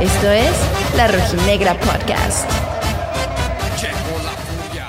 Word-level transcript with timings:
Esto 0.00 0.30
es 0.32 0.50
La 0.96 1.06
Rojinegra 1.06 1.78
Podcast. 1.78 2.50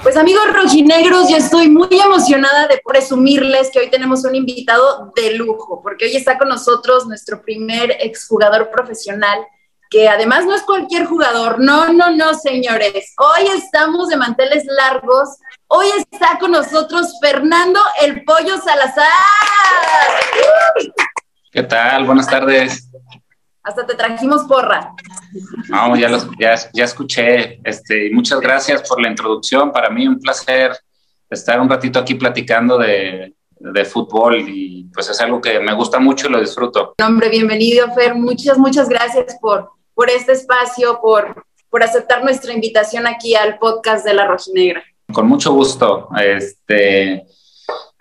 Pues 0.01 0.17
amigos 0.17 0.41
rojinegros, 0.51 1.29
yo 1.29 1.37
estoy 1.37 1.69
muy 1.69 1.87
emocionada 1.91 2.65
de 2.67 2.81
presumirles 2.83 3.69
que 3.69 3.81
hoy 3.81 3.91
tenemos 3.91 4.25
un 4.25 4.33
invitado 4.33 5.13
de 5.15 5.35
lujo, 5.35 5.79
porque 5.83 6.05
hoy 6.05 6.15
está 6.15 6.39
con 6.39 6.49
nosotros 6.49 7.05
nuestro 7.05 7.43
primer 7.43 7.95
exjugador 7.99 8.71
profesional, 8.71 9.45
que 9.91 10.09
además 10.09 10.45
no 10.45 10.55
es 10.55 10.63
cualquier 10.63 11.05
jugador, 11.05 11.59
no, 11.59 11.93
no, 11.93 12.15
no, 12.15 12.33
señores. 12.33 13.13
Hoy 13.19 13.47
estamos 13.55 14.09
de 14.09 14.17
manteles 14.17 14.65
largos. 14.65 15.37
Hoy 15.67 15.87
está 16.11 16.37
con 16.39 16.51
nosotros 16.51 17.17
Fernando 17.21 17.79
el 18.01 18.23
Pollo 18.23 18.57
Salazar. 18.57 19.07
¿Qué 21.51 21.63
tal? 21.63 22.05
Buenas 22.05 22.27
tardes. 22.27 22.89
Hasta 23.63 23.85
te 23.85 23.95
trajimos 23.95 24.43
porra. 24.43 24.93
No, 25.69 25.95
ya, 25.95 26.09
los, 26.09 26.27
ya, 26.39 26.55
ya 26.73 26.83
escuché. 26.83 27.59
Este, 27.63 28.11
muchas 28.11 28.39
gracias 28.39 28.87
por 28.87 29.01
la 29.01 29.09
introducción. 29.09 29.71
Para 29.71 29.89
mí 29.89 30.07
un 30.07 30.19
placer 30.19 30.77
estar 31.29 31.59
un 31.59 31.69
ratito 31.69 31.99
aquí 31.99 32.15
platicando 32.15 32.77
de, 32.77 33.33
de 33.57 33.85
fútbol 33.85 34.47
y 34.47 34.89
pues 34.93 35.09
es 35.09 35.19
algo 35.21 35.39
que 35.41 35.59
me 35.59 35.73
gusta 35.73 35.99
mucho 35.99 36.27
y 36.27 36.31
lo 36.31 36.39
disfruto. 36.39 36.93
Hombre, 37.03 37.29
bienvenido, 37.29 37.91
Fer. 37.93 38.13
Muchas, 38.15 38.57
muchas 38.57 38.89
gracias 38.89 39.37
por, 39.41 39.71
por 39.93 40.09
este 40.09 40.33
espacio, 40.33 40.99
por, 41.01 41.45
por 41.69 41.81
aceptar 41.81 42.23
nuestra 42.23 42.53
invitación 42.53 43.07
aquí 43.07 43.33
al 43.35 43.57
podcast 43.57 44.05
de 44.05 44.13
La 44.13 44.27
Rojinegra. 44.27 44.83
Con 45.13 45.27
mucho 45.27 45.53
gusto. 45.53 46.09
Este, 46.19 47.25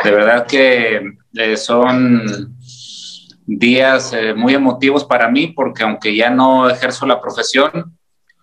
de 0.02 0.10
verdad 0.10 0.46
que 0.46 1.02
eh, 1.34 1.56
son 1.56 2.56
días 3.46 4.12
eh, 4.12 4.34
muy 4.34 4.54
emotivos 4.54 5.04
para 5.04 5.28
mí 5.28 5.48
porque 5.48 5.82
aunque 5.82 6.14
ya 6.16 6.30
no 6.30 6.68
ejerzo 6.68 7.06
la 7.06 7.20
profesión, 7.20 7.96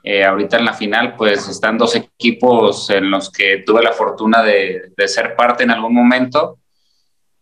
eh, 0.03 0.23
ahorita 0.23 0.57
en 0.57 0.65
la 0.65 0.73
final 0.73 1.15
pues 1.15 1.47
están 1.49 1.77
dos 1.77 1.95
equipos 1.95 2.89
en 2.89 3.11
los 3.11 3.31
que 3.31 3.63
tuve 3.65 3.83
la 3.83 3.91
fortuna 3.91 4.43
de, 4.43 4.91
de 4.95 5.07
ser 5.07 5.35
parte 5.35 5.63
en 5.63 5.71
algún 5.71 5.93
momento 5.93 6.59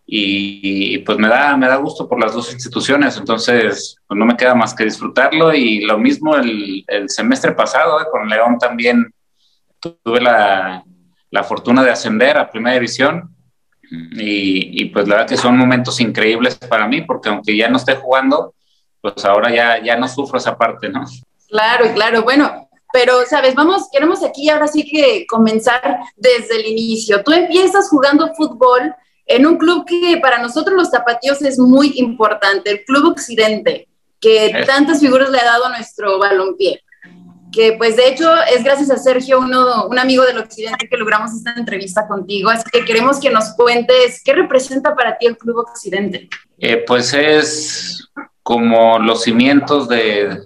y, 0.09 0.95
y, 0.95 0.97
pues 0.99 1.17
me 1.17 1.27
da, 1.27 1.57
me 1.57 1.67
da 1.67 1.75
gusto 1.75 2.07
por 2.07 2.19
las 2.19 2.33
dos 2.33 2.53
instituciones, 2.53 3.17
entonces 3.17 3.97
pues 4.07 4.17
no 4.17 4.25
me 4.25 4.37
queda 4.37 4.55
más 4.55 4.73
que 4.73 4.85
disfrutarlo 4.85 5.53
y 5.53 5.81
lo 5.81 5.97
mismo 5.97 6.35
el, 6.35 6.85
el 6.87 7.09
semestre 7.09 7.51
pasado 7.51 7.99
eh, 7.99 8.05
con 8.09 8.29
León 8.29 8.57
también 8.57 9.13
tuve 9.79 10.21
la, 10.21 10.83
la 11.31 11.43
fortuna 11.43 11.83
de 11.83 11.91
ascender 11.91 12.37
a 12.37 12.49
primera 12.49 12.75
división 12.75 13.35
y, 13.89 14.81
y, 14.81 14.85
pues 14.85 15.07
la 15.07 15.15
verdad 15.15 15.29
que 15.29 15.37
son 15.37 15.57
momentos 15.57 15.99
increíbles 16.01 16.55
para 16.55 16.87
mí, 16.87 17.01
porque 17.01 17.29
aunque 17.29 17.55
ya 17.55 17.69
no 17.69 17.77
esté 17.77 17.95
jugando, 17.95 18.53
pues 19.01 19.23
ahora 19.23 19.53
ya, 19.53 19.81
ya 19.81 19.95
no 19.95 20.07
sufro 20.07 20.37
esa 20.37 20.57
parte, 20.57 20.89
¿no? 20.89 21.05
Claro, 21.47 21.93
claro, 21.93 22.23
bueno, 22.23 22.67
pero 22.91 23.25
sabes, 23.25 23.55
vamos, 23.55 23.87
queremos 23.91 24.23
aquí 24.23 24.49
ahora 24.49 24.67
sí 24.67 24.83
que 24.83 25.25
comenzar 25.27 25.99
desde 26.15 26.57
el 26.57 26.65
inicio. 26.65 27.23
Tú 27.23 27.31
empiezas 27.31 27.89
jugando 27.89 28.33
fútbol 28.35 28.93
en 29.25 29.45
un 29.45 29.57
club 29.57 29.85
que 29.85 30.17
para 30.21 30.39
nosotros 30.39 30.75
los 30.75 30.89
zapatillos 30.89 31.41
es 31.41 31.59
muy 31.59 31.93
importante, 31.97 32.71
el 32.71 32.85
Club 32.85 33.11
Occidente, 33.11 33.87
que 34.19 34.47
es. 34.47 34.67
tantas 34.67 34.99
figuras 34.99 35.29
le 35.29 35.39
ha 35.39 35.45
dado 35.45 35.65
a 35.65 35.69
nuestro 35.69 36.17
balompié 36.17 36.81
que 37.51 37.73
pues 37.73 37.95
de 37.95 38.09
hecho 38.09 38.29
es 38.53 38.63
gracias 38.63 38.89
a 38.91 38.97
Sergio, 38.97 39.39
uno, 39.39 39.87
un 39.87 39.99
amigo 39.99 40.25
del 40.25 40.37
Occidente, 40.37 40.87
que 40.89 40.97
logramos 40.97 41.31
esta 41.33 41.53
entrevista 41.53 42.07
contigo. 42.07 42.49
Así 42.49 42.63
que 42.71 42.85
queremos 42.85 43.19
que 43.19 43.29
nos 43.29 43.53
cuentes 43.55 44.21
qué 44.23 44.33
representa 44.33 44.95
para 44.95 45.17
ti 45.17 45.27
el 45.27 45.37
Club 45.37 45.57
Occidente. 45.57 46.29
Eh, 46.59 46.83
pues 46.87 47.13
es 47.13 48.09
como 48.43 48.97
los 48.97 49.23
cimientos 49.23 49.87
de, 49.89 50.39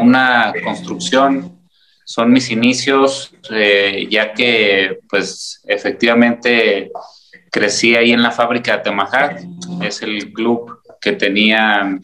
una 0.00 0.52
construcción, 0.64 1.58
son 2.04 2.30
mis 2.32 2.50
inicios, 2.50 3.34
eh, 3.50 4.06
ya 4.08 4.32
que 4.32 5.00
pues 5.10 5.60
efectivamente 5.66 6.90
crecí 7.50 7.96
ahí 7.96 8.12
en 8.12 8.22
la 8.22 8.30
fábrica 8.30 8.76
de 8.76 8.84
Temajac, 8.84 9.42
es 9.82 10.02
el 10.02 10.32
club 10.32 10.80
que 11.00 11.12
tenía 11.12 11.98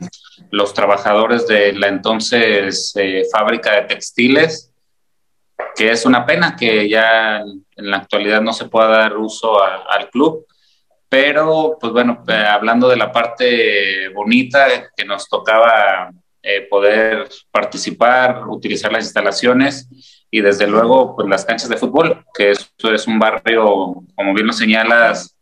los 0.51 0.75
trabajadores 0.75 1.47
de 1.47 1.73
la 1.73 1.89
entonces 1.89 2.93
eh, 2.97 3.25
fábrica 3.31 3.73
de 3.75 3.83
textiles, 3.83 4.73
que 5.77 5.91
es 5.91 6.05
una 6.05 6.27
pena 6.27 6.57
que 6.57 6.89
ya 6.89 7.39
en 7.39 7.91
la 7.91 7.99
actualidad 7.99 8.41
no 8.41 8.53
se 8.53 8.67
pueda 8.67 8.89
dar 8.89 9.17
uso 9.17 9.63
al 9.63 10.11
club. 10.11 10.47
Pero, 11.09 11.77
pues 11.81 11.93
bueno, 11.93 12.25
eh, 12.27 12.33
hablando 12.33 12.89
de 12.89 12.97
la 12.97 13.13
parte 13.13 14.09
bonita 14.09 14.67
que 14.97 15.05
nos 15.05 15.29
tocaba 15.29 16.11
eh, 16.43 16.63
poder 16.69 17.29
participar, 17.51 18.49
utilizar 18.49 18.91
las 18.93 19.05
instalaciones 19.05 19.89
y 20.31 20.41
desde 20.41 20.67
luego 20.67 21.15
pues 21.15 21.29
las 21.29 21.45
canchas 21.45 21.69
de 21.69 21.77
fútbol, 21.77 22.25
que 22.35 22.51
esto 22.51 22.93
es 22.93 23.07
un 23.07 23.19
barrio, 23.19 23.95
como 24.17 24.35
bien 24.35 24.49
lo 24.49 24.53
señalas, 24.53 25.37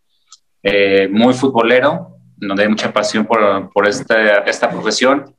muy 1.10 1.34
futbolero, 1.34 2.12
donde 2.48 2.64
hay 2.64 2.69
mucha 2.69 2.92
pasión 2.92 3.25
por, 3.25 3.70
por 3.72 3.86
esta, 3.88 4.38
esta 4.38 4.69
profesión. 4.69 5.34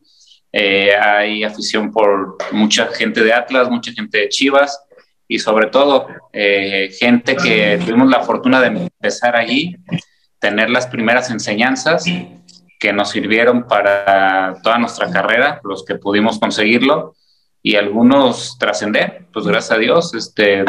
Eh, 0.51 0.95
hay 0.95 1.43
afición 1.43 1.91
por 1.91 2.37
mucha 2.51 2.87
gente 2.87 3.23
de 3.23 3.33
Atlas, 3.33 3.69
mucha 3.69 3.91
gente 3.91 4.19
de 4.19 4.29
Chivas 4.29 4.79
y 5.27 5.39
sobre 5.39 5.67
todo 5.67 6.07
eh, 6.31 6.91
gente 6.97 7.35
que 7.35 7.79
tuvimos 7.83 8.09
la 8.09 8.21
fortuna 8.21 8.61
de 8.61 8.67
empezar 8.67 9.35
allí, 9.35 9.75
tener 10.39 10.69
las 10.69 10.87
primeras 10.87 11.31
enseñanzas 11.31 12.05
que 12.79 12.93
nos 12.93 13.09
sirvieron 13.09 13.67
para 13.67 14.55
toda 14.61 14.77
nuestra 14.77 15.09
carrera, 15.09 15.59
los 15.63 15.83
que 15.85 15.95
pudimos 15.95 16.39
conseguirlo 16.39 17.15
y 17.61 17.75
algunos 17.75 18.57
trascender, 18.59 19.25
pues 19.33 19.45
gracias 19.47 19.71
a 19.71 19.79
Dios, 19.79 20.13
este, 20.13 20.65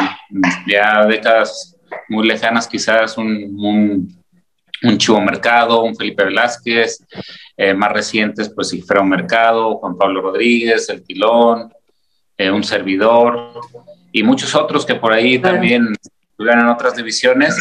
ya 0.65 1.05
décadas 1.05 1.77
muy 2.09 2.25
lejanas 2.25 2.67
quizás 2.67 3.17
un, 3.17 3.55
un 3.59 4.24
un 4.83 4.97
Chivo 4.97 5.21
Mercado, 5.21 5.83
un 5.83 5.95
Felipe 5.95 6.25
Velázquez, 6.25 7.05
eh, 7.57 7.73
más 7.73 7.91
recientes, 7.91 8.51
pues 8.53 8.69
Cifreo 8.69 9.03
Mercado, 9.03 9.77
Juan 9.77 9.97
Pablo 9.97 10.21
Rodríguez, 10.21 10.89
El 10.89 11.03
Tilón, 11.03 11.73
eh, 12.37 12.51
un 12.51 12.63
servidor 12.63 13.61
y 14.11 14.23
muchos 14.23 14.53
otros 14.55 14.85
que 14.85 14.95
por 14.95 15.13
ahí 15.13 15.39
también 15.39 15.95
estuvieron 16.29 16.61
en 16.61 16.67
otras 16.69 16.95
divisiones, 16.95 17.55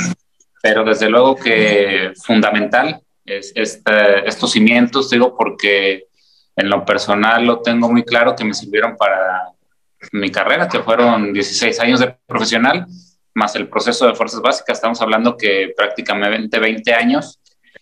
pero 0.62 0.84
desde 0.84 1.08
luego 1.08 1.36
que 1.36 2.12
fundamental 2.24 3.00
es 3.24 3.52
este, 3.54 4.28
estos 4.28 4.52
cimientos, 4.52 5.10
digo, 5.10 5.36
porque 5.36 6.06
en 6.56 6.68
lo 6.68 6.84
personal 6.84 7.44
lo 7.44 7.60
tengo 7.60 7.90
muy 7.90 8.04
claro 8.04 8.34
que 8.36 8.44
me 8.44 8.54
sirvieron 8.54 8.96
para 8.96 9.48
mi 10.12 10.30
carrera, 10.30 10.68
que 10.68 10.80
fueron 10.80 11.32
16 11.32 11.80
años 11.80 12.00
de 12.00 12.14
profesional, 12.26 12.86
más 13.34 13.54
el 13.56 13.68
proceso 13.68 14.06
de 14.06 14.14
fuerzas 14.14 14.40
básicas, 14.40 14.78
estamos 14.78 15.00
hablando 15.00 15.36
que 15.36 15.72
prácticamente 15.76 16.58
20 16.58 16.94
años 16.94 17.40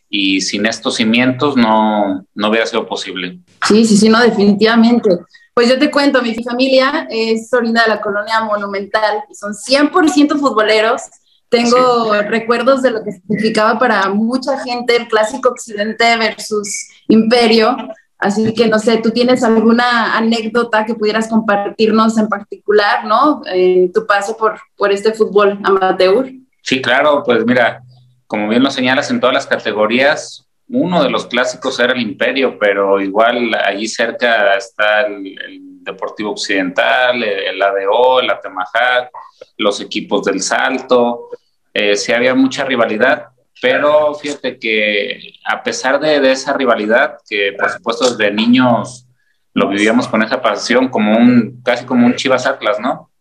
y 0.08 0.40
sin 0.40 0.66
estos 0.66 0.96
cimientos 0.96 1.56
no, 1.56 2.26
no 2.34 2.48
hubiera 2.48 2.66
sido 2.66 2.86
posible. 2.86 3.38
Sí, 3.66 3.84
sí, 3.84 3.96
sí, 3.96 4.08
no, 4.08 4.20
definitivamente. 4.20 5.10
Pues 5.54 5.68
yo 5.68 5.78
te 5.78 5.90
cuento, 5.90 6.22
mi 6.22 6.34
familia 6.42 7.06
es 7.10 7.52
orina 7.52 7.82
de 7.84 7.90
la 7.90 8.00
colonia 8.00 8.42
Monumental 8.42 9.24
y 9.30 9.34
son 9.34 9.52
100% 9.52 10.38
futboleros. 10.38 11.02
Tengo 11.48 12.14
sí. 12.14 12.20
recuerdos 12.28 12.80
de 12.80 12.90
lo 12.90 13.04
que 13.04 13.12
significaba 13.12 13.78
para 13.78 14.08
mucha 14.08 14.58
gente 14.60 14.96
el 14.96 15.08
clásico 15.08 15.50
occidente 15.50 16.16
versus 16.16 16.88
imperio. 17.08 17.76
Así 18.22 18.55
que 18.55 18.69
no 18.69 18.78
sé, 18.78 18.99
¿tú 18.99 19.10
tienes 19.10 19.43
alguna 19.43 20.16
anécdota 20.16 20.87
que 20.87 20.94
pudieras 20.94 21.28
compartirnos 21.28 22.16
en 22.19 22.28
particular, 22.28 23.05
¿no? 23.05 23.43
Eh, 23.53 23.91
tu 23.93 24.06
paso 24.06 24.37
por, 24.37 24.60
por 24.77 24.93
este 24.93 25.12
fútbol 25.12 25.59
amateur. 25.65 26.31
Sí, 26.62 26.81
claro, 26.81 27.25
pues 27.27 27.44
mira, 27.44 27.82
como 28.28 28.49
bien 28.49 28.62
lo 28.62 28.71
señalas 28.71 29.11
en 29.11 29.19
todas 29.19 29.34
las 29.34 29.49
categorías, 29.49 30.47
uno 30.69 31.03
de 31.03 31.11
los 31.11 31.27
clásicos 31.27 31.81
era 31.81 31.94
el 31.94 32.00
Imperio, 32.00 32.56
pero 32.61 33.00
igual 33.00 33.52
allí 33.55 33.88
cerca 33.88 34.55
está 34.55 35.02
el, 35.02 35.26
el 35.26 35.61
Deportivo 35.82 36.31
Occidental, 36.31 37.20
el, 37.25 37.56
el 37.56 37.61
ADO, 37.61 38.20
el 38.20 38.31
Atemajac, 38.31 39.11
los 39.58 39.81
equipos 39.81 40.25
del 40.25 40.41
Salto. 40.41 41.31
Eh, 41.75 41.96
sí 41.96 42.12
había 42.12 42.37
mucha 42.37 42.64
rivalidad, 42.64 43.31
pero 43.62 44.12
fíjate 44.17 44.59
que 44.59 45.35
a 45.44 45.62
pesar 45.62 46.00
de, 46.00 46.32
esa 46.32 46.53
rivalidad, 46.53 47.19
que 47.31 47.53
por 47.56 47.70
supuesto 47.70 48.11
desde 48.11 48.35
niños 48.35 49.06
lo 49.55 49.69
vivíamos 49.69 50.09
con 50.09 50.20
esa 50.20 50.43
pasión, 50.43 50.88
como 50.88 51.17
un, 51.17 51.62
casi 51.62 51.85
como 51.85 52.05
un 52.05 52.17
Chivas 52.17 52.44
Atlas, 52.44 52.81
¿no? 52.81 53.12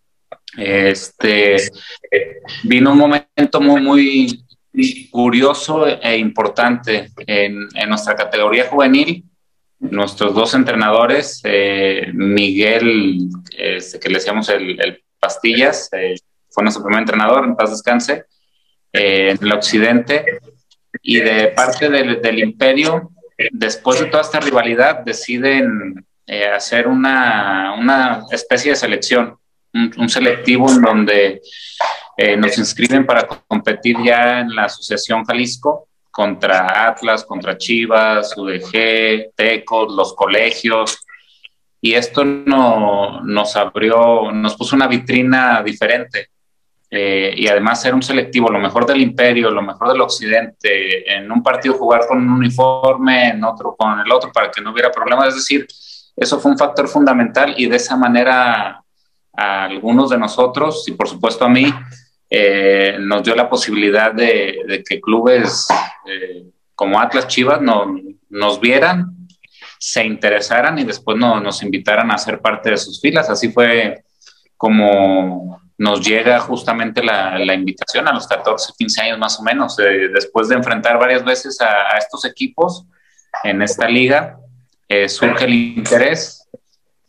Este, 0.58 1.58
vino 2.64 2.92
un 2.92 2.98
momento 2.98 3.62
muy, 3.62 3.82
muy 3.84 5.10
curioso 5.12 5.86
e 5.86 6.18
importante 6.18 7.12
en, 7.28 7.68
en 7.76 7.90
nuestra 7.90 8.16
categoría 8.16 8.68
juvenil. 8.68 9.24
Nuestros 9.80 10.34
dos 10.34 10.56
entrenadores, 10.56 11.42
eh, 11.44 12.10
Miguel, 12.16 13.30
este, 13.56 14.00
que 14.00 14.10
le 14.10 14.16
decíamos 14.16 14.50
el, 14.50 14.82
el 14.82 15.04
Pastillas, 15.20 15.88
eh, 15.94 16.16
fue 16.50 16.64
nuestro 16.64 16.84
primer 16.84 17.02
entrenador, 17.02 17.46
en 17.46 17.56
paz 17.56 17.70
descanse, 17.70 18.26
eh, 18.94 19.32
en 19.32 19.46
el 19.46 19.54
occidente 19.54 20.40
y 21.02 21.20
de 21.20 21.48
parte 21.50 21.90
del, 21.90 22.40
imperio 22.40 23.12
después 23.52 24.00
de 24.00 24.08
toda 24.08 24.24
esta 24.24 24.40
rivalidad 24.40 25.00
deciden 25.00 26.06
eh, 26.28 26.48
hacer 26.48 26.88
una, 26.88 27.74
una, 27.78 28.24
especie 28.32 28.72
de 28.72 28.78
selección, 28.78 29.38
un, 29.74 30.10
selectivo 30.10 30.70
en 30.70 30.82
donde 30.82 31.42
eh, 32.18 32.38
nos 32.38 32.58
inscriben 32.58 33.06
para 33.06 33.26
competir 33.26 33.98
ya 34.04 34.42
en 34.42 34.56
la 34.56 34.66
Asociación 34.66 35.24
Jalisco 35.26 35.88
contra 36.12 36.88
Atlas, 36.88 37.24
contra 37.24 37.58
Chivas, 37.58 38.36
UDG, 38.38 39.34
Tecos, 39.36 39.94
los 39.94 40.14
colegios. 40.14 41.06
Y 41.80 41.94
esto 41.94 42.24
no, 42.24 43.22
nos 43.22 43.56
abrió, 43.56 44.32
nos 44.32 44.56
puso 44.56 44.76
una 44.76 44.88
vitrina 44.88 45.64
diferente. 45.64 46.31
Eh, 46.94 47.34
y 47.38 47.48
además 47.48 47.86
era 47.86 47.96
un 47.96 48.04
selectivo, 48.04 48.50
lo 48.50 48.60
mejor 48.60 48.86
del 48.86 49.00
imperio, 49.00 49.50
lo 49.50 49.62
mejor 49.62 49.88
del 49.88 50.02
occidente, 50.02 51.10
en 51.16 51.32
un 51.32 51.42
partido 51.42 51.76
jugar 51.76 52.02
con 52.06 52.18
un 52.18 52.30
uniforme, 52.30 53.30
en 53.30 53.42
otro 53.46 53.76
con 53.78 53.98
el 53.98 54.12
otro, 54.12 54.30
para 54.34 54.52
que 54.52 54.62
no 54.62 54.72
hubiera 54.74 54.92
problemas. 54.92 55.30
Es 55.30 55.36
decir, 55.36 55.66
eso 56.16 56.40
fue 56.40 56.52
un 56.52 56.58
factor 56.58 56.90
fundamental 56.90 57.54
y 57.58 57.68
de 57.68 57.78
esa 57.78 57.96
manera 57.96 58.84
a 59.34 59.64
algunos 59.64 60.10
de 60.10 60.18
nosotros 60.18 60.84
y 60.88 60.92
por 60.92 61.08
supuesto 61.08 61.46
a 61.46 61.50
mí 61.50 61.74
eh, 62.30 62.98
nos 63.00 63.24
dio 63.24 63.36
la 63.36 63.50
posibilidad 63.50 64.14
de, 64.14 64.84
que 64.88 65.00
clubes 65.00 65.68
eh, 66.06 66.44
como 66.76 67.00
Atlas 67.00 67.28
Chivas 67.28 67.62
no, 67.62 67.96
nos 68.30 68.60
vieran, 68.60 69.28
se 69.80 70.06
interesaran 70.06 70.78
y 70.80 70.84
después 70.84 71.18
no, 71.18 71.40
nos 71.40 71.64
invitaran 71.64 72.12
a 72.12 72.18
ser 72.18 72.40
parte 72.40 72.72
de 72.72 72.78
sus 72.78 73.00
filas. 73.00 73.30
Así 73.30 73.52
fue 73.52 74.04
como 74.58 75.62
nos 75.81 76.07
llega 76.07 76.39
justamente 76.39 77.04
la, 77.04 77.54
invitación 77.56 78.07
a 78.07 78.13
los 78.13 78.28
14, 78.28 78.74
15 78.78 79.01
años 79.01 79.18
más 79.18 79.39
o 79.39 79.42
menos, 79.42 79.80
eh, 79.80 80.10
después 80.13 80.48
de 80.48 80.54
enfrentar 80.54 81.00
varias 81.00 81.25
veces 81.25 81.60
a, 81.60 81.95
a 81.95 81.98
estos 81.98 82.24
equipos 82.24 82.86
en 83.44 83.63
esta 83.63 83.88
liga 83.88 84.38
eh, 84.88 85.10
surge 85.10 85.45
el 85.45 85.54
interés 85.54 86.48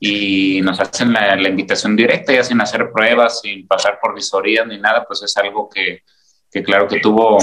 y 0.01 0.63
nos 0.63 0.81
hacen 0.81 1.13
la, 1.13 1.37
invitación 1.47 1.95
directa, 1.95 2.33
ya 2.33 2.43
sin 2.43 2.63
hacer 2.63 2.91
pruebas, 2.91 3.43
sin 3.43 3.67
pasar 3.67 3.99
por 4.01 4.15
visorías 4.15 4.67
ni 4.67 4.79
nada, 4.79 5.05
pues 5.05 5.23
es 5.23 5.37
algo 5.37 5.69
que, 5.69 6.03
que 6.51 6.63
claro 6.63 6.89
que 6.89 6.99
tuvo 6.99 7.39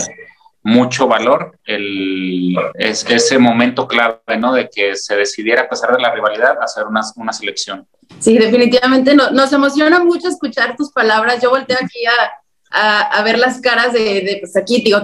mucho 0.62 1.08
valor 1.08 1.58
el, 1.66 2.56
es, 2.76 3.06
ese 3.10 3.38
momento 3.38 3.88
clave, 3.88 4.38
¿no? 4.38 4.54
De 4.54 4.70
que 4.70 4.96
se 4.96 5.16
decidiera, 5.16 5.64
a 5.64 5.70
pesar 5.70 5.96
de 5.96 6.02
la 6.02 6.14
rivalidad, 6.14 6.58
hacer 6.62 6.86
una, 6.86 7.02
una 7.16 7.34
selección. 7.34 7.88
Sí, 8.20 8.38
definitivamente 8.38 9.16
no, 9.16 9.32
nos 9.32 9.54
emociona 9.54 10.00
mucho 10.00 10.28
escuchar 10.28 10.76
tus 10.76 10.92
palabras. 10.92 11.42
Yo 11.42 11.50
volteo 11.50 11.78
aquí 11.82 12.06
a, 12.06 13.18
a, 13.18 13.24
ver 13.24 13.38
las 13.38 13.62
caras 13.62 13.94
de, 13.94 14.38
pues 14.42 14.56
aquí, 14.58 14.82
digo, 14.82 15.00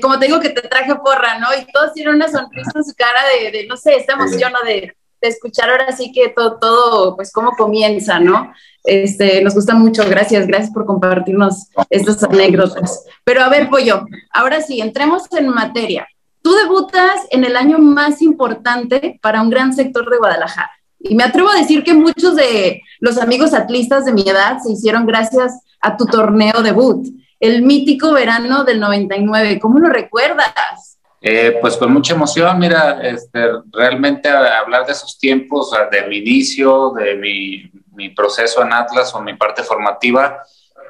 como 0.00 0.18
te 0.18 0.26
digo 0.26 0.40
que 0.40 0.50
te 0.50 0.62
traje 0.62 0.94
porra, 0.96 1.38
¿no? 1.38 1.48
Y 1.54 1.70
todos 1.72 1.92
tienen 1.92 2.14
una 2.14 2.28
sonrisa 2.28 2.72
en 2.74 2.84
su 2.84 2.94
cara 2.94 3.20
de, 3.52 3.66
no 3.66 3.76
sé, 3.76 3.96
esta 3.96 4.14
emoción, 4.14 4.52
¿no? 4.52 4.62
De, 4.62 4.95
escuchar 5.20 5.70
ahora 5.70 5.92
sí 5.96 6.12
que 6.12 6.28
todo, 6.28 6.58
todo, 6.58 7.16
pues 7.16 7.32
cómo 7.32 7.52
comienza, 7.52 8.18
¿no? 8.18 8.52
Este, 8.84 9.42
nos 9.42 9.54
gusta 9.54 9.74
mucho, 9.74 10.02
gracias, 10.08 10.46
gracias 10.46 10.72
por 10.72 10.86
compartirnos 10.86 11.68
estas 11.90 12.22
anécdotas. 12.22 13.04
Pero 13.24 13.42
a 13.42 13.48
ver, 13.48 13.68
Pollo, 13.68 14.06
ahora 14.32 14.60
sí, 14.60 14.80
entremos 14.80 15.24
en 15.32 15.48
materia. 15.48 16.06
Tú 16.40 16.54
debutas 16.54 17.22
en 17.30 17.44
el 17.44 17.56
año 17.56 17.78
más 17.78 18.22
importante 18.22 19.18
para 19.20 19.42
un 19.42 19.50
gran 19.50 19.74
sector 19.74 20.08
de 20.08 20.18
Guadalajara. 20.18 20.70
Y 21.00 21.14
me 21.14 21.24
atrevo 21.24 21.48
a 21.50 21.56
decir 21.56 21.82
que 21.82 21.94
muchos 21.94 22.36
de 22.36 22.82
los 23.00 23.18
amigos 23.18 23.52
atlistas 23.54 24.04
de 24.04 24.12
mi 24.12 24.22
edad 24.22 24.58
se 24.58 24.72
hicieron 24.72 25.06
gracias 25.06 25.60
a 25.80 25.96
tu 25.96 26.06
torneo 26.06 26.62
debut, 26.62 27.06
el 27.40 27.62
mítico 27.62 28.12
verano 28.12 28.64
del 28.64 28.80
99. 28.80 29.58
¿Cómo 29.60 29.78
lo 29.78 29.88
recuerdas? 29.88 30.95
Eh, 31.28 31.58
pues 31.60 31.76
con 31.76 31.92
mucha 31.92 32.14
emoción, 32.14 32.56
mira, 32.56 33.00
este, 33.02 33.48
realmente 33.72 34.28
hablar 34.28 34.86
de 34.86 34.92
esos 34.92 35.18
tiempos, 35.18 35.72
de 35.90 36.06
mi 36.06 36.18
inicio, 36.18 36.92
de 36.92 37.16
mi, 37.16 38.10
proceso 38.10 38.62
en 38.62 38.72
Atlas 38.72 39.12
o 39.12 39.20
mi 39.20 39.34
parte 39.34 39.64
formativa 39.64 40.40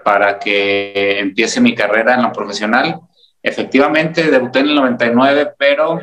para 0.04 0.38
que 0.38 1.20
empiece 1.20 1.58
mi 1.58 1.74
carrera 1.74 2.16
en 2.16 2.22
lo 2.22 2.32
profesional. 2.32 3.00
Efectivamente, 3.42 4.30
debuté 4.30 4.58
en 4.58 4.66
el 4.66 4.74
99, 4.74 5.54
pero 5.56 6.00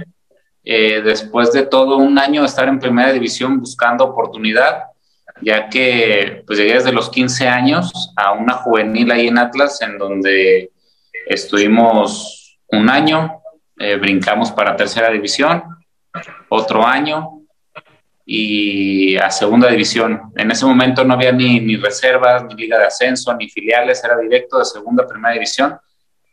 eh, 0.63 1.01
después 1.03 1.51
de 1.51 1.67
todo 1.67 1.97
un 1.97 2.17
año 2.17 2.41
de 2.41 2.47
estar 2.47 2.67
en 2.67 2.79
primera 2.79 3.13
división 3.13 3.59
buscando 3.59 4.03
oportunidad, 4.03 4.85
ya 5.43 5.69
que 5.69 6.41
pues 6.47 6.57
llegué 6.57 6.73
desde 6.73 6.91
los 6.91 7.11
15 7.11 7.47
años 7.47 8.11
a 8.15 8.31
una 8.31 8.53
juvenil 8.53 9.11
ahí 9.11 9.27
en 9.27 9.37
Atlas, 9.37 9.79
en 9.83 9.99
donde 9.99 10.71
estuvimos 11.27 12.57
un 12.69 12.89
año, 12.89 13.42
eh, 13.77 13.95
brincamos 13.95 14.51
para 14.51 14.75
tercera 14.75 15.09
división, 15.09 15.63
otro 16.49 16.85
año 16.85 17.41
y 18.25 19.17
a 19.17 19.29
segunda 19.31 19.69
división. 19.69 20.31
En 20.35 20.51
ese 20.51 20.65
momento 20.65 21.03
no 21.03 21.13
había 21.13 21.31
ni, 21.31 21.59
ni 21.59 21.75
reservas, 21.75 22.45
ni 22.45 22.55
liga 22.55 22.77
de 22.77 22.85
ascenso, 22.85 23.35
ni 23.35 23.49
filiales, 23.49 24.03
era 24.03 24.17
directo 24.17 24.59
de 24.59 24.65
segunda 24.65 25.03
a 25.03 25.07
primera 25.07 25.33
división. 25.33 25.77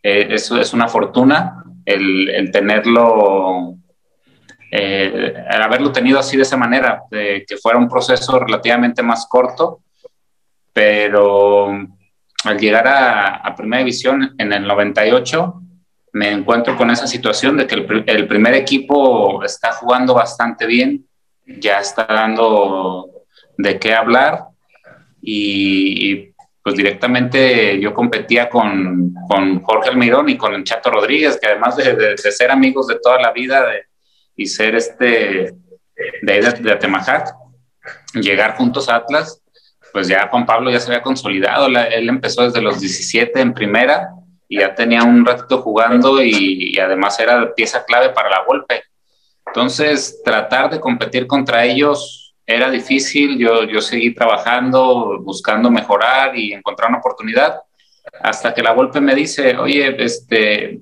Eh, 0.02 0.28
eso 0.30 0.60
es 0.60 0.72
una 0.72 0.88
fortuna 0.88 1.64
el, 1.84 2.50
tenerlo 2.52 3.74
eh, 4.70 5.34
el 5.50 5.62
haberlo 5.62 5.90
tenido 5.90 6.18
así 6.18 6.36
de 6.36 6.44
esa 6.44 6.56
manera, 6.56 7.02
que 7.10 7.56
fuera 7.60 7.78
un 7.78 7.88
proceso 7.88 8.38
relativamente 8.38 9.02
más 9.02 9.26
corto, 9.26 9.80
pero 10.72 11.68
al 12.44 12.58
llegar 12.58 12.86
a, 12.88 13.54
primera 13.56 13.80
división 13.80 14.34
en 14.38 14.52
el 14.52 14.66
98, 14.66 15.62
me 16.12 16.30
encuentro 16.30 16.76
con 16.76 16.90
esa 16.90 17.06
situación 17.06 17.56
de 17.56 17.66
que 17.66 17.74
el, 17.74 18.26
primer 18.26 18.54
equipo 18.54 19.44
está 19.44 19.72
jugando 19.72 20.14
bastante 20.14 20.66
bien, 20.66 21.06
ya 21.46 21.80
está 21.80 22.04
dando 22.04 23.24
de 23.56 23.78
qué 23.78 23.94
hablar 23.94 24.44
y, 25.20 26.30
pues 26.62 26.76
directamente 26.76 27.80
yo 27.80 27.94
competía 27.94 28.50
con, 28.50 29.14
con, 29.28 29.62
Jorge 29.62 29.88
Almirón 29.88 30.28
y 30.28 30.36
con 30.36 30.52
el 30.52 30.62
Chato 30.62 30.90
Rodríguez, 30.90 31.38
que 31.40 31.46
además 31.46 31.76
de, 31.76 31.94
de 31.94 32.16
ser 32.18 32.50
amigos 32.50 32.86
de 32.86 32.98
toda 33.02 33.18
la 33.18 33.32
vida, 33.32 33.64
y 34.40 34.46
ser 34.46 34.74
este 34.74 35.54
de 36.22 36.40
de, 36.62 36.72
Atemajac, 36.72 37.34
llegar 38.14 38.56
juntos 38.56 38.88
a 38.88 38.96
Atlas, 38.96 39.42
pues 39.92 40.08
ya 40.08 40.28
Juan 40.28 40.46
Pablo 40.46 40.70
ya 40.70 40.80
se 40.80 40.90
había 40.90 41.02
consolidado, 41.02 41.66
él 41.66 42.08
empezó 42.08 42.44
desde 42.44 42.62
los 42.62 42.80
17 42.80 43.38
en 43.38 43.52
primera 43.52 44.08
y 44.50 44.58
ya 44.58 44.74
tenía 44.74 45.04
un 45.04 45.24
ratito 45.24 45.62
jugando 45.62 46.20
y, 46.20 46.76
además 46.76 47.20
era 47.20 47.54
pieza 47.54 47.84
clave 47.84 48.10
para 48.10 48.28
la 48.28 48.44
golpe. 48.44 48.82
Entonces, 49.46 50.20
tratar 50.24 50.68
de 50.68 50.80
competir 50.80 51.28
contra 51.28 51.64
ellos 51.64 52.34
era 52.44 52.68
difícil, 52.68 53.38
yo, 53.38 53.62
yo 53.62 53.80
seguí 53.80 54.12
trabajando, 54.12 55.20
buscando 55.20 55.70
mejorar 55.70 56.36
y 56.36 56.52
encontrar 56.52 56.88
una 56.90 56.98
oportunidad, 56.98 57.60
hasta 58.20 58.52
que 58.52 58.60
la 58.60 58.72
golpe 58.72 59.00
me 59.00 59.14
dice, 59.14 59.56
oye, 59.56 59.94
este, 60.02 60.80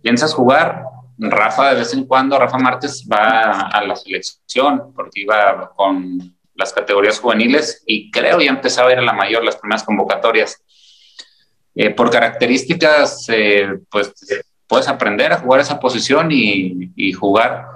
¿piensas 0.00 0.32
jugar? 0.32 0.84
Rafa 1.18 1.70
de 1.70 1.80
vez 1.80 1.92
en 1.94 2.06
cuando, 2.06 2.38
Rafa 2.38 2.58
Márquez 2.58 3.04
va 3.10 3.62
a 3.72 3.84
la 3.84 3.96
selección 3.96 4.92
porque 4.94 5.22
iba 5.22 5.72
con 5.74 6.36
las 6.54 6.72
categorías 6.72 7.18
juveniles 7.18 7.82
y 7.86 8.08
creo 8.12 8.40
ya 8.40 8.50
empezaba 8.50 8.88
a 8.88 8.92
ir 8.92 8.98
a 9.00 9.02
la 9.02 9.12
mayor 9.12 9.42
las 9.42 9.56
primeras 9.56 9.82
convocatorias. 9.82 10.62
Eh, 11.74 11.90
por 11.90 12.10
características, 12.10 13.26
eh, 13.28 13.78
pues 13.90 14.12
puedes 14.66 14.88
aprender 14.88 15.32
a 15.32 15.38
jugar 15.38 15.60
esa 15.60 15.78
posición 15.80 16.28
y, 16.30 17.12
jugar. 17.12 17.66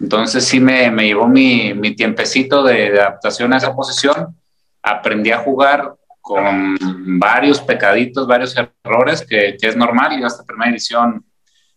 Entonces 0.00 0.44
sí 0.44 0.60
me, 0.60 0.90
llevó 0.90 1.28
mi, 1.28 1.74
mi 1.74 1.94
tiempecito 1.94 2.62
de, 2.62 2.98
adaptación 3.00 3.52
a 3.52 3.58
esa 3.58 3.74
posición. 3.74 4.36
Aprendí 4.82 5.30
a 5.30 5.38
jugar 5.38 5.94
con 6.20 6.76
varios 7.18 7.60
pecaditos, 7.60 8.26
varios 8.26 8.56
errores, 8.84 9.24
que, 9.26 9.56
es 9.60 9.76
normal. 9.76 10.18
y 10.18 10.24
hasta 10.24 10.44
primera 10.44 10.70
edición 10.70 11.24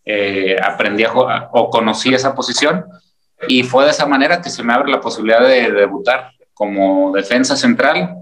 eh, 0.03 0.57
aprendí 0.61 1.03
o 1.05 1.69
conocí 1.69 2.13
esa 2.13 2.33
posición 2.33 2.85
y 3.47 3.63
fue 3.63 3.85
de 3.85 3.91
esa 3.91 4.05
manera 4.05 4.41
que 4.41 4.49
se 4.49 4.63
me 4.63 4.73
abre 4.73 4.91
la 4.91 4.99
posibilidad 4.99 5.41
de, 5.41 5.71
debutar 5.71 6.31
como 6.53 7.11
defensa 7.13 7.55
central, 7.55 8.15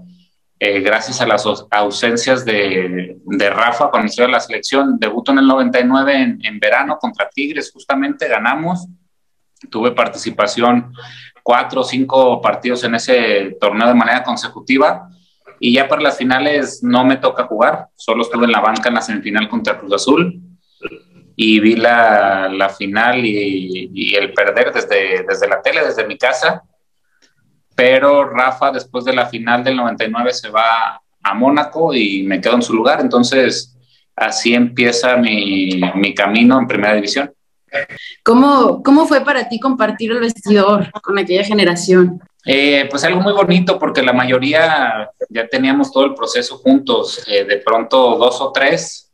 eh, 0.60 0.80
gracias 0.80 1.20
a 1.20 1.26
las 1.26 1.44
ausencias 1.70 2.44
de, 2.44 3.16
de 3.24 3.50
Rafa 3.50 3.90
cuando 3.90 4.28
la 4.28 4.40
selección. 4.40 4.98
Debuto 4.98 5.32
en 5.32 5.38
el 5.38 5.46
99 5.46 6.14
en, 6.14 6.38
en 6.44 6.58
verano 6.58 6.98
contra 6.98 7.28
Tigres, 7.28 7.70
justamente 7.72 8.28
ganamos. 8.28 8.86
Tuve 9.70 9.92
participación 9.92 10.92
cuatro 11.42 11.80
o 11.80 11.84
cinco 11.84 12.40
partidos 12.40 12.84
en 12.84 12.94
ese 12.94 13.56
torneo 13.60 13.88
de 13.88 13.94
manera 13.94 14.22
consecutiva. 14.22 15.08
Y 15.60 15.72
ya 15.74 15.88
para 15.88 16.02
las 16.02 16.18
finales 16.18 16.80
no 16.82 17.04
me 17.04 17.16
toca 17.16 17.44
jugar, 17.44 17.88
solo 17.96 18.22
estuve 18.22 18.44
en 18.44 18.52
la 18.52 18.60
banca 18.60 18.88
en 18.88 18.94
la 18.94 19.02
semifinal 19.02 19.48
contra 19.48 19.78
Cruz 19.78 19.92
Azul 19.92 20.40
y 21.40 21.60
vi 21.60 21.76
la, 21.76 22.48
la 22.48 22.68
final 22.68 23.24
y, 23.24 23.90
y, 23.94 24.14
el 24.16 24.32
perder 24.32 24.72
desde, 24.72 25.24
desde 25.28 25.46
la 25.46 25.62
tele, 25.62 25.84
desde 25.84 26.04
mi 26.04 26.18
casa. 26.18 26.64
Pero 27.78 28.24
Rafa, 28.24 28.72
después 28.72 29.04
de 29.04 29.12
la 29.12 29.26
final 29.26 29.62
del 29.62 29.76
99, 29.76 30.32
se 30.32 30.50
va 30.50 31.00
a 31.22 31.34
Mónaco 31.34 31.94
y 31.94 32.24
me 32.24 32.40
quedo 32.40 32.56
en 32.56 32.62
su 32.62 32.74
lugar. 32.74 33.00
Entonces, 33.00 33.78
así 34.16 34.52
empieza 34.52 35.16
mi, 35.16 35.80
mi 35.94 36.12
camino 36.12 36.58
en 36.58 36.66
primera 36.66 36.96
división. 36.96 37.32
¿Cómo, 38.24 38.82
¿Cómo 38.82 39.06
fue 39.06 39.24
para 39.24 39.48
ti 39.48 39.60
compartir 39.60 40.10
el 40.10 40.18
vestidor 40.18 40.90
con 41.02 41.20
aquella 41.20 41.44
generación? 41.44 42.20
Eh, 42.44 42.88
pues 42.90 43.04
algo 43.04 43.20
muy 43.20 43.32
bonito 43.32 43.78
porque 43.78 44.02
la 44.02 44.12
mayoría 44.12 45.08
ya 45.28 45.46
teníamos 45.46 45.92
todo 45.92 46.04
el 46.06 46.14
proceso 46.14 46.58
juntos. 46.58 47.22
Eh, 47.28 47.44
de 47.44 47.58
pronto 47.58 48.16
dos 48.16 48.40
o 48.40 48.50
tres 48.50 49.12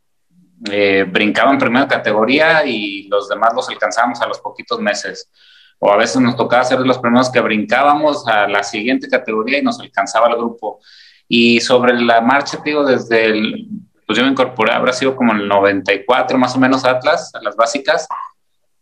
eh, 0.71 1.05
brincaban 1.07 1.59
primera 1.59 1.87
categoría 1.87 2.65
y 2.65 3.07
los 3.09 3.29
demás 3.29 3.53
los 3.53 3.69
alcanzábamos 3.69 4.19
a 4.21 4.27
los 4.27 4.39
poquitos 4.39 4.79
meses. 4.79 5.29
O 5.79 5.91
a 5.91 5.97
veces 5.97 6.21
nos 6.21 6.35
tocaba 6.35 6.63
ser 6.63 6.79
los 6.79 6.97
primeros 6.97 7.29
que 7.29 7.39
brincábamos 7.39 8.27
a 8.27 8.47
la 8.47 8.63
siguiente 8.63 9.07
categoría 9.09 9.59
y 9.59 9.63
nos 9.63 9.79
alcanzaba 9.79 10.27
el 10.29 10.37
grupo. 10.37 10.79
Y 11.27 11.59
sobre 11.59 11.93
la 11.93 12.21
marcha, 12.21 12.59
digo, 12.63 12.85
desde 12.85 13.25
el, 13.25 13.67
pues 14.05 14.17
yo 14.17 14.23
me 14.23 14.31
incorporé, 14.31 14.71
habrá 14.71 14.93
sido 14.93 15.15
como 15.15 15.33
el 15.33 15.47
94 15.47 16.37
más 16.37 16.55
o 16.55 16.59
menos 16.59 16.85
Atlas, 16.85 17.31
a 17.33 17.41
las 17.41 17.55
básicas. 17.55 18.07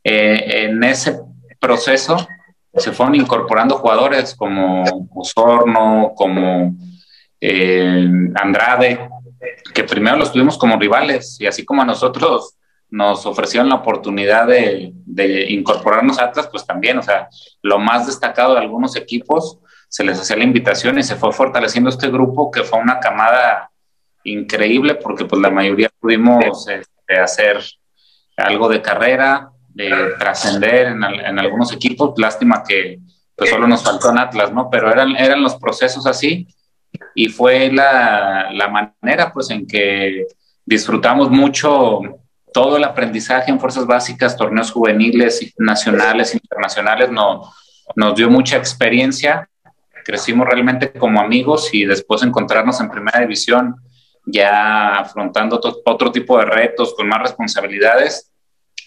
en 0.03 0.83
ese 0.83 1.19
proceso 1.59 2.27
se 2.75 2.91
fueron 2.91 3.15
incorporando 3.15 3.77
jugadores 3.77 4.35
como 4.35 4.83
Osorno, 5.13 6.13
como 6.15 6.75
eh, 7.39 8.09
Andrade, 8.35 9.09
que 9.73 9.83
primero 9.83 10.17
los 10.17 10.31
tuvimos 10.31 10.57
como 10.57 10.77
rivales 10.77 11.37
y 11.39 11.45
así 11.45 11.63
como 11.63 11.81
a 11.81 11.85
nosotros 11.85 12.55
nos 12.93 13.25
ofrecieron 13.25 13.69
la 13.69 13.75
oportunidad 13.75 14.45
de, 14.45 14.93
incorporarnos 15.49 16.19
a 16.19 16.25
Atlas, 16.25 16.47
pues 16.51 16.63
también, 16.63 16.99
o 16.99 17.01
sea, 17.01 17.27
lo 17.63 17.79
más 17.79 18.05
destacado 18.05 18.53
de 18.53 18.59
algunos 18.59 18.95
equipos 18.95 19.57
se 19.89 20.03
les 20.03 20.19
hacía 20.19 20.37
la 20.37 20.43
invitación 20.43 20.99
y 20.99 21.03
se 21.03 21.15
fue 21.15 21.31
fortaleciendo 21.31 21.89
este 21.89 22.09
grupo 22.09 22.51
que 22.51 22.61
fue 22.61 22.77
una 22.77 22.99
camada 22.99 23.71
increíble 24.23 24.93
porque 24.93 25.25
pues 25.25 25.41
la 25.41 25.49
mayoría 25.49 25.89
pudimos 25.99 26.67
este, 26.67 27.19
hacer 27.19 27.63
algo 28.37 28.69
de 28.69 28.83
carrera, 28.83 29.49
de 29.69 30.13
trascender 30.19 30.87
en, 30.89 31.03
en, 31.03 31.39
algunos 31.39 31.73
equipos. 31.73 32.13
Lástima 32.17 32.63
que 32.63 32.99
pues 33.35 33.49
solo 33.49 33.67
nos 33.67 33.83
faltó 33.83 34.11
en 34.11 34.19
Atlas, 34.19 34.53
¿no? 34.53 34.69
Pero 34.69 34.91
eran, 34.91 35.15
eran 35.15 35.41
los 35.41 35.55
procesos 35.55 36.05
así 36.05 36.47
y 37.15 37.29
fue 37.29 37.71
la, 37.71 38.51
la 38.51 38.67
manera 38.67 39.31
pues 39.33 39.49
en 39.49 39.65
que 39.65 40.27
disfrutamos 40.63 41.31
mucho 41.31 42.22
todo 42.53 42.77
el 42.77 42.83
aprendizaje 42.83 43.51
en 43.51 43.59
fuerzas 43.59 43.85
básicas, 43.85 44.37
torneos 44.37 44.71
juveniles, 44.71 45.53
nacionales, 45.57 46.33
internacionales, 46.33 47.11
no, 47.11 47.51
nos 47.95 48.15
dio 48.15 48.29
mucha 48.29 48.57
experiencia, 48.57 49.49
crecimos 50.05 50.47
realmente 50.47 50.91
como 50.91 51.19
amigos 51.19 51.73
y 51.73 51.85
después 51.85 52.23
encontrarnos 52.23 52.79
en 52.79 52.89
primera 52.89 53.19
división 53.19 53.75
ya 54.25 54.99
afrontando 54.99 55.59
otro, 55.85 56.11
tipo 56.11 56.37
de 56.37 56.45
retos 56.45 56.93
con 56.93 57.07
más 57.07 57.21
responsabilidades, 57.21 58.31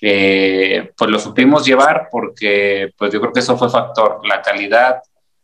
eh, 0.01 0.93
pues 0.97 1.11
lo 1.11 1.19
supimos 1.19 1.67
llevar 1.67 2.09
porque 2.11 2.93
pues 2.97 3.13
yo 3.13 3.21
creo 3.21 3.33
que 3.33 3.41
eso 3.41 3.57
fue 3.57 3.69
factor, 3.69 4.21
la 4.27 4.41
calidad 4.41 5.03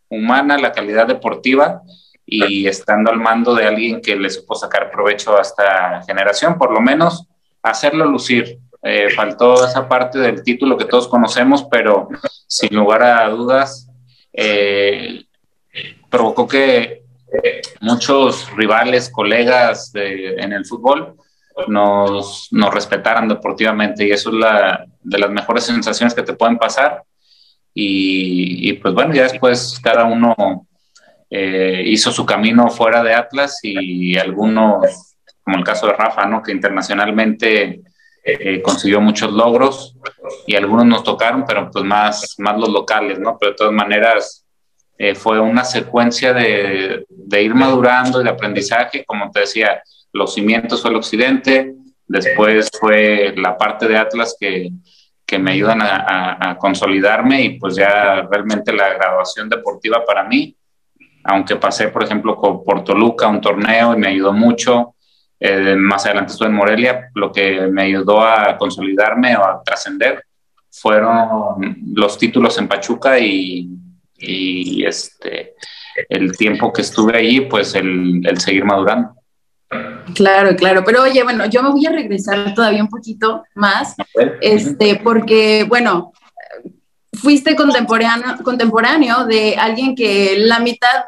humana, 0.09 0.57
la 0.59 0.73
calidad 0.73 1.07
deportiva 1.07 1.83
y 2.25 2.67
estando 2.67 3.11
al 3.11 3.19
mando 3.19 3.55
de 3.55 3.67
alguien 3.67 4.00
que 4.00 4.17
le 4.17 4.31
supo 4.31 4.55
sacar 4.55 4.91
provecho 4.91 5.37
a 5.37 5.43
esta 5.43 6.02
generación, 6.07 6.57
por 6.57 6.73
lo 6.73 6.81
menos 6.81 7.29
hacerlo 7.62 8.04
lucir. 8.07 8.59
Eh, 8.83 9.11
faltó 9.11 9.64
esa 9.64 9.88
parte 9.88 10.19
del 10.19 10.42
título 10.42 10.76
que 10.76 10.87
todos 10.87 11.07
conocemos, 11.07 11.64
pero 11.71 12.09
sin 12.49 12.75
lugar 12.75 13.02
a 13.04 13.28
dudas 13.28 13.88
eh, 14.33 15.25
provocó 16.11 16.49
que 16.49 17.02
muchos 17.81 18.50
rivales, 18.57 19.09
colegas 19.09 19.92
en 19.95 20.52
el 20.52 20.66
fútbol, 20.66 21.16
nos, 21.69 22.49
nos 22.50 22.75
respetaran 22.75 23.28
deportivamente 23.28 24.07
y 24.07 24.11
eso 24.11 24.31
es 24.31 24.37
la 24.37 24.85
de 25.02 25.19
las 25.19 25.31
mejores 25.31 25.64
sensaciones 25.64 26.14
que 26.14 26.23
te 26.23 26.35
pueden 26.35 26.59
pasar. 26.59 27.02
Y, 27.75 28.75
pues 28.75 28.92
bueno, 28.92 29.14
ya 29.14 29.23
después 29.23 29.81
cada 29.83 30.04
uno 30.04 30.66
eh, 31.31 31.83
hizo 31.87 32.12
su 32.12 32.26
camino 32.26 32.69
fuera 32.69 33.02
de 33.02 33.14
Atlas 33.14 33.61
y 33.62 34.16
algunos, 34.19 35.12
como 35.43 35.59
el 35.59 35.65
caso 35.65 35.87
de 35.87 35.95
Rafa, 35.95 36.27
¿no? 36.27 36.43
que 36.43 36.53
internacionalmente 36.53 37.83
eh, 38.25 38.63
consiguió 38.63 39.01
muchos 39.01 39.33
logros 39.33 39.97
y 40.47 40.55
algunos 40.55 40.87
nos 40.87 41.03
tocaron, 41.03 41.45
pero 41.47 41.71
pues 41.71 41.85
más, 41.85 42.37
más 42.39 42.57
los 42.59 42.69
locales, 42.69 43.19
¿no? 43.19 43.37
Pero 43.39 43.51
de 43.51 43.57
todas 43.57 43.73
maneras 43.73 44.47
eh, 44.97 45.17
fue 45.17 45.41
una 45.41 45.65
secuencia 45.65 46.33
de, 46.33 47.05
de 47.09 47.43
ir 47.43 47.55
madurando 47.55 48.21
de 48.21 48.31
aprendizaje, 48.31 49.05
como 49.05 49.31
te 49.33 49.41
decía, 49.41 49.83
los 50.13 50.35
cimientos 50.35 50.83
fue 50.83 50.91
el 50.91 50.97
occidente, 50.97 51.75
después 52.07 52.71
fue 52.79 53.35
la 53.37 53.57
parte 53.57 53.89
de 53.89 53.97
Atlas 53.97 54.37
que, 54.39 54.71
que 55.27 55.39
me 55.39 55.53
ayudan 55.53 55.81
a, 55.83 56.57
consolidarme 56.59 57.43
y 57.43 57.59
pues 57.59 57.75
ya 57.75 58.29
realmente 58.31 58.73
la 58.73 58.93
graduación 58.93 59.49
deportiva 59.49 60.05
para 60.05 60.25
mí, 60.25 60.55
aunque 61.25 61.57
pasé 61.57 61.89
por 61.89 62.05
ejemplo 62.05 62.39
por 62.39 62.85
Toluca 62.85 63.27
un 63.29 63.41
torneo 63.41 63.95
y 63.95 63.99
me 63.99 64.09
ayudó 64.09 64.33
mucho, 64.33 64.95
eh, 65.45 65.75
más 65.77 66.07
adelante 66.07 66.33
estuve 66.33 66.49
en 66.49 66.55
Morelia, 66.55 67.11
lo 67.15 67.33
que 67.33 67.63
me 67.67 67.83
ayudó 67.83 68.21
a 68.23 68.57
consolidarme 68.57 69.37
o 69.37 69.45
a 69.45 69.63
trascender 69.65 70.25
fueron 70.71 71.77
los 71.95 72.17
títulos 72.17 72.57
en 72.59 72.69
Pachuca 72.69 73.19
y, 73.19 73.69
y, 74.17 74.85
este, 74.85 75.55
el 76.09 76.37
tiempo 76.37 76.73
que 76.73 76.83
estuve 76.83 77.19
allí, 77.19 77.41
pues 77.43 77.75
el, 77.75 78.23
el 78.25 78.41
seguir 78.41 78.65
madurando. 78.65 79.15
Claro, 80.15 80.55
claro, 80.55 80.85
pero 80.85 81.03
oye, 81.03 81.23
bueno, 81.23 81.47
yo 81.47 81.63
me 81.63 81.71
voy 81.71 81.87
a 81.87 81.93
regresar 81.93 82.55
todavía 82.55 82.83
un 82.83 82.89
poquito 82.89 83.43
más, 83.55 83.97
este, 84.41 85.01
porque, 85.03 85.65
bueno, 85.69 86.13
fuiste 87.15 87.57
contemporáneo, 87.57 88.37
contemporáneo 88.45 89.27
de 89.27 89.57
alguien 89.57 89.95
que 89.95 90.37
la 90.39 90.61
mitad 90.61 91.05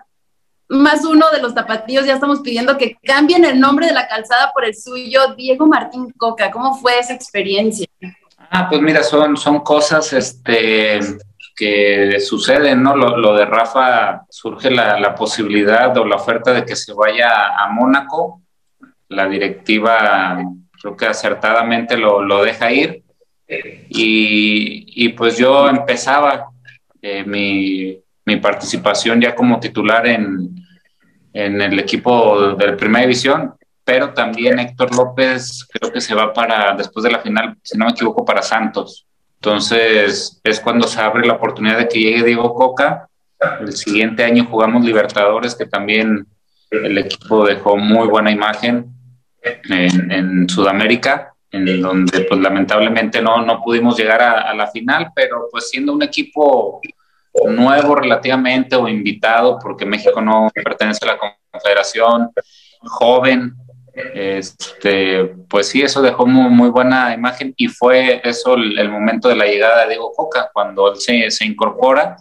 más 0.69 1.05
uno 1.05 1.27
de 1.31 1.41
los 1.41 1.55
tapatíos 1.55 2.07
ya 2.07 2.15
estamos 2.15 2.41
pidiendo 2.41 2.77
que 2.77 2.97
cambien 3.03 3.45
el 3.45 3.61
nombre 3.61 3.87
de 3.87 3.93
la 3.93 4.09
calzada 4.09 4.53
por 4.53 4.65
el 4.65 4.75
suyo, 4.75 5.35
Diego 5.37 5.67
Martín 5.67 6.11
Coca. 6.17 6.51
¿Cómo 6.51 6.77
fue 6.77 6.99
esa 6.99 7.15
experiencia? 7.15 7.87
Ah, 8.51 8.69
pues 8.69 8.81
mira, 8.81 9.03
son, 9.03 9.37
son 9.37 9.61
cosas 9.61 10.13
este, 10.13 11.01
que 11.57 12.21
suceden, 12.21 12.83
¿no? 12.83 12.97
Lo, 12.97 13.35
de 13.35 13.45
Rafa 13.45 14.25
surge 14.29 14.71
la, 14.71 14.99
la, 14.99 15.15
posibilidad 15.15 15.97
o 15.97 16.05
la 16.05 16.17
oferta 16.17 16.53
de 16.53 16.65
que 16.65 16.77
se 16.77 16.93
vaya 16.93 17.57
a 17.59 17.69
Mónaco 17.71 18.43
la 19.09 19.29
directiva 19.29 20.39
creo 20.85 20.97
que 20.97 21.07
acertadamente 21.07 21.97
lo, 21.97 22.23
lo 22.23 22.45
deja 22.45 22.71
ir. 22.71 23.03
Y, 23.47 24.85
y, 25.05 25.09
pues 25.11 25.39
yo 25.39 25.69
empezaba 25.69 26.49
eh, 27.01 27.25
mi, 27.25 27.99
mi, 28.25 28.37
participación 28.37 29.21
ya 29.21 29.35
como 29.35 29.61
titular 29.61 30.07
en, 30.07 30.55
en 31.33 31.61
el 31.61 31.79
equipo 31.79 32.55
de 32.55 32.67
la 32.67 32.77
primera 32.77 33.03
división, 33.03 33.55
pero 33.85 34.15
también 34.15 34.59
Héctor 34.59 34.95
López 34.97 35.67
creo 35.71 35.93
que 35.93 36.01
se 36.01 36.15
va 36.15 36.33
para, 36.33 36.75
después 36.75 37.05
de 37.05 37.11
la 37.11 37.21
final, 37.21 37.57
si 37.63 37.77
no 37.77 37.85
me 37.85 37.93
equivoco, 37.93 38.25
para 38.25 38.43
Santos. 38.43 39.07
Entonces 39.37 40.41
es 40.43 40.61
cuando 40.61 40.89
se 40.89 41.01
abre 41.01 41.27
la 41.27 41.35
oportunidad 41.35 41.77
de 41.77 41.89
que 41.89 42.01
llegue 42.01 42.25
Diego 42.25 42.55
Coca. 42.55 43.09
El 43.61 43.73
siguiente 43.75 44.25
año 44.25 44.47
jugamos 44.47 44.83
Libertadores, 44.85 45.55
que 45.55 45.67
también 45.67 46.27
el 46.71 46.97
equipo 46.97 47.45
dejó 47.45 47.77
muy 47.77 48.09
buena 48.09 48.31
imagen 48.31 48.87
en, 49.43 50.49
Sudamérica, 50.49 51.35
en 51.51 51.83
donde 51.83 52.23
pues 52.23 52.41
lamentablemente 52.41 53.21
no, 53.21 53.45
no 53.45 53.63
pudimos 53.63 53.99
llegar 53.99 54.23
a, 54.23 54.55
la 54.55 54.67
final, 54.69 55.09
pero 55.15 55.49
pues 55.51 55.69
siendo 55.69 55.93
un 55.93 56.03
equipo 56.03 56.81
nuevo 57.49 57.95
relativamente 57.97 58.77
o 58.77 58.89
invitado, 58.89 59.59
porque 59.61 59.87
México 59.87 60.21
no 60.21 60.51
pertenece 60.55 61.05
a 61.05 61.13
la 61.13 61.19
Confederación, 61.51 62.31
joven, 62.81 63.55
este, 63.95 65.35
pues 65.49 65.69
sí, 65.69 65.83
eso 65.83 66.03
dejó 66.03 66.27
muy, 66.27 66.51
muy, 66.51 66.69
buena 66.69 67.15
imagen 67.15 67.55
y 67.57 67.69
fue 67.69 68.21
eso 68.25 68.55
el, 68.55 68.89
momento 68.91 69.29
de 69.29 69.37
la 69.37 69.47
llegada 69.47 69.83
de 69.83 69.91
Diego 69.91 70.13
Coca, 70.13 70.51
cuando 70.53 70.93
él 70.93 70.97
se, 70.99 71.31
se 71.31 71.45
incorpora 71.45 72.17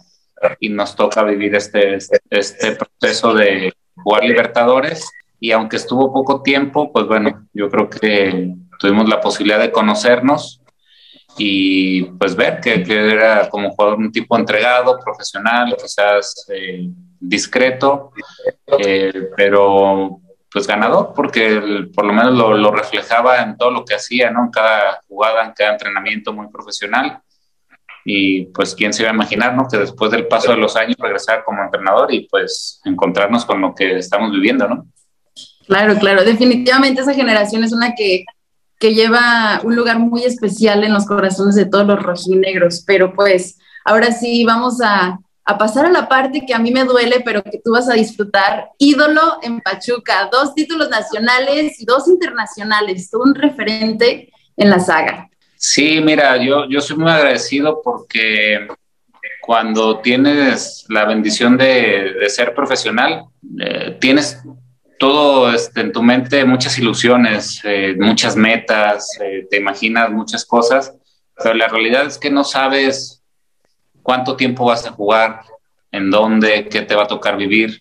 y 0.60 0.68
nos 0.68 0.94
toca 0.94 1.22
vivir 1.22 1.54
este, 1.54 1.96
este, 1.96 2.20
este 2.30 2.76
proceso 2.76 3.34
de 3.34 3.72
jugar 3.96 4.24
Libertadores. 4.24 5.10
Y 5.40 5.52
aunque 5.52 5.76
estuvo 5.76 6.12
poco 6.12 6.42
tiempo, 6.42 6.92
pues 6.92 7.06
bueno, 7.06 7.46
yo 7.52 7.68
creo 7.68 7.90
que 7.90 8.54
tuvimos 8.78 9.08
la 9.08 9.20
posibilidad 9.20 9.58
de 9.58 9.72
conocernos 9.72 10.60
y 11.36 12.04
pues 12.04 12.36
ver 12.36 12.60
que, 12.60 12.84
era 12.88 13.48
como 13.48 13.70
jugador 13.70 13.98
un 13.98 14.12
tipo 14.12 14.36
entregado, 14.36 14.98
profesional, 14.98 15.74
quizás 15.80 16.46
eh, 16.52 16.88
discreto, 17.18 18.12
eh, 18.78 19.30
pero 19.36 20.20
pues 20.50 20.68
ganador, 20.68 21.12
porque 21.16 21.88
por 21.92 22.04
lo 22.04 22.12
menos 22.12 22.34
lo, 22.34 22.56
lo, 22.56 22.70
reflejaba 22.70 23.42
en 23.42 23.56
todo 23.56 23.72
lo 23.72 23.84
que 23.84 23.96
hacía, 23.96 24.30
¿no? 24.30 24.44
En 24.44 24.50
cada 24.50 25.00
jugada, 25.08 25.44
en 25.44 25.52
cada 25.52 25.72
entrenamiento 25.72 26.32
muy 26.32 26.46
profesional. 26.48 27.20
Y 28.04 28.46
pues 28.46 28.74
quién 28.74 28.92
se 28.92 29.02
iba 29.02 29.10
a 29.10 29.14
imaginar, 29.14 29.56
¿no? 29.56 29.66
Que 29.66 29.78
después 29.78 30.12
del 30.12 30.28
paso 30.28 30.52
de 30.52 30.58
los 30.58 30.76
años 30.76 30.96
regresar 30.98 31.42
como 31.42 31.62
entrenador 31.62 32.12
y 32.14 32.28
pues 32.28 32.80
encontrarnos 32.84 33.44
con 33.44 33.60
lo 33.60 33.74
que 33.74 33.96
estamos 33.96 34.30
viviendo, 34.30 34.68
¿no? 34.68 34.86
Claro, 35.66 35.96
claro, 35.98 36.24
definitivamente 36.24 37.00
esa 37.00 37.14
generación 37.14 37.64
es 37.64 37.72
una 37.72 37.94
que, 37.94 38.24
que 38.84 38.92
lleva 38.92 39.62
un 39.64 39.74
lugar 39.76 39.98
muy 39.98 40.24
especial 40.24 40.84
en 40.84 40.92
los 40.92 41.06
corazones 41.06 41.54
de 41.54 41.64
todos 41.64 41.86
los 41.86 42.02
rojinegros. 42.02 42.84
Pero 42.86 43.14
pues 43.14 43.58
ahora 43.82 44.12
sí, 44.12 44.44
vamos 44.44 44.82
a, 44.84 45.18
pasar 45.58 45.86
a 45.86 45.90
la 45.90 46.06
parte 46.06 46.44
que 46.46 46.52
a 46.52 46.58
mí 46.58 46.70
me 46.70 46.84
duele, 46.84 47.22
pero 47.24 47.42
que 47.42 47.62
tú 47.64 47.72
vas 47.72 47.88
a 47.88 47.94
disfrutar. 47.94 48.68
Ídolo 48.78 49.38
en 49.40 49.62
Pachuca, 49.62 50.28
dos 50.30 50.54
títulos 50.54 50.90
nacionales 50.90 51.80
y 51.80 51.86
dos 51.86 52.08
internacionales, 52.08 53.08
un 53.14 53.34
referente 53.34 54.30
en 54.54 54.68
la 54.68 54.78
saga. 54.80 55.30
Sí, 55.56 56.02
mira, 56.02 56.36
yo, 56.36 56.68
yo 56.68 56.82
soy 56.82 56.98
muy 56.98 57.10
agradecido 57.10 57.80
porque 57.82 58.68
cuando 59.40 60.00
tienes 60.00 60.84
la 60.90 61.06
bendición 61.06 61.56
de, 61.56 62.16
ser 62.28 62.54
profesional, 62.54 63.24
eh, 63.60 63.96
tienes 63.98 64.42
todo 64.98 65.52
este, 65.52 65.80
en 65.80 65.92
tu 65.92 66.02
mente, 66.02 66.44
muchas 66.44 66.78
ilusiones, 66.78 67.60
eh, 67.64 67.94
muchas 67.98 68.36
metas, 68.36 69.18
eh, 69.20 69.46
te 69.50 69.58
imaginas 69.58 70.10
muchas 70.10 70.44
cosas, 70.44 70.94
pero 71.36 71.54
la 71.54 71.68
realidad 71.68 72.06
es 72.06 72.18
que 72.18 72.30
no 72.30 72.44
sabes 72.44 73.22
cuánto 74.02 74.36
tiempo 74.36 74.66
vas 74.66 74.86
a 74.86 74.92
jugar, 74.92 75.40
en 75.90 76.10
dónde, 76.10 76.68
qué 76.68 76.82
te 76.82 76.94
va 76.94 77.04
a 77.04 77.08
tocar 77.08 77.36
vivir. 77.36 77.80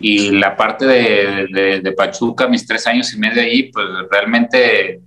Y 0.00 0.30
la 0.32 0.56
parte 0.56 0.84
de, 0.84 1.94
Pachuca, 1.96 2.48
mis 2.48 2.66
tres 2.66 2.86
años 2.88 3.14
y 3.14 3.18
medio 3.18 3.40
allí, 3.40 3.70
pues 3.72 3.86
realmente 4.10 5.00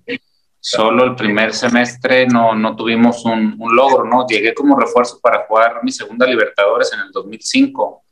solo 0.60 1.04
el 1.04 1.16
primer 1.16 1.54
semestre 1.54 2.26
no, 2.28 2.56
no 2.56 2.74
tuvimos 2.74 3.26
un, 3.26 3.58
un, 3.60 3.76
logro, 3.76 4.06
¿no? 4.06 4.26
Llegué 4.26 4.54
como 4.54 4.80
refuerzo 4.80 5.20
para 5.22 5.46
jugar 5.46 5.82
mi 5.84 5.92
segunda 5.92 6.26
Libertadores 6.26 6.94
en 6.94 7.02
el 7.02 7.12
2005. 7.12 8.03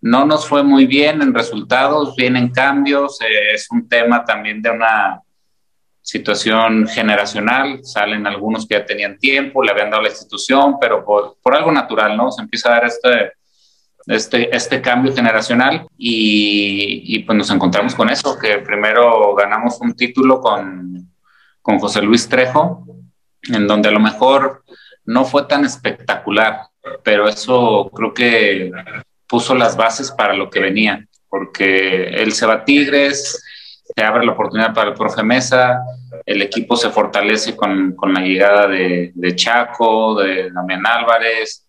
No 0.00 0.24
nos 0.24 0.46
fue 0.46 0.62
muy 0.62 0.86
bien 0.86 1.22
en 1.22 1.34
resultados, 1.34 2.14
vienen 2.16 2.50
cambios, 2.50 3.20
eh, 3.20 3.54
es 3.54 3.70
un 3.70 3.88
tema 3.88 4.24
también 4.24 4.62
de 4.62 4.70
una 4.70 5.20
situación 6.00 6.86
generacional, 6.86 7.84
salen 7.84 8.26
algunos 8.26 8.66
que 8.66 8.76
ya 8.76 8.86
tenían 8.86 9.18
tiempo, 9.18 9.62
le 9.62 9.72
habían 9.72 9.90
dado 9.90 10.02
la 10.02 10.08
institución, 10.08 10.76
pero 10.80 11.04
por, 11.04 11.36
por 11.42 11.54
algo 11.54 11.70
natural, 11.70 12.16
¿no? 12.16 12.30
Se 12.30 12.40
empieza 12.40 12.70
a 12.70 12.72
dar 12.72 12.84
este, 12.86 13.32
este, 14.06 14.56
este 14.56 14.80
cambio 14.80 15.14
generacional 15.14 15.86
y, 15.98 17.02
y 17.04 17.18
pues 17.24 17.36
nos 17.36 17.50
encontramos 17.50 17.94
con 17.94 18.08
eso, 18.08 18.38
que 18.38 18.58
primero 18.58 19.34
ganamos 19.34 19.80
un 19.80 19.94
título 19.94 20.40
con 20.40 21.08
con 21.68 21.78
José 21.78 22.00
Luis 22.00 22.26
Trejo, 22.26 22.86
en 23.42 23.66
donde 23.66 23.90
a 23.90 23.92
lo 23.92 24.00
mejor 24.00 24.64
no 25.04 25.26
fue 25.26 25.44
tan 25.44 25.66
espectacular, 25.66 26.62
pero 27.04 27.28
eso 27.28 27.90
creo 27.94 28.14
que 28.14 28.72
puso 29.28 29.54
las 29.54 29.76
bases 29.76 30.10
para 30.10 30.34
lo 30.34 30.50
que 30.50 30.60
venía, 30.60 31.06
porque 31.28 32.08
él 32.08 32.32
se 32.32 32.46
va 32.46 32.54
a 32.54 32.64
Tigres, 32.64 33.42
se 33.94 34.04
abre 34.04 34.24
la 34.24 34.32
oportunidad 34.32 34.74
para 34.74 34.90
el 34.90 34.96
profe 34.96 35.22
Mesa, 35.22 35.80
el 36.24 36.42
equipo 36.42 36.76
se 36.76 36.90
fortalece 36.90 37.56
con, 37.56 37.94
con 37.94 38.12
la 38.12 38.20
llegada 38.20 38.66
de, 38.66 39.12
de, 39.14 39.36
Chaco, 39.36 40.14
de 40.16 40.50
Damián 40.50 40.86
Álvarez, 40.86 41.66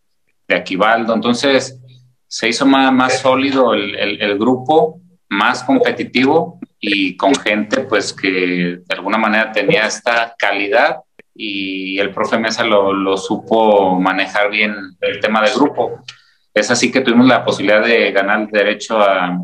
de 0.47 0.55
Aquivaldo, 0.55 1.13
entonces 1.13 1.79
se 2.27 2.49
hizo 2.49 2.65
más, 2.65 2.91
más 2.93 3.19
sólido 3.19 3.73
el, 3.73 3.95
el, 3.95 4.21
el 4.21 4.37
grupo, 4.37 5.01
más 5.29 5.63
competitivo 5.63 6.59
y 6.79 7.15
con 7.17 7.35
gente 7.35 7.81
pues 7.81 8.13
que 8.13 8.79
de 8.85 8.95
alguna 8.95 9.17
manera 9.17 9.51
tenía 9.51 9.85
esta 9.85 10.33
calidad 10.37 10.97
y 11.35 11.97
el 11.99 12.11
profe 12.11 12.37
Mesa 12.37 12.63
lo, 12.63 12.93
lo 12.93 13.17
supo 13.17 13.99
manejar 13.99 14.49
bien 14.49 14.75
el 15.01 15.19
tema 15.19 15.41
del 15.41 15.53
grupo. 15.53 16.03
Es 16.53 16.71
así 16.71 16.91
que 16.91 17.01
tuvimos 17.01 17.27
la 17.27 17.45
posibilidad 17.45 17.83
de 17.83 18.11
ganar 18.11 18.41
el 18.41 18.47
derecho 18.47 18.99
a, 18.99 19.37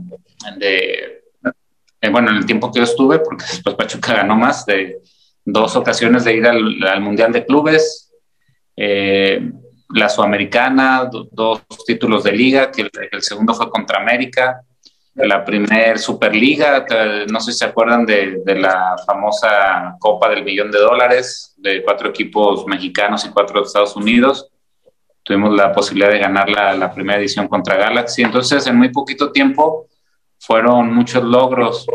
de, 0.58 1.24
eh, 2.02 2.10
bueno, 2.10 2.30
en 2.32 2.38
el 2.38 2.46
tiempo 2.46 2.72
que 2.72 2.80
yo 2.80 2.84
estuve, 2.84 3.20
porque 3.20 3.46
después 3.50 3.76
Pachuca 3.76 4.14
ganó 4.14 4.36
más, 4.36 4.66
de 4.66 5.00
dos 5.44 5.76
ocasiones 5.76 6.24
de 6.24 6.36
ir 6.36 6.48
al, 6.48 7.02
Mundial 7.02 7.32
de 7.32 7.46
Clubes, 7.46 8.12
eh, 8.76 9.52
la 9.90 10.10
Sudamericana, 10.10 11.10
dos 11.32 11.62
títulos 11.86 12.24
de 12.24 12.32
liga, 12.32 12.72
que 12.72 12.90
el 13.12 13.22
segundo 13.22 13.54
fue 13.54 13.70
contra 13.70 14.00
América, 14.00 14.62
la 15.14 15.46
primer 15.46 15.98
Superliga, 15.98 16.86
no 17.30 17.40
sé 17.40 17.54
si 17.54 17.60
se 17.60 17.66
acuerdan 17.66 18.06
de, 18.06 18.42
de, 18.44 18.56
la 18.56 18.96
famosa 19.06 19.96
Copa 19.98 20.30
del 20.30 20.44
Millón 20.44 20.72
de 20.72 20.80
Dólares, 20.80 21.54
de 21.58 21.82
cuatro 21.84 22.10
equipos 22.10 22.66
mexicanos 22.68 23.24
y 23.26 23.30
cuatro 23.30 23.62
de 23.62 23.68
Estados 23.68 23.96
Unidos. 23.96 24.50
Tuvimos 25.26 25.56
la 25.56 25.72
posibilidad 25.72 26.12
de 26.12 26.20
ganar 26.20 26.48
la, 26.48 26.76
la 26.76 26.94
primera 26.94 27.20
edición 27.20 27.48
contra 27.48 27.76
Galaxy. 27.76 28.22
Entonces, 28.22 28.68
en 28.68 28.78
muy 28.78 28.90
poquito 28.90 29.32
tiempo 29.32 29.88
fueron 30.38 30.94
muchos 30.94 31.24
logros. 31.24 31.88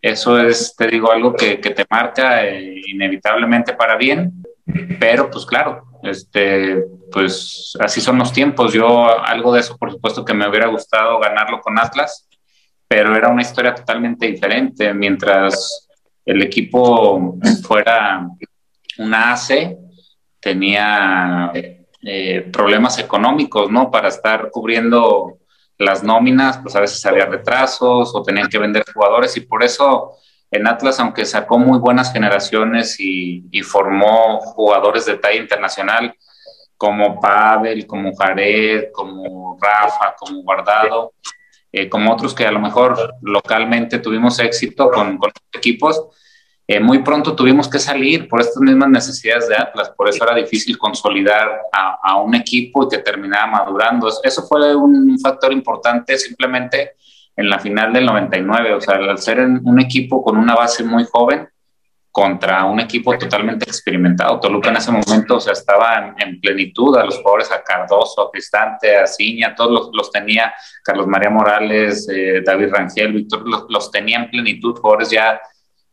Eso 0.00 0.38
es, 0.38 0.76
te 0.76 0.86
digo, 0.86 1.10
algo 1.10 1.34
que, 1.34 1.60
que 1.60 1.70
te 1.70 1.84
marca 1.90 2.46
eh, 2.46 2.80
inevitablemente 2.86 3.74
para 3.74 3.96
bien, 3.96 4.42
pero 5.00 5.28
pues 5.28 5.44
claro, 5.44 5.82
este, 6.04 6.84
pues 7.10 7.76
así 7.80 8.00
son 8.00 8.18
los 8.18 8.32
tiempos. 8.32 8.72
Yo 8.72 9.20
algo 9.20 9.52
de 9.52 9.60
eso, 9.60 9.76
por 9.76 9.90
supuesto, 9.90 10.24
que 10.24 10.32
me 10.32 10.48
hubiera 10.48 10.68
gustado 10.68 11.18
ganarlo 11.18 11.60
con 11.60 11.76
Atlas, 11.76 12.28
pero 12.86 13.16
era 13.16 13.28
una 13.28 13.42
historia 13.42 13.74
totalmente 13.74 14.26
diferente. 14.26 14.94
Mientras 14.94 15.88
el 16.24 16.40
equipo 16.42 17.36
fuera 17.66 18.26
una 18.98 19.32
AC, 19.32 19.76
tenía 20.38 21.50
eh, 22.02 22.48
problemas 22.52 22.98
económicos, 22.98 23.70
¿no? 23.70 23.90
Para 23.90 24.08
estar 24.08 24.50
cubriendo 24.50 25.38
las 25.76 26.02
nóminas, 26.02 26.58
pues 26.58 26.74
a 26.76 26.80
veces 26.80 27.04
había 27.06 27.26
retrasos 27.26 28.14
o 28.14 28.22
tenían 28.22 28.48
que 28.48 28.58
vender 28.58 28.84
jugadores 28.92 29.36
y 29.36 29.40
por 29.40 29.62
eso 29.62 30.12
en 30.50 30.66
Atlas, 30.66 30.98
aunque 30.98 31.24
sacó 31.24 31.58
muy 31.58 31.78
buenas 31.78 32.12
generaciones 32.12 32.96
y, 32.98 33.62
formó 33.62 34.40
jugadores 34.40 35.06
de 35.06 35.18
talla 35.18 35.38
internacional 35.38 36.14
como 36.76 37.20
Pavel, 37.20 37.86
como 37.86 38.14
Jared, 38.16 38.90
como 38.92 39.56
Rafa, 39.60 40.14
como 40.18 40.42
Guardado, 40.42 41.12
eh, 41.70 41.88
como 41.88 42.12
otros 42.12 42.34
que 42.34 42.46
a 42.46 42.50
lo 42.50 42.58
mejor 42.58 43.14
localmente 43.20 43.98
tuvimos 43.98 44.38
éxito 44.40 44.90
con, 44.90 45.18
con 45.18 45.30
equipos, 45.52 46.02
eh, 46.72 46.78
muy 46.78 47.02
pronto 47.02 47.34
tuvimos 47.34 47.68
que 47.68 47.80
salir 47.80 48.28
por 48.28 48.40
estas 48.40 48.62
mismas 48.62 48.88
necesidades 48.88 49.48
de 49.48 49.56
Atlas, 49.56 49.90
por 49.96 50.08
eso 50.08 50.22
era 50.22 50.36
difícil 50.36 50.78
consolidar 50.78 51.62
a, 51.72 51.98
a 52.00 52.16
un 52.22 52.32
equipo 52.36 52.88
que 52.88 52.98
terminara 52.98 53.48
madurando. 53.48 54.08
Eso 54.22 54.42
fue 54.46 54.76
un 54.76 55.18
factor 55.18 55.52
importante 55.52 56.16
simplemente 56.16 56.92
en 57.34 57.50
la 57.50 57.58
final 57.58 57.92
del 57.92 58.06
99, 58.06 58.74
o 58.74 58.80
sea, 58.80 58.94
al 58.94 59.18
ser 59.18 59.40
un 59.40 59.80
equipo 59.80 60.22
con 60.22 60.36
una 60.36 60.54
base 60.54 60.84
muy 60.84 61.04
joven, 61.10 61.48
contra 62.12 62.64
un 62.64 62.78
equipo 62.80 63.16
totalmente 63.18 63.64
experimentado. 63.66 64.38
Toluca 64.38 64.70
en 64.70 64.76
ese 64.76 64.92
momento 64.92 65.36
o 65.36 65.40
sea, 65.40 65.52
estaba 65.52 66.14
en, 66.18 66.40
plenitud, 66.40 66.96
a 66.96 67.04
los 67.04 67.18
jugadores, 67.18 67.50
a 67.50 67.62
Cardoso, 67.62 68.22
a 68.22 68.30
Cristante, 68.30 68.96
a 68.96 69.06
Ciña, 69.08 69.54
todos 69.54 69.70
los, 69.70 69.90
los 69.92 70.10
tenía, 70.10 70.52
Carlos 70.84 71.06
María 71.06 71.30
Morales, 71.30 72.08
eh, 72.08 72.42
David 72.44 72.68
Rangel, 72.72 73.12
Víctor, 73.12 73.48
los, 73.48 73.66
los, 73.68 73.90
tenía 73.90 74.18
en 74.18 74.30
plenitud, 74.30 74.76
jugadores 74.76 75.10
ya 75.10 75.40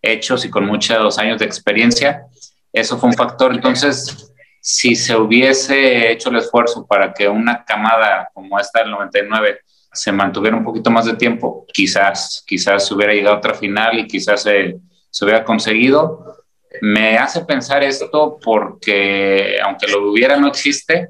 hechos 0.01 0.45
y 0.45 0.49
con 0.49 0.65
muchos 0.65 1.17
años 1.17 1.39
de 1.39 1.45
experiencia. 1.45 2.25
Eso 2.71 2.97
fue 2.97 3.09
un 3.09 3.15
factor. 3.15 3.53
Entonces, 3.53 4.33
si 4.61 4.95
se 4.95 5.15
hubiese 5.15 6.11
hecho 6.11 6.29
el 6.29 6.37
esfuerzo 6.37 6.85
para 6.85 7.13
que 7.13 7.27
una 7.27 7.63
camada 7.63 8.29
como 8.33 8.59
esta 8.59 8.79
del 8.79 8.91
99 8.91 9.59
se 9.93 10.11
mantuviera 10.11 10.55
un 10.55 10.63
poquito 10.63 10.91
más 10.91 11.05
de 11.05 11.15
tiempo, 11.15 11.65
quizás, 11.73 12.43
quizás 12.45 12.85
se 12.85 12.93
hubiera 12.93 13.13
llegado 13.13 13.35
a 13.35 13.39
otra 13.39 13.53
final 13.53 13.97
y 13.97 14.07
quizás 14.07 14.43
se 14.43 14.79
se 15.17 15.25
hubiera 15.25 15.43
conseguido. 15.43 16.43
Me 16.81 17.17
hace 17.17 17.43
pensar 17.43 17.83
esto 17.83 18.37
porque, 18.43 19.57
aunque 19.63 19.87
lo 19.87 20.11
hubiera, 20.11 20.37
no 20.37 20.47
existe. 20.47 21.09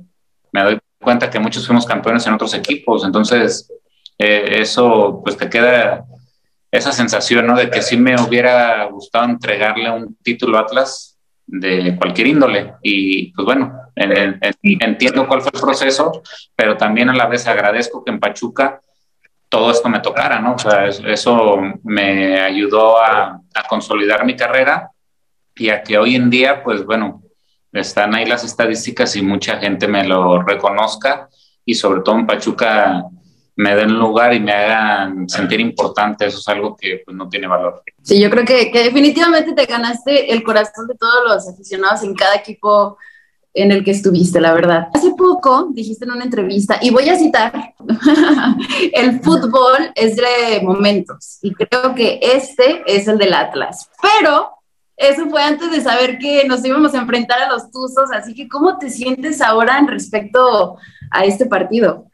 Me 0.54 0.63
doy 0.63 0.80
cuenta 1.02 1.30
que 1.30 1.39
muchos 1.39 1.67
fuimos 1.67 1.86
campeones 1.86 2.26
en 2.26 2.34
otros 2.34 2.54
equipos, 2.54 3.04
entonces 3.04 3.71
eh, 4.17 4.60
eso 4.60 5.21
pues 5.23 5.38
te 5.38 5.50
queda 5.50 6.06
esa 6.71 6.91
sensación, 6.91 7.47
¿no? 7.47 7.56
De 7.56 7.69
que 7.69 7.82
sí 7.82 7.97
me 7.97 8.15
hubiera 8.21 8.84
gustado 8.86 9.25
entregarle 9.25 9.89
un 9.89 10.15
título 10.17 10.58
a 10.58 10.62
Atlas 10.62 11.17
de 11.45 11.95
cualquier 11.97 12.27
índole. 12.27 12.73
Y 12.84 13.32
pues 13.34 13.45
bueno, 13.45 13.73
entiendo 13.95 15.27
cuál 15.27 15.41
fue 15.41 15.51
el 15.53 15.62
proceso, 15.62 16.21
pero 16.56 16.77
también 16.77 17.10
a 17.10 17.15
la 17.15 17.27
vez 17.27 17.47
agradezco 17.47 18.03
que 18.03 18.12
en 18.12 18.19
Pachuca 18.19 18.82
todo 19.49 19.71
esto 19.71 19.88
me 19.88 20.01
tocara, 20.01 20.39
¿no? 20.39 20.56
O 20.56 20.60
sea, 20.60 20.88
eso 20.88 21.58
me 21.84 22.39
ayudó 22.41 23.01
a, 23.01 23.41
consolidar 23.69 24.23
mi 24.23 24.36
carrera 24.36 24.91
y 25.56 25.69
a 25.69 25.82
que 25.82 25.97
hoy 25.97 26.15
en 26.15 26.30
día, 26.30 26.63
pues 26.63 26.86
bueno, 26.86 27.23
están 27.73 28.13
ahí 28.13 28.25
las 28.25 28.43
estadísticas 28.43 29.15
y 29.15 29.21
mucha 29.21 29.58
gente 29.58 29.88
me 29.88 30.06
lo 30.06 30.43
reconozca 30.43 31.27
y 31.65 31.73
sobre 31.73 32.01
todo 32.01 32.19
en 32.19 32.27
Pachuca 32.27 33.03
me 33.57 33.75
den 33.75 33.93
lugar 33.93 34.33
y 34.33 34.39
me 34.39 34.53
hagan 34.53 35.27
sentir 35.27 35.59
importante, 35.59 36.27
eso 36.27 36.37
es 36.37 36.47
algo 36.47 36.77
que 36.77 37.01
pues, 37.03 37.17
no 37.17 37.27
tiene 37.27 37.47
valor. 37.47 37.83
Sí, 38.03 38.19
yo 38.19 38.29
creo 38.29 38.45
que, 38.45 38.71
que 38.71 38.83
definitivamente 38.83 39.53
te 39.53 39.65
ganaste 39.65 40.31
el 40.31 40.43
corazón 40.43 40.87
de 40.87 40.95
todos 40.95 41.27
los 41.27 41.49
aficionados 41.49 42.03
en 42.03 42.13
cada 42.13 42.35
equipo 42.35 42.97
en 43.55 43.71
el 43.71 43.83
que 43.83 43.91
estuviste, 43.91 44.39
la 44.39 44.53
verdad. 44.53 44.89
Hace 44.93 45.11
poco 45.17 45.69
dijiste 45.71 46.05
en 46.05 46.11
una 46.11 46.23
entrevista, 46.23 46.77
y 46.79 46.91
voy 46.91 47.09
a 47.09 47.17
citar, 47.17 47.73
el 48.93 49.19
fútbol 49.21 49.91
es 49.95 50.15
de 50.15 50.61
momentos, 50.61 51.39
y 51.41 51.51
creo 51.53 51.95
que 51.95 52.19
este 52.21 52.83
es 52.85 53.07
el 53.07 53.17
del 53.17 53.33
Atlas, 53.33 53.89
pero 53.99 54.51
eso 54.95 55.27
fue 55.29 55.41
antes 55.41 55.71
de 55.71 55.81
saber 55.81 56.19
que 56.19 56.45
nos 56.47 56.63
íbamos 56.63 56.93
a 56.93 56.99
enfrentar 56.99 57.41
a 57.41 57.49
los 57.49 57.71
Tuzos, 57.71 58.11
así 58.13 58.35
que 58.35 58.47
¿cómo 58.47 58.77
te 58.77 58.91
sientes 58.91 59.41
ahora 59.41 59.79
en 59.79 59.87
respecto 59.87 60.77
a 61.09 61.25
este 61.25 61.47
partido? 61.47 62.05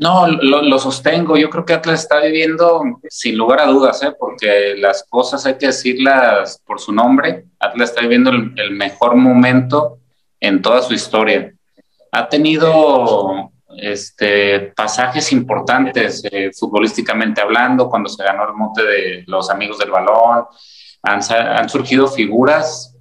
No, 0.00 0.26
lo, 0.26 0.78
sostengo. 0.78 1.36
Yo 1.36 1.50
creo 1.50 1.66
que 1.66 1.74
Atlas 1.74 2.00
está 2.00 2.20
viviendo, 2.20 2.82
sin 3.10 3.36
lugar 3.36 3.60
a 3.60 3.66
dudas, 3.66 4.02
¿eh? 4.02 4.14
porque 4.18 4.74
las 4.78 5.04
cosas 5.06 5.44
hay 5.44 5.58
que 5.58 5.66
decirlas 5.66 6.58
por 6.64 6.80
su 6.80 6.90
nombre. 6.90 7.44
Atlas 7.58 7.90
está 7.90 8.00
viviendo 8.00 8.30
el, 8.30 8.70
mejor 8.70 9.14
momento 9.16 9.98
en 10.40 10.62
toda 10.62 10.80
su 10.80 10.94
historia. 10.94 11.52
Ha 12.12 12.28
tenido 12.30 13.52
este, 13.76 14.72
pasajes 14.74 15.32
importantes 15.32 16.22
eh, 16.32 16.50
futbolísticamente 16.58 17.42
hablando, 17.42 17.90
cuando 17.90 18.08
se 18.08 18.24
ganó 18.24 18.48
el 18.48 18.54
monte 18.54 18.82
de 18.82 19.24
los 19.26 19.50
amigos 19.50 19.76
del 19.76 19.90
balón. 19.90 20.46
Han, 21.02 21.20
han 21.30 21.68
surgido 21.68 22.06
figuras, 22.06 22.96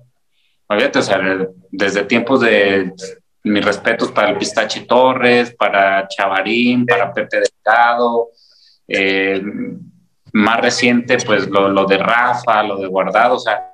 o 0.67 1.01
sea, 1.01 1.47
desde 1.71 2.03
tiempos 2.03 2.41
de 2.41 2.91
mis 3.43 3.63
respetos 3.63 4.11
para 4.11 4.29
el 4.29 4.37
Pistache 4.37 4.81
Torres, 4.81 5.55
para 5.55 6.07
Chavarín, 6.07 6.85
para 6.85 7.13
Pepe 7.13 7.41
Delgado. 7.41 8.29
Eh, 8.87 9.41
más 10.33 10.61
reciente, 10.61 11.17
pues 11.25 11.47
lo, 11.47 11.85
de 11.85 11.97
Rafa, 11.97 12.63
lo 12.63 12.77
de 12.77 12.87
Guardado, 12.87 13.35
o 13.35 13.39
sea, 13.39 13.73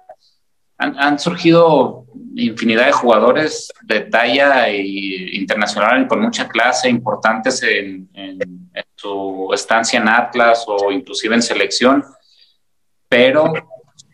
han, 0.77 1.17
surgido 1.19 2.05
infinidad 2.35 2.87
de 2.87 2.91
jugadores 2.91 3.71
de 3.83 4.01
talla 4.01 4.69
internacional 4.69 6.03
y 6.03 6.07
con 6.07 6.21
mucha 6.21 6.47
clase, 6.47 6.89
importantes 6.89 7.63
en, 7.63 8.09
en, 8.13 8.39
su 8.95 9.49
estancia 9.53 9.99
en 9.99 10.09
Atlas 10.09 10.65
o 10.67 10.91
inclusive 10.91 11.35
en 11.35 11.41
selección, 11.41 12.03
pero 13.07 13.53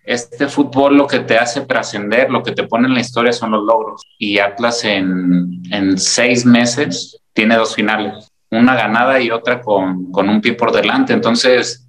este 0.03 0.47
fútbol 0.47 0.97
lo 0.97 1.07
que 1.07 1.19
te 1.19 1.37
hace 1.37 1.61
trascender, 1.61 2.29
lo 2.29 2.43
que 2.43 2.51
te 2.51 2.63
pone 2.63 2.87
en 2.87 2.93
la 2.93 3.01
historia 3.01 3.31
son 3.31 3.51
los 3.51 3.63
logros. 3.63 4.01
Y 4.17 4.39
Atlas 4.39 4.83
en, 4.83 5.97
seis 5.97 6.45
meses 6.45 7.21
tiene 7.33 7.55
dos 7.55 7.75
finales, 7.75 8.31
una 8.49 8.75
ganada 8.75 9.19
y 9.19 9.31
otra 9.31 9.61
con, 9.61 10.11
un 10.13 10.41
pie 10.41 10.53
por 10.53 10.71
delante. 10.71 11.13
Entonces, 11.13 11.87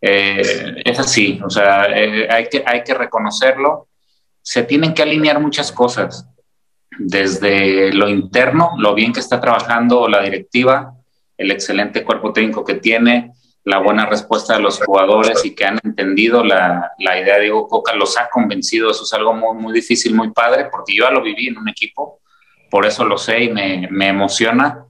eh, 0.00 0.82
es 0.84 0.98
así, 0.98 1.40
o 1.44 1.50
sea, 1.50 1.84
eh, 1.84 2.28
hay, 2.30 2.48
que, 2.48 2.62
hay 2.66 2.82
que 2.82 2.94
reconocerlo. 2.94 3.88
Se 4.42 4.62
tienen 4.62 4.94
que 4.94 5.02
alinear 5.02 5.40
muchas 5.40 5.70
cosas, 5.70 6.26
desde 6.98 7.92
lo 7.92 8.08
interno, 8.08 8.72
lo 8.76 8.94
bien 8.94 9.12
que 9.12 9.20
está 9.20 9.40
trabajando 9.40 10.08
la 10.08 10.22
directiva, 10.22 10.94
el 11.38 11.50
excelente 11.50 12.04
cuerpo 12.04 12.32
técnico 12.32 12.64
que 12.64 12.74
tiene, 12.74 13.32
la 13.70 13.78
buena 13.78 14.04
respuesta 14.04 14.54
de 14.54 14.60
los 14.60 14.82
jugadores 14.82 15.44
y 15.44 15.54
que 15.54 15.64
han 15.64 15.78
entendido 15.84 16.44
la, 16.44 16.92
idea 16.98 17.36
de 17.36 17.42
Diego 17.42 17.68
Coca, 17.68 17.94
los 17.94 18.18
ha 18.18 18.28
convencido. 18.28 18.90
Eso 18.90 19.04
es 19.04 19.12
algo 19.12 19.32
muy, 19.32 19.56
muy 19.56 19.72
difícil, 19.72 20.14
muy 20.14 20.30
padre, 20.32 20.66
porque 20.70 20.94
yo 20.94 21.04
ya 21.04 21.10
lo 21.10 21.22
viví 21.22 21.48
en 21.48 21.56
un 21.56 21.68
equipo, 21.68 22.20
por 22.68 22.84
eso 22.84 23.04
lo 23.04 23.16
sé 23.16 23.44
y 23.44 23.50
me, 23.50 23.88
me 23.90 24.08
emociona, 24.08 24.84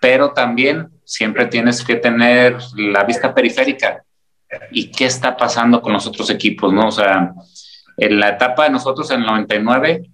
pero 0.00 0.32
también 0.32 0.90
siempre 1.04 1.46
tienes 1.46 1.82
que 1.82 1.96
tener 1.96 2.58
la 2.76 3.04
vista 3.04 3.34
periférica 3.34 4.04
y 4.70 4.90
qué 4.90 5.06
está 5.06 5.36
pasando 5.36 5.80
con 5.80 5.92
los 5.92 6.06
otros 6.06 6.28
equipos, 6.30 6.72
¿no? 6.72 6.88
O 6.88 6.92
sea, 6.92 7.32
en 7.96 8.20
la 8.20 8.30
etapa 8.30 8.64
de 8.64 8.70
nosotros 8.70 9.10
en 9.10 9.20
el 9.20 9.26
99, 9.26 10.10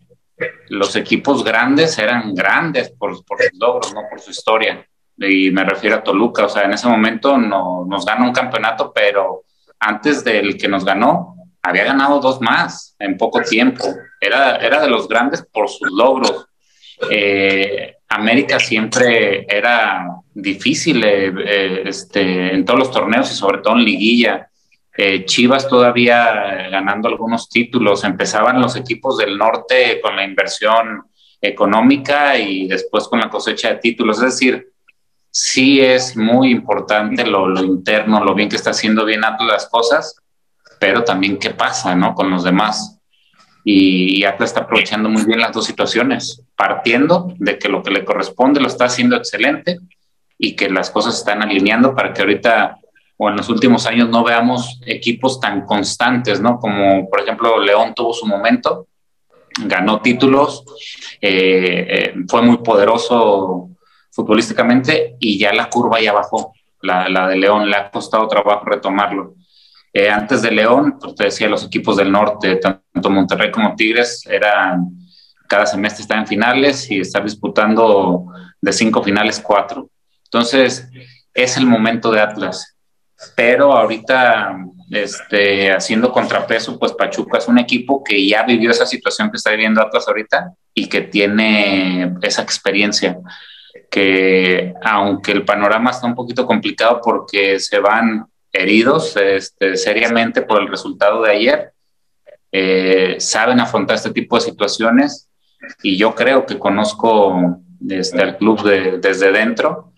los 0.68 0.94
equipos 0.96 1.42
grandes 1.42 1.98
eran 1.98 2.34
grandes 2.34 2.90
por, 2.90 3.24
por 3.24 3.42
sus 3.42 3.58
logros, 3.58 3.94
no 3.94 4.02
por 4.08 4.20
su 4.20 4.30
historia 4.30 4.86
y 5.18 5.50
me 5.50 5.64
refiero 5.64 5.96
a 5.96 6.02
Toluca, 6.02 6.44
o 6.44 6.48
sea, 6.48 6.64
en 6.64 6.74
ese 6.74 6.88
momento 6.88 7.38
no, 7.38 7.85
nos 7.87 8.05
ganó 8.05 8.26
un 8.26 8.33
campeonato, 8.33 8.92
pero 8.94 9.44
antes 9.79 10.22
del 10.24 10.57
que 10.57 10.68
nos 10.68 10.85
ganó, 10.85 11.37
había 11.62 11.85
ganado 11.85 12.20
dos 12.20 12.40
más 12.40 12.94
en 12.98 13.16
poco 13.16 13.40
tiempo. 13.40 13.85
Era, 14.20 14.57
era 14.57 14.81
de 14.81 14.88
los 14.88 15.09
grandes 15.09 15.44
por 15.52 15.68
sus 15.68 15.90
logros. 15.90 16.46
Eh, 17.11 17.96
América 18.09 18.59
siempre 18.61 19.46
era 19.48 20.07
difícil 20.33 21.02
eh, 21.05 21.33
eh, 21.44 21.83
este, 21.87 22.55
en 22.55 22.64
todos 22.64 22.79
los 22.79 22.90
torneos 22.90 23.31
y 23.31 23.35
sobre 23.35 23.59
todo 23.59 23.74
en 23.74 23.85
liguilla. 23.85 24.48
Chivas 25.26 25.68
todavía 25.68 26.70
ganando 26.70 27.09
algunos 27.09 27.50
títulos. 27.50 28.02
Empezaban 28.02 28.62
los 28.62 28.76
equipos 28.76 29.18
del 29.18 29.37
norte 29.37 30.00
con 30.00 30.16
la 30.16 30.24
inversión 30.24 31.02
económica 31.38 32.38
y 32.38 32.66
después 32.66 33.07
con 33.07 33.20
la 33.20 33.29
cosecha 33.29 33.68
de 33.68 33.76
títulos. 33.76 34.16
Es 34.22 34.24
decir, 34.24 34.72
sí 35.38 35.83
es 35.83 36.16
muy 36.16 36.51
importante 36.51 37.27
lo, 37.27 37.62
interno, 37.62 38.25
lo 38.25 38.35
bien 38.35 38.49
que 38.49 38.57
está 38.57 38.70
haciendo 38.70 39.05
bien 39.05 39.22
Atlas 39.22 39.53
las 39.53 39.68
cosas, 39.68 40.16
pero 40.81 41.05
también 41.05 41.38
qué 41.38 41.51
pasa, 41.51 41.94
¿no? 41.94 42.14
Con 42.14 42.31
los 42.31 42.42
demás. 42.42 42.99
Y, 43.62 44.25
Atlas 44.25 44.51
está 44.51 44.61
aprovechando 44.62 45.11
muy 45.11 45.27
bien 45.27 45.38
las 45.38 45.53
dos 45.53 45.66
situaciones, 45.66 46.42
partiendo 46.57 47.35
de 47.37 47.59
que 47.59 47.68
lo 47.68 47.83
que 47.83 47.90
le 47.90 48.03
corresponde 48.03 48.61
lo 48.61 48.66
está 48.66 48.87
haciendo 48.87 49.14
excelente 49.14 49.79
y 50.38 50.57
que 50.57 50.70
las 50.70 50.88
cosas 50.88 51.18
están 51.18 51.42
alineando 51.42 51.94
para 51.94 52.14
que 52.14 52.22
ahorita 52.22 52.79
o 53.18 53.29
en 53.29 53.37
los 53.37 53.51
últimos 53.51 53.85
años 53.85 54.09
no 54.09 54.25
veamos 54.25 54.81
equipos 54.87 55.38
tan 55.38 55.66
constantes, 55.66 56.40
¿no? 56.40 56.59
Como 56.59 57.11
por 57.11 57.20
ejemplo 57.20 57.61
León 57.61 57.92
tuvo 57.94 58.14
su 58.14 58.25
momento, 58.25 58.87
ganó 59.66 60.01
títulos, 60.01 60.64
eh, 61.20 61.87
eh, 61.90 62.14
fue 62.27 62.40
muy 62.40 62.57
poderoso 62.59 63.75
futbolísticamente 64.16 65.16
y 65.20 65.38
ya 65.38 65.52
la 65.52 65.68
curva 65.68 66.00
ya 66.00 66.12
bajó. 66.12 66.55
La, 66.81 67.09
la 67.09 67.29
de 67.29 67.37
León 67.37 67.68
le 67.70 67.76
ha 67.76 67.90
costado 67.90 68.26
trabajo 68.26 68.64
retomarlo. 68.64 69.35
Eh, 69.92 70.09
antes 70.09 70.42
de 70.42 70.50
León, 70.50 70.98
pues 71.00 71.14
te 71.14 71.24
decía, 71.24 71.48
los 71.48 71.64
equipos 71.64 71.96
del 71.96 72.11
norte, 72.11 72.57
tanto 72.57 73.11
Monterrey 73.11 73.50
como 73.50 73.74
Tigres, 73.74 74.26
eran 74.26 74.90
cada 75.46 75.66
semestre 75.66 76.02
están 76.02 76.20
en 76.20 76.26
finales 76.26 76.90
y 76.90 77.00
estar 77.00 77.22
disputando 77.22 78.26
de 78.61 78.72
cinco 78.72 79.02
finales 79.02 79.38
cuatro. 79.38 79.88
Entonces, 80.24 80.88
es 81.33 81.57
el 81.57 81.66
momento 81.66 82.11
de 82.11 82.20
Atlas. 82.20 82.76
Pero 83.35 83.72
ahorita, 83.72 84.57
este, 84.90 85.72
haciendo 85.72 86.11
contrapeso, 86.11 86.79
pues 86.79 86.92
Pachuca 86.92 87.38
es 87.38 87.48
un 87.48 87.59
equipo 87.59 88.02
que 88.02 88.26
ya 88.26 88.42
vivió 88.42 88.70
esa 88.70 88.87
situación 88.87 89.31
que 89.31 89.37
está 89.37 89.50
viviendo 89.50 89.81
Atlas 89.81 90.09
ahorita 90.09 90.52
y 90.74 90.88
que 90.88 91.02
tiene 91.02 92.14
esa 92.22 92.42
experiencia 92.42 93.18
que 93.90 94.74
aunque 94.82 95.32
el 95.32 95.44
panorama 95.44 95.90
está 95.90 96.06
un 96.06 96.14
poquito 96.14 96.46
complicado 96.46 97.00
porque 97.02 97.58
se 97.60 97.78
van 97.78 98.26
heridos 98.52 99.16
este, 99.16 99.76
seriamente 99.76 100.42
por 100.42 100.60
el 100.60 100.68
resultado 100.68 101.22
de 101.22 101.30
ayer, 101.32 101.72
eh, 102.52 103.16
saben 103.18 103.60
afrontar 103.60 103.96
este 103.96 104.12
tipo 104.12 104.36
de 104.36 104.42
situaciones 104.42 105.28
y 105.82 105.96
yo 105.96 106.14
creo 106.14 106.46
que 106.46 106.58
conozco 106.58 107.58
desde 107.78 108.22
el 108.22 108.36
club 108.36 108.62
desde 108.62 109.32
dentro 109.32 109.92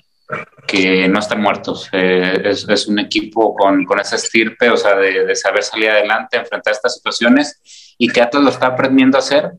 que 0.66 1.08
no 1.08 1.20
están 1.20 1.40
muertos. 1.40 1.88
Eh, 1.92 2.42
es, 2.44 2.86
un 2.88 2.98
equipo 2.98 3.54
con, 3.54 3.84
con 3.84 3.98
esa 4.00 4.16
estirpe, 4.16 4.68
o 4.68 4.76
sea, 4.76 4.96
de, 4.96 5.24
de, 5.24 5.34
saber 5.34 5.62
salir 5.62 5.90
adelante, 5.90 6.36
enfrentar 6.36 6.74
estas 6.74 6.96
situaciones 6.96 7.94
y 7.96 8.08
que 8.08 8.20
Atlas 8.20 8.42
lo 8.42 8.50
está 8.50 8.66
aprendiendo 8.66 9.16
a 9.16 9.20
hacer 9.20 9.52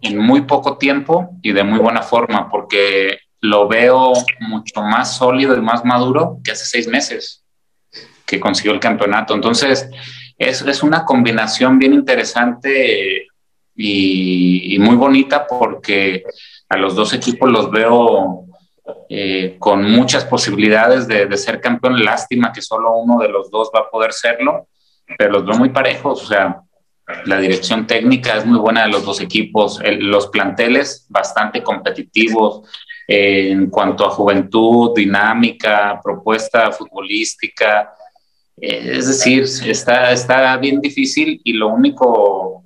en 0.00 0.18
muy 0.18 0.42
poco 0.42 0.78
tiempo 0.78 1.30
y 1.42 1.52
de 1.52 1.64
muy 1.64 1.78
buena 1.78 2.02
forma, 2.02 2.48
porque 2.50 3.18
lo 3.42 3.66
veo 3.66 4.12
mucho 4.40 4.82
más 4.82 5.16
sólido 5.16 5.56
y 5.56 5.60
más 5.60 5.84
maduro 5.84 6.38
que 6.44 6.52
hace 6.52 6.64
seis 6.64 6.86
meses 6.86 7.44
que 8.24 8.40
consiguió 8.40 8.72
el 8.72 8.80
campeonato. 8.80 9.34
Entonces, 9.34 9.90
es, 10.38 10.62
es 10.62 10.82
una 10.82 11.04
combinación 11.04 11.78
bien 11.78 11.92
interesante 11.92 13.26
y, 13.74 14.78
muy 14.78 14.96
bonita 14.96 15.46
porque 15.46 16.24
a 16.68 16.76
los 16.76 16.94
dos 16.94 17.12
equipos 17.14 17.50
los 17.50 17.70
veo 17.70 18.46
eh, 19.08 19.56
con 19.58 19.90
muchas 19.90 20.24
posibilidades 20.24 21.08
de, 21.08 21.26
de, 21.26 21.36
ser 21.36 21.60
campeón. 21.60 22.02
Lástima 22.04 22.52
que 22.52 22.62
solo 22.62 22.94
uno 22.94 23.18
de 23.18 23.28
los 23.28 23.50
dos 23.50 23.70
va 23.74 23.80
a 23.80 23.90
poder 23.90 24.12
serlo, 24.12 24.68
pero 25.18 25.32
los 25.32 25.44
veo 25.44 25.58
muy 25.58 25.70
parejos. 25.70 26.22
O 26.22 26.26
sea, 26.26 26.62
la 27.26 27.38
dirección 27.38 27.88
técnica 27.88 28.36
es 28.36 28.46
muy 28.46 28.58
buena 28.58 28.84
de 28.84 28.88
los 28.88 29.04
dos 29.04 29.20
equipos, 29.20 29.80
los 29.84 30.28
planteles 30.28 31.06
bastante 31.08 31.62
competitivos 31.62 32.62
en 33.06 33.68
cuanto 33.70 34.06
a 34.06 34.10
juventud, 34.10 34.92
dinámica, 34.94 36.00
propuesta 36.02 36.70
futbolística. 36.72 37.92
Eh, 38.56 38.96
es 38.98 39.08
decir, 39.08 39.44
está, 39.66 40.12
está 40.12 40.56
bien 40.56 40.80
difícil 40.80 41.40
y 41.44 41.52
lo 41.54 41.68
único 41.68 42.64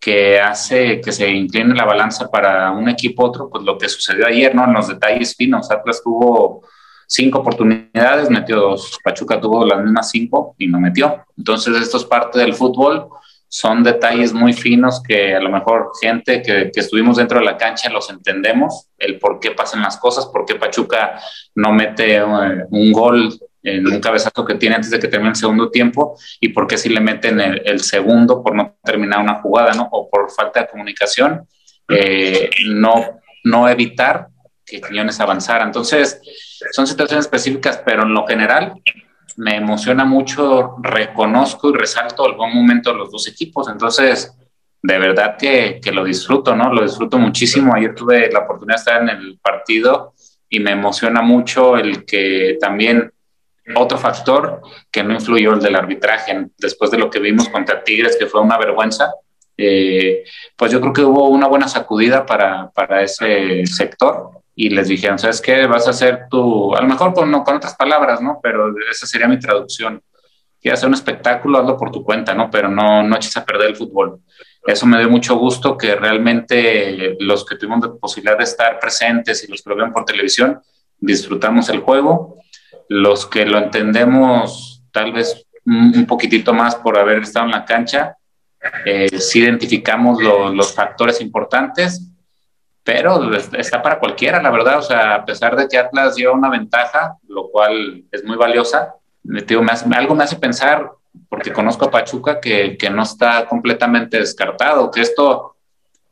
que 0.00 0.40
hace 0.40 1.00
que 1.00 1.12
se 1.12 1.30
incline 1.30 1.74
la 1.74 1.84
balanza 1.84 2.28
para 2.28 2.72
un 2.72 2.88
equipo 2.88 3.24
otro, 3.24 3.48
pues 3.48 3.62
lo 3.62 3.78
que 3.78 3.88
sucedió 3.88 4.26
ayer, 4.26 4.52
¿no? 4.52 4.64
En 4.64 4.72
los 4.72 4.88
detalles 4.88 5.36
finos, 5.36 5.70
Atlas 5.70 6.02
tuvo 6.02 6.62
cinco 7.06 7.38
oportunidades, 7.38 8.28
metió 8.28 8.56
dos, 8.56 8.98
Pachuca 9.04 9.40
tuvo 9.40 9.64
las 9.64 9.80
mismas 9.80 10.10
cinco 10.10 10.56
y 10.58 10.66
no 10.66 10.80
metió. 10.80 11.24
Entonces 11.38 11.76
esto 11.76 11.98
es 11.98 12.04
parte 12.04 12.40
del 12.40 12.54
fútbol 12.54 13.08
son 13.54 13.82
detalles 13.82 14.32
muy 14.32 14.54
finos 14.54 15.02
que 15.06 15.34
a 15.34 15.40
lo 15.40 15.50
mejor 15.50 15.90
gente 16.00 16.40
que, 16.40 16.70
estuvimos 16.74 17.18
dentro 17.18 17.38
de 17.38 17.44
la 17.44 17.58
cancha 17.58 17.90
los 17.90 18.08
entendemos, 18.08 18.88
el 18.96 19.18
por 19.18 19.40
qué 19.40 19.50
pasan 19.50 19.82
las 19.82 19.98
cosas, 19.98 20.24
por 20.24 20.46
qué 20.46 20.54
Pachuca 20.54 21.20
no 21.54 21.70
mete 21.70 22.16
eh, 22.16 22.24
un 22.24 22.92
gol 22.92 23.38
en 23.62 23.86
un 23.86 24.00
cabezazo 24.00 24.42
que 24.46 24.54
tiene 24.54 24.76
antes 24.76 24.90
de 24.90 24.98
que 24.98 25.06
termine 25.06 25.32
el 25.32 25.36
segundo 25.36 25.70
tiempo 25.70 26.18
y 26.40 26.48
por 26.48 26.66
qué 26.66 26.78
si 26.78 26.88
le 26.88 27.00
meten 27.00 27.40
el, 27.40 27.80
segundo 27.80 28.42
por 28.42 28.54
no 28.54 28.78
terminar 28.82 29.20
una 29.20 29.42
jugada, 29.42 29.74
¿no? 29.74 29.86
O 29.92 30.08
por 30.08 30.30
falta 30.30 30.60
de 30.60 30.68
comunicación, 30.68 31.46
eh, 31.90 32.48
no, 32.64 33.20
no 33.44 33.68
evitar 33.68 34.28
que 34.64 34.80
Quiñones 34.80 35.20
avanzara. 35.20 35.64
Entonces, 35.64 36.22
son 36.72 36.86
situaciones 36.86 37.26
específicas, 37.26 37.82
pero 37.84 38.04
en 38.04 38.14
lo 38.14 38.26
general 38.26 38.80
me 39.36 39.56
emociona 39.56 40.04
mucho, 40.04 40.76
reconozco 40.80 41.70
y 41.70 41.74
resalto 41.74 42.26
el 42.26 42.36
buen 42.36 42.54
momento 42.54 42.92
de 42.92 42.98
los 42.98 43.10
dos 43.10 43.28
equipos. 43.28 43.68
Entonces, 43.68 44.36
de 44.82 44.98
verdad 44.98 45.36
que, 45.38 45.80
que, 45.82 45.92
lo 45.92 46.04
disfruto, 46.04 46.56
¿no? 46.56 46.72
Lo 46.72 46.82
disfruto 46.82 47.18
muchísimo. 47.18 47.74
Ayer 47.74 47.94
tuve 47.94 48.30
la 48.30 48.40
oportunidad 48.40 48.76
de 48.76 48.80
estar 48.80 49.02
en 49.02 49.08
el 49.10 49.38
partido 49.38 50.14
y 50.48 50.60
me 50.60 50.72
emociona 50.72 51.22
mucho 51.22 51.76
el 51.76 52.04
que 52.04 52.58
también 52.60 53.12
otro 53.76 53.96
factor 53.96 54.60
que 54.90 55.02
no 55.02 55.14
influyó 55.14 55.54
el 55.54 55.60
del 55.60 55.76
arbitraje 55.76 56.48
después 56.58 56.90
de 56.90 56.98
lo 56.98 57.08
que 57.08 57.20
vimos 57.20 57.48
contra 57.48 57.82
Tigres, 57.82 58.16
que 58.18 58.26
fue 58.26 58.40
una 58.40 58.58
vergüenza. 58.58 59.12
Eh, 59.56 60.24
pues 60.56 60.72
yo 60.72 60.80
creo 60.80 60.92
que 60.92 61.04
hubo 61.04 61.28
una 61.28 61.46
buena 61.46 61.68
sacudida 61.68 62.26
para, 62.26 62.70
para 62.70 63.02
ese 63.02 63.64
sector 63.66 64.41
y 64.54 64.70
les 64.70 64.88
dijeron, 64.88 65.18
¿sabes 65.18 65.40
qué? 65.40 65.66
Vas 65.66 65.86
a 65.86 65.90
hacer 65.90 66.26
tú, 66.30 66.74
a 66.74 66.82
lo 66.82 66.88
mejor 66.88 67.14
con, 67.14 67.30
con 67.42 67.56
otras 67.56 67.74
palabras, 67.74 68.20
¿no? 68.20 68.38
Pero 68.42 68.74
esa 68.90 69.06
sería 69.06 69.28
mi 69.28 69.38
traducción. 69.38 70.02
Quieres 70.60 70.78
hacer 70.78 70.88
un 70.88 70.94
espectáculo, 70.94 71.58
hazlo 71.58 71.76
por 71.76 71.90
tu 71.90 72.04
cuenta, 72.04 72.34
¿no? 72.34 72.50
Pero 72.50 72.68
no, 72.68 73.02
no 73.02 73.16
eches 73.16 73.36
a 73.36 73.44
perder 73.44 73.70
el 73.70 73.76
fútbol. 73.76 74.20
Eso 74.64 74.86
me 74.86 74.98
dio 74.98 75.08
mucho 75.08 75.36
gusto 75.36 75.76
que 75.76 75.96
realmente 75.96 77.16
los 77.18 77.44
que 77.44 77.56
tuvimos 77.56 77.80
la 77.80 77.94
posibilidad 77.94 78.38
de 78.38 78.44
estar 78.44 78.78
presentes 78.78 79.42
y 79.42 79.50
los 79.50 79.62
que 79.62 79.70
lo 79.70 79.76
ven 79.76 79.92
por 79.92 80.04
televisión, 80.04 80.60
disfrutamos 80.98 81.68
el 81.70 81.80
juego. 81.80 82.36
Los 82.88 83.26
que 83.26 83.46
lo 83.46 83.58
entendemos 83.58 84.84
tal 84.92 85.12
vez 85.12 85.46
un 85.64 86.06
poquitito 86.06 86.52
más 86.52 86.76
por 86.76 86.98
haber 86.98 87.22
estado 87.22 87.46
en 87.46 87.52
la 87.52 87.64
cancha, 87.64 88.16
eh, 88.84 89.08
sí 89.18 89.40
identificamos 89.40 90.22
los 90.22 90.74
factores 90.74 91.20
importantes 91.20 92.11
pero 92.84 93.32
está 93.34 93.80
para 93.80 93.98
cualquiera, 93.98 94.42
la 94.42 94.50
verdad. 94.50 94.78
O 94.78 94.82
sea, 94.82 95.14
a 95.14 95.24
pesar 95.24 95.56
de 95.56 95.68
que 95.68 95.78
Atlas 95.78 96.16
lleva 96.16 96.32
una 96.32 96.50
ventaja, 96.50 97.16
lo 97.28 97.48
cual 97.50 98.04
es 98.10 98.24
muy 98.24 98.36
valiosa, 98.36 98.94
digo, 99.22 99.62
me 99.62 99.96
algo 99.96 100.14
me 100.14 100.24
hace 100.24 100.36
pensar, 100.36 100.90
porque 101.28 101.52
conozco 101.52 101.84
a 101.86 101.90
Pachuca, 101.90 102.40
que, 102.40 102.76
que, 102.76 102.90
no 102.90 103.02
está 103.02 103.46
completamente 103.46 104.18
descartado, 104.18 104.90
que 104.90 105.00
esto, 105.00 105.56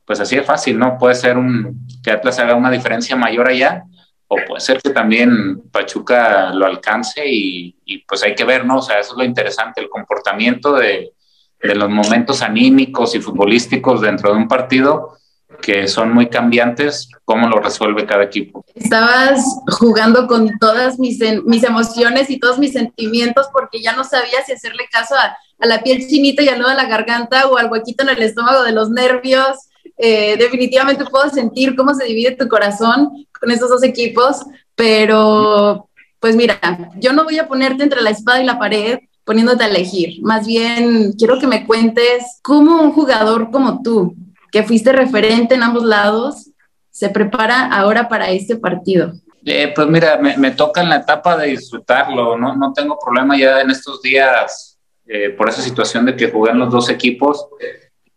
pues 0.04 0.20
así 0.20 0.36
es 0.36 0.46
fácil, 0.46 0.78
¿no? 0.78 0.96
Puede 0.96 1.14
ser 1.14 1.36
un, 1.36 1.86
que 2.02 2.10
Atlas 2.10 2.38
haga 2.38 2.54
una 2.54 2.70
diferencia 2.70 3.16
mayor 3.16 3.48
allá, 3.48 3.84
o 4.28 4.36
puede 4.46 4.60
ser 4.60 4.80
que 4.80 4.90
también 4.90 5.62
Pachuca 5.72 6.52
lo 6.54 6.66
alcance 6.66 7.26
y, 7.26 7.76
y 7.84 7.98
pues 8.04 8.22
hay 8.22 8.34
que 8.34 8.44
ver, 8.44 8.64
¿no? 8.64 8.78
O 8.78 8.82
sea, 8.82 9.00
eso 9.00 9.12
es 9.12 9.18
lo 9.18 9.24
interesante, 9.24 9.80
el 9.80 9.88
comportamiento 9.88 10.74
de, 10.74 11.12
de 11.60 11.74
los 11.74 11.90
momentos 11.90 12.40
anímicos 12.42 13.14
y 13.14 13.20
futbolísticos 13.20 14.00
dentro 14.00 14.30
de 14.30 14.36
un 14.36 14.46
partido 14.46 15.18
que 15.60 15.88
son 15.88 16.12
muy 16.12 16.28
cambiantes, 16.28 17.08
cómo 17.24 17.48
lo 17.48 17.60
resuelve 17.60 18.06
cada 18.06 18.24
equipo. 18.24 18.64
Estabas 18.74 19.44
jugando 19.68 20.26
con 20.26 20.58
todas 20.58 20.98
mis, 20.98 21.18
mis 21.44 21.64
emociones 21.64 22.30
y 22.30 22.38
todos 22.38 22.58
mis 22.58 22.72
sentimientos 22.72 23.48
porque 23.52 23.82
ya 23.82 23.94
no 23.94 24.04
sabía 24.04 24.44
si 24.44 24.52
hacerle 24.52 24.84
caso 24.90 25.14
a, 25.16 25.36
la 25.66 25.82
piel 25.82 26.06
chinita 26.08 26.42
y 26.42 26.48
al 26.48 26.58
nudo 26.58 26.70
de 26.70 26.76
la 26.76 26.86
garganta 26.86 27.46
o 27.46 27.58
al 27.58 27.70
huequito 27.70 28.02
en 28.02 28.10
el 28.10 28.22
estómago 28.22 28.62
de 28.62 28.72
los 28.72 28.88
nervios. 28.90 29.68
Eh, 29.98 30.36
definitivamente 30.38 31.04
puedo 31.04 31.28
sentir 31.28 31.76
cómo 31.76 31.92
se 31.94 32.06
divide 32.06 32.34
tu 32.34 32.48
corazón 32.48 33.26
con 33.38 33.50
estos 33.50 33.68
dos 33.68 33.82
equipos, 33.82 34.42
pero 34.74 35.90
pues 36.18 36.36
mira, 36.36 36.58
yo 36.96 37.12
no 37.12 37.24
voy 37.24 37.38
a 37.38 37.48
ponerte 37.48 37.82
entre 37.82 38.00
la 38.00 38.10
espada 38.10 38.42
y 38.42 38.46
la 38.46 38.58
pared 38.58 39.00
poniéndote 39.24 39.64
a 39.64 39.68
elegir. 39.68 40.20
Más 40.22 40.46
bien, 40.46 41.12
quiero 41.12 41.38
que 41.38 41.46
me 41.46 41.66
cuentes 41.66 42.40
cómo 42.42 42.82
un 42.82 42.92
jugador 42.92 43.50
como 43.50 43.82
tú, 43.82 44.14
que 44.50 44.62
fuiste 44.62 44.92
referente 44.92 45.54
en 45.54 45.62
ambos 45.62 45.84
lados, 45.84 46.50
se 46.90 47.08
prepara 47.08 47.66
ahora 47.66 48.08
para 48.08 48.30
este 48.30 48.56
partido? 48.56 49.12
Eh, 49.44 49.72
pues 49.74 49.88
mira, 49.88 50.18
me, 50.18 50.50
toca 50.50 50.82
en 50.82 50.90
la 50.90 50.96
etapa 50.96 51.36
de 51.36 51.48
disfrutarlo, 51.48 52.36
no, 52.36 52.54
no 52.56 52.72
tengo 52.72 52.98
problema 52.98 53.38
ya 53.38 53.60
en 53.60 53.70
estos 53.70 54.02
días 54.02 54.78
eh, 55.06 55.30
por 55.30 55.48
esa 55.48 55.62
situación 55.62 56.04
de 56.04 56.14
que 56.14 56.30
jugué 56.30 56.50
en 56.50 56.58
los 56.58 56.70
dos 56.70 56.90
equipos. 56.90 57.46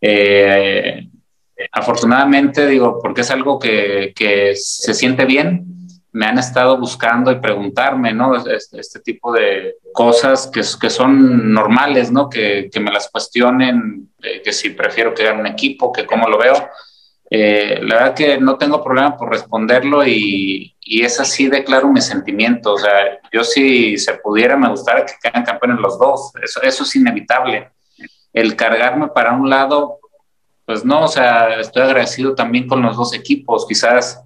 Eh, 0.01 1.07
afortunadamente, 1.71 2.67
digo, 2.67 2.99
porque 3.01 3.21
es 3.21 3.31
algo 3.31 3.57
que, 3.57 4.11
que, 4.15 4.53
se 4.55 4.93
siente 4.93 5.25
bien, 5.25 5.82
me 6.13 6.27
han 6.27 6.37
estado 6.37 6.77
buscando 6.77 7.31
y 7.31 7.39
preguntarme, 7.39 8.13
¿no? 8.13 8.35
Este, 8.35 8.99
tipo 8.99 9.33
de 9.33 9.75
cosas 9.93 10.47
que, 10.47 10.61
que 10.79 10.89
son 10.89 11.53
normales, 11.53 12.11
¿no? 12.11 12.29
Que, 12.29 12.69
que 12.71 12.79
me 12.79 12.91
las 12.91 13.09
cuestionen 13.09 14.13
que 14.43 14.53
si 14.53 14.69
prefiero 14.69 15.13
que 15.13 15.29
un 15.29 15.45
equipo, 15.45 15.91
que 15.91 16.05
cómo 16.05 16.27
lo 16.27 16.37
veo. 16.37 16.69
Eh, 17.29 17.79
la 17.81 17.95
verdad 17.95 18.13
que 18.13 18.37
no 18.37 18.57
tengo 18.57 18.83
problema 18.83 19.17
por 19.17 19.31
responderlo 19.31 20.05
y, 20.05 20.75
y, 20.79 21.03
es 21.03 21.19
así 21.19 21.47
de 21.47 21.63
claro 21.63 21.89
mi 21.89 21.99
sentimiento. 21.99 22.73
O 22.73 22.77
sea, 22.77 23.19
yo 23.31 23.43
si 23.43 23.97
se 23.97 24.13
pudiera 24.15 24.55
me 24.55 24.69
gustaría 24.69 25.05
que 25.05 25.13
quedan 25.21 25.43
campeones 25.43 25.79
los 25.79 25.97
dos. 25.97 26.31
Eso, 26.41 26.61
eso 26.61 26.83
es 26.83 26.95
inevitable. 26.95 27.71
El 28.31 28.55
cargarme 28.55 29.07
para 29.07 29.33
un 29.33 29.49
lado, 29.49 29.99
pues 30.65 30.85
no, 30.85 31.05
o 31.05 31.07
sea, 31.07 31.59
estoy 31.59 31.83
agradecido 31.83 32.35
también 32.35 32.67
con 32.67 32.81
los 32.81 32.95
dos 32.95 33.13
equipos, 33.13 33.65
quizás 33.67 34.23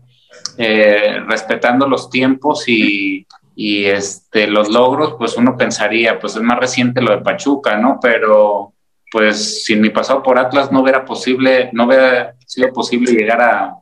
eh, 0.58 1.20
respetando 1.28 1.88
los 1.88 2.10
tiempos 2.10 2.68
y, 2.68 3.26
y 3.56 3.86
este, 3.86 4.48
los 4.48 4.70
logros, 4.70 5.16
pues 5.18 5.36
uno 5.38 5.58
pensaría, 5.58 6.20
pues 6.20 6.36
es 6.36 6.42
más 6.42 6.60
reciente 6.60 7.02
lo 7.02 7.12
de 7.12 7.24
Pachuca, 7.24 7.78
¿no? 7.78 8.00
Pero 8.02 8.74
pues 9.12 9.64
sin 9.66 9.82
mi 9.82 9.90
pasado 9.90 10.22
por 10.22 10.38
Atlas 10.38 10.72
no 10.72 10.82
hubiera 10.82 11.06
posible, 11.06 11.70
no 11.74 11.86
hubiera 11.86 12.36
sido 12.46 12.72
posible 12.74 13.14
llegar 13.14 13.42
a, 13.42 13.76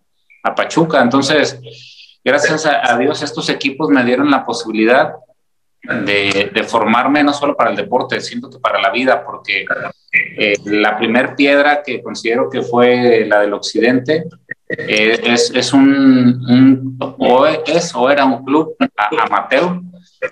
a 0.43 0.55
Pachuca. 0.55 1.01
Entonces, 1.01 1.59
gracias 2.23 2.65
a, 2.65 2.97
Dios, 2.97 3.21
estos 3.21 3.49
equipos 3.49 3.89
me 3.89 4.03
dieron 4.03 4.29
la 4.29 4.45
posibilidad 4.45 5.13
de, 6.05 6.65
formarme 6.67 7.23
no 7.23 7.33
solo 7.33 7.55
para 7.55 7.69
el 7.69 7.75
deporte, 7.75 8.19
sino 8.21 8.49
que 8.49 8.59
para 8.59 8.81
la 8.81 8.91
vida, 8.91 9.23
porque 9.25 9.65
eh, 10.11 10.55
la 10.65 10.97
primer 10.97 11.35
piedra 11.35 11.83
que 11.83 12.01
considero 12.01 12.49
que 12.49 12.61
fue 12.61 13.25
la 13.25 13.41
del 13.41 13.53
occidente 13.53 14.25
eh, 14.67 15.21
es, 15.23 15.51
es 15.53 15.73
un, 15.73 16.97
o 16.99 17.45
es 17.45 17.93
o 17.95 18.09
era 18.09 18.25
un 18.25 18.43
club 18.43 18.75
amateur 18.97 19.81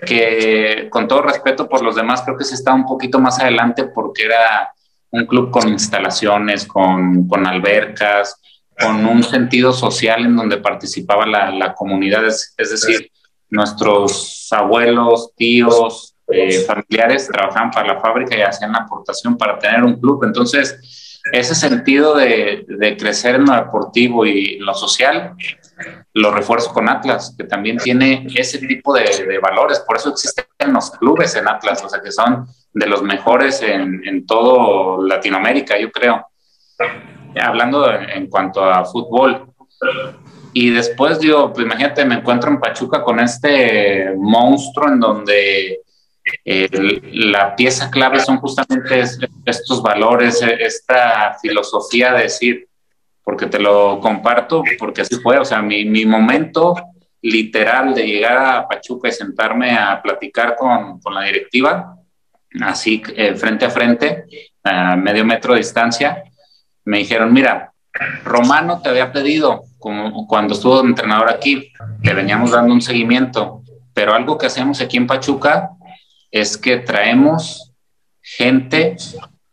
que 0.06 0.88
con 0.90 1.06
todo 1.06 1.22
respeto 1.22 1.68
por 1.68 1.82
los 1.82 1.94
demás 1.94 2.22
creo 2.22 2.36
que 2.36 2.44
se 2.44 2.54
está 2.54 2.72
un 2.72 2.86
poquito 2.86 3.18
más 3.18 3.38
adelante 3.38 3.84
porque 3.84 4.24
era 4.24 4.72
un 5.10 5.26
club 5.26 5.50
con 5.50 5.68
instalaciones, 5.68 6.66
con, 6.66 7.28
con 7.28 7.46
albercas, 7.46 8.40
con 8.78 9.06
un 9.06 9.22
sentido 9.22 9.72
social 9.72 10.24
en 10.24 10.34
donde 10.34 10.56
participaba 10.56 11.24
la, 11.26 11.50
la 11.50 11.74
comunidad, 11.74 12.26
es, 12.26 12.54
decir, 12.56 13.10
nuestros 13.54 14.48
abuelos, 14.50 15.32
tíos, 15.36 16.16
eh, 16.26 16.60
familiares 16.60 17.28
trabajaban 17.28 17.70
para 17.70 17.94
la 17.94 18.00
fábrica 18.00 18.36
y 18.36 18.42
hacían 18.42 18.72
la 18.72 18.78
aportación 18.78 19.36
para 19.36 19.58
tener 19.58 19.82
un 19.84 20.00
club. 20.00 20.24
Entonces, 20.24 21.20
ese 21.32 21.54
sentido 21.54 22.14
de, 22.14 22.64
de 22.66 22.96
crecer 22.96 23.36
en 23.36 23.46
lo 23.46 23.54
deportivo 23.54 24.26
y 24.26 24.58
lo 24.58 24.74
social, 24.74 25.34
lo 26.12 26.30
refuerzo 26.32 26.72
con 26.72 26.88
Atlas, 26.88 27.34
que 27.36 27.44
también 27.44 27.78
tiene 27.78 28.26
ese 28.34 28.58
tipo 28.58 28.92
de, 28.92 29.04
de 29.26 29.38
valores. 29.38 29.80
Por 29.80 29.96
eso 29.96 30.10
existen 30.10 30.44
los 30.72 30.90
clubes 30.90 31.34
en 31.36 31.48
Atlas, 31.48 31.82
o 31.84 31.88
sea, 31.88 32.00
que 32.02 32.12
son 32.12 32.46
de 32.72 32.86
los 32.86 33.02
mejores 33.02 33.62
en, 33.62 34.06
en 34.06 34.26
todo 34.26 35.02
Latinoamérica, 35.06 35.78
yo 35.78 35.90
creo. 35.90 36.26
Hablando 37.40 37.90
en 37.90 38.28
cuanto 38.28 38.64
a 38.64 38.84
fútbol. 38.84 39.46
Y 40.56 40.70
después, 40.70 41.18
digo, 41.18 41.52
pues 41.52 41.66
imagínate, 41.66 42.04
me 42.04 42.14
encuentro 42.14 42.48
en 42.48 42.60
Pachuca 42.60 43.02
con 43.02 43.18
este 43.18 44.14
monstruo 44.16 44.88
en 44.88 45.00
donde 45.00 45.80
eh, 46.44 46.68
la 47.12 47.56
pieza 47.56 47.90
clave 47.90 48.20
son 48.20 48.38
justamente 48.38 49.02
estos 49.44 49.82
valores, 49.82 50.40
esta 50.42 51.36
filosofía 51.42 52.12
de 52.12 52.22
decir, 52.22 52.68
porque 53.24 53.46
te 53.46 53.58
lo 53.58 53.98
comparto, 54.00 54.62
porque 54.78 55.00
así 55.00 55.16
fue, 55.16 55.38
o 55.38 55.44
sea, 55.44 55.60
mi, 55.60 55.84
mi 55.86 56.06
momento 56.06 56.76
literal 57.20 57.92
de 57.92 58.06
llegar 58.06 58.36
a 58.36 58.68
Pachuca 58.68 59.08
y 59.08 59.12
sentarme 59.12 59.72
a 59.72 60.00
platicar 60.00 60.54
con, 60.54 61.00
con 61.00 61.14
la 61.14 61.22
directiva, 61.22 61.96
así 62.60 63.02
eh, 63.16 63.34
frente 63.34 63.64
a 63.64 63.70
frente, 63.70 64.26
a 64.62 64.94
medio 64.94 65.24
metro 65.24 65.54
de 65.54 65.58
distancia, 65.58 66.22
me 66.84 66.98
dijeron, 66.98 67.32
mira, 67.32 67.72
Romano 68.24 68.80
te 68.82 68.90
había 68.90 69.10
pedido, 69.10 69.64
como 69.84 70.26
cuando 70.26 70.54
estuvo 70.54 70.80
de 70.80 70.88
entrenador 70.88 71.28
aquí, 71.28 71.70
le 72.02 72.14
veníamos 72.14 72.52
dando 72.52 72.72
un 72.72 72.80
seguimiento, 72.80 73.62
pero 73.92 74.14
algo 74.14 74.38
que 74.38 74.46
hacemos 74.46 74.80
aquí 74.80 74.96
en 74.96 75.06
Pachuca 75.06 75.72
es 76.30 76.56
que 76.56 76.78
traemos 76.78 77.70
gente 78.22 78.96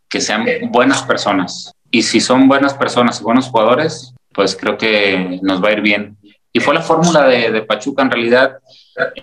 que 0.08 0.22
sean 0.22 0.46
buenas 0.70 1.04
personas. 1.04 1.74
Y 1.92 2.04
si 2.04 2.22
son 2.22 2.48
buenas 2.48 2.74
personas 2.74 3.20
y 3.20 3.26
buenos 3.26 3.50
jugadores, 3.50 4.16
pues 4.32 4.56
creo 4.56 4.78
que 4.78 5.38
nos 5.42 5.62
va 5.62 5.68
a 5.68 5.74
ir 5.74 5.82
bien. 5.82 6.16
Y 6.54 6.62
fue 6.62 6.74
la 6.74 6.82
fórmula 6.82 7.28
de, 7.28 7.62
Pachuca 7.64 8.02
en 8.02 8.12
realidad. 8.12 8.58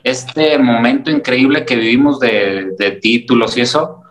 Este 0.05 0.59
momento 0.59 1.11
increíble 1.11 1.65
que 1.65 1.77
vivimos 1.77 2.21
de, 2.21 2.73
de 2.79 2.91
títulos 2.91 3.57
y 3.57 3.63
eso, 3.63 4.03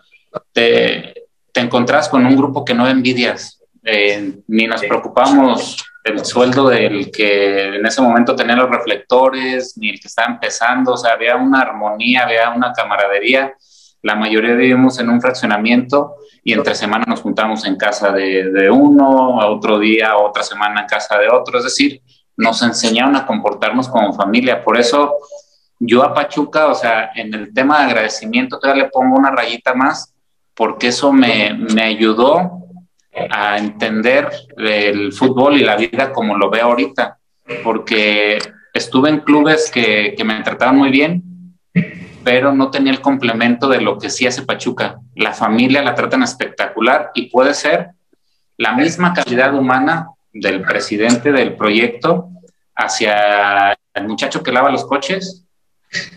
te, 0.52 1.14
te 1.52 1.60
encontrás 1.60 2.08
con 2.08 2.26
un 2.26 2.36
grupo 2.36 2.64
que 2.64 2.74
no 2.74 2.88
envidias, 2.88 3.62
eh, 3.84 4.32
ni 4.48 4.66
nos 4.66 4.80
preocupamos 4.80 5.76
el 6.08 6.24
sueldo 6.24 6.68
del 6.68 7.10
que 7.10 7.76
en 7.76 7.86
ese 7.86 8.02
momento 8.02 8.34
tenía 8.34 8.56
los 8.56 8.70
reflectores, 8.70 9.76
ni 9.76 9.90
el 9.90 10.00
que 10.00 10.08
estaba 10.08 10.32
empezando, 10.32 10.92
o 10.92 10.96
sea, 10.96 11.12
había 11.12 11.36
una 11.36 11.60
armonía, 11.60 12.24
había 12.24 12.50
una 12.50 12.72
camaradería. 12.72 13.54
La 14.02 14.14
mayoría 14.14 14.54
vivimos 14.54 14.98
en 14.98 15.10
un 15.10 15.20
fraccionamiento 15.20 16.16
y 16.42 16.52
entre 16.52 16.74
semana 16.74 17.04
nos 17.06 17.20
juntamos 17.20 17.64
en 17.64 17.76
casa 17.76 18.12
de, 18.12 18.70
uno, 18.70 19.40
a 19.40 19.50
otro 19.50 19.78
día, 19.78 20.16
otra 20.16 20.42
semana 20.42 20.82
en 20.82 20.86
casa 20.86 21.18
de 21.18 21.28
otro, 21.28 21.58
es 21.58 21.64
decir, 21.64 22.00
nos 22.36 22.62
enseñaron 22.62 23.16
a 23.16 23.26
comportarnos 23.26 23.88
como 23.88 24.12
familia. 24.14 24.62
Por 24.62 24.78
eso 24.78 25.14
yo 25.78 26.02
a 26.02 26.14
Pachuca, 26.14 26.68
o 26.68 26.74
sea, 26.74 27.10
en 27.14 27.34
el 27.34 27.52
tema 27.52 27.78
de 27.78 27.84
agradecimiento 27.86 28.58
todavía 28.58 28.84
le 28.84 28.90
pongo 28.90 29.16
una 29.16 29.30
rayita 29.30 29.74
más, 29.74 30.14
porque 30.54 30.88
eso 30.88 31.12
me, 31.12 31.54
me 31.54 31.82
ayudó 31.82 32.57
a 33.30 33.58
entender 33.58 34.28
el 34.56 35.12
fútbol 35.12 35.56
y 35.56 35.64
la 35.64 35.76
vida 35.76 36.12
como 36.12 36.36
lo 36.36 36.50
veo 36.50 36.66
ahorita, 36.66 37.18
porque 37.62 38.38
estuve 38.74 39.10
en 39.10 39.20
clubes 39.20 39.70
que, 39.70 40.14
que 40.16 40.24
me 40.24 40.42
trataban 40.42 40.76
muy 40.76 40.90
bien, 40.90 41.22
pero 42.24 42.52
no 42.52 42.70
tenía 42.70 42.92
el 42.92 43.00
complemento 43.00 43.68
de 43.68 43.80
lo 43.80 43.98
que 43.98 44.10
sí 44.10 44.26
hace 44.26 44.42
Pachuca. 44.42 45.00
La 45.14 45.32
familia 45.32 45.82
la 45.82 45.94
tratan 45.94 46.22
espectacular 46.22 47.10
y 47.14 47.30
puede 47.30 47.54
ser 47.54 47.90
la 48.56 48.74
misma 48.74 49.14
calidad 49.14 49.54
humana 49.54 50.08
del 50.32 50.62
presidente 50.62 51.32
del 51.32 51.56
proyecto 51.56 52.28
hacia 52.74 53.76
el 53.94 54.06
muchacho 54.06 54.42
que 54.42 54.52
lava 54.52 54.70
los 54.70 54.84
coches 54.84 55.44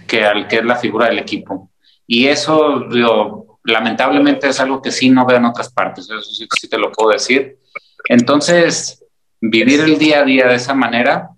que 0.07 0.25
al 0.25 0.47
que 0.47 0.57
es 0.57 0.65
la 0.65 0.75
figura 0.75 1.07
del 1.07 1.19
equipo. 1.19 1.71
Y 2.05 2.27
eso, 2.27 2.81
digo, 2.91 3.50
lamentablemente 3.63 4.49
es 4.49 4.59
algo 4.59 4.81
que 4.81 4.91
sí 4.91 5.09
no 5.09 5.25
veo 5.25 5.37
en 5.37 5.45
otras 5.45 5.71
partes, 5.71 6.09
eso 6.09 6.21
sí, 6.21 6.67
te 6.69 6.77
lo 6.77 6.91
puedo 6.91 7.11
decir. 7.11 7.59
Entonces, 8.05 9.03
vivir 9.39 9.81
el 9.81 9.97
día 9.97 10.21
a 10.21 10.25
día 10.25 10.47
de 10.47 10.55
esa 10.55 10.73
manera, 10.73 11.29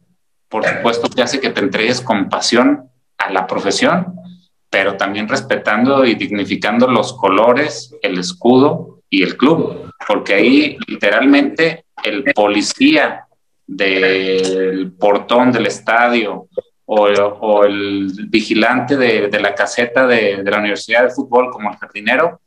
por 0.47 0.65
supuesto 0.65 1.09
que 1.09 1.21
hace 1.21 1.39
que 1.39 1.49
te 1.49 1.61
entregues 1.61 2.01
con 2.01 2.29
pasión 2.29 2.89
a 3.17 3.31
la 3.31 3.47
profesión, 3.47 4.15
pero 4.69 4.97
también 4.97 5.27
respetando 5.27 6.05
y 6.05 6.15
dignificando 6.15 6.87
los 6.87 7.13
colores, 7.13 7.95
el 8.01 8.17
escudo 8.17 9.01
y 9.09 9.23
el 9.23 9.37
club, 9.37 9.91
porque 10.07 10.33
ahí 10.33 10.77
literalmente 10.87 11.85
el 12.03 12.23
policía 12.33 13.27
del 13.65 14.93
portón 14.99 15.51
del 15.51 15.67
estadio 15.67 16.47
o, 16.85 17.63
el 17.63 18.11
vigilante 18.27 18.97
de, 18.97 19.39
la 19.39 19.55
caseta 19.55 20.05
de, 20.05 20.43
la 20.43 20.59
Universidad 20.59 21.03
de 21.03 21.09
Fútbol 21.09 21.49
como 21.49 21.71
el 21.71 21.77
jardinero, 21.77 22.41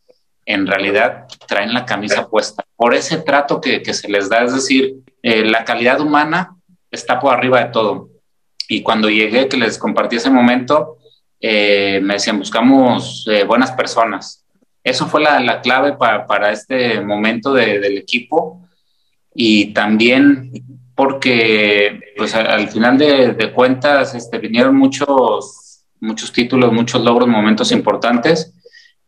en 0.44 0.66
realidad 0.66 1.26
traen 1.48 1.72
la 1.72 1.84
camisa 1.84 2.28
puesta. 2.28 2.64
Por 2.76 2.94
ese 2.94 3.18
trato 3.18 3.60
que, 3.60 3.82
se 3.92 4.08
les 4.08 4.28
da, 4.28 4.44
es 4.44 4.54
decir, 4.54 4.96
eh, 5.22 5.44
la 5.44 5.64
calidad 5.64 6.00
humana 6.00 6.56
está 6.90 7.18
por 7.18 7.34
arriba 7.34 7.64
de 7.64 7.70
todo. 7.70 8.10
Y 8.68 8.82
cuando 8.82 9.08
llegué, 9.08 9.48
que 9.48 9.56
les 9.56 9.78
compartí 9.78 10.16
ese 10.16 10.30
momento, 10.30 10.98
eh, 11.40 12.00
me 12.02 12.14
decían, 12.14 12.38
buscamos 12.38 13.26
eh, 13.30 13.44
buenas 13.44 13.72
personas. 13.72 14.44
Eso 14.84 15.06
fue 15.06 15.20
la, 15.20 15.60
clave 15.62 15.96
para, 15.96 16.52
este 16.52 17.00
momento 17.00 17.52
del 17.52 17.98
equipo 17.98 18.62
y 19.34 19.72
también 19.74 20.52
porque 20.96 22.00
pues 22.16 22.34
al 22.34 22.68
final 22.68 22.96
de, 22.96 23.52
cuentas 23.54 24.14
este, 24.14 24.38
vinieron 24.38 24.74
muchos, 24.74 25.84
muchos 26.00 26.32
títulos, 26.32 26.72
muchos 26.72 27.02
logros, 27.02 27.28
momentos 27.28 27.70
importantes 27.70 28.54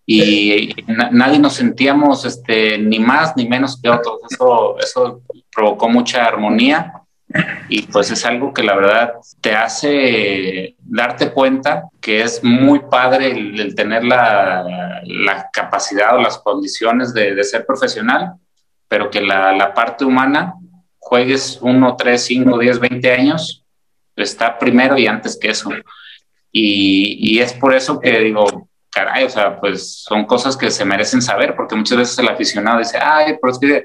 y 0.04 0.74
nadie 1.10 1.38
nos 1.38 1.54
sentíamos 1.54 2.24
este, 2.26 2.78
ni 2.78 2.98
más 2.98 3.36
ni 3.36 3.48
menos 3.48 3.80
que 3.80 3.88
otros. 3.88 4.20
Eso, 4.30 4.78
eso 4.78 5.22
provocó 5.50 5.88
mucha 5.88 6.24
armonía 6.24 6.92
y 7.70 7.82
pues 7.82 8.10
es 8.10 8.24
algo 8.24 8.52
que 8.52 8.62
la 8.62 8.74
verdad 8.74 9.14
te 9.40 9.54
hace 9.54 10.76
darte 10.80 11.30
cuenta 11.30 11.84
que 12.00 12.20
es 12.20 12.44
muy 12.44 12.80
padre 12.90 13.32
el, 13.32 13.74
tener 13.74 14.04
la, 14.04 15.00
la, 15.04 15.48
capacidad 15.50 16.16
o 16.16 16.20
las 16.20 16.38
condiciones 16.38 17.12
de, 17.12 17.34
de 17.34 17.44
ser 17.44 17.64
profesional, 17.66 18.34
pero 18.88 19.10
que 19.10 19.20
la, 19.20 19.52
la 19.52 19.74
parte 19.74 20.04
humana 20.04 20.54
juegues 20.98 21.58
uno, 21.62 21.96
tres, 21.96 22.24
cinco, 22.24 22.58
diez, 22.58 22.78
veinte 22.78 23.12
años, 23.12 23.64
está 24.16 24.58
primero 24.58 24.98
y 24.98 25.06
antes 25.06 25.38
que 25.38 25.48
eso. 25.48 25.70
Y, 26.50 27.38
es 27.38 27.52
por 27.52 27.74
eso 27.74 28.00
que 28.00 28.18
digo, 28.18 28.68
caray, 28.90 29.24
o 29.24 29.30
sea, 29.30 29.60
pues 29.60 30.02
son 30.02 30.24
cosas 30.24 30.56
que 30.56 30.70
se 30.70 30.84
merecen 30.84 31.22
saber, 31.22 31.54
porque 31.54 31.76
muchas 31.76 31.98
veces 31.98 32.18
el 32.18 32.28
aficionado 32.28 32.78
dice, 32.78 32.98
ay, 33.00 33.36
pero 33.40 33.52
es 33.52 33.58
que, 33.58 33.84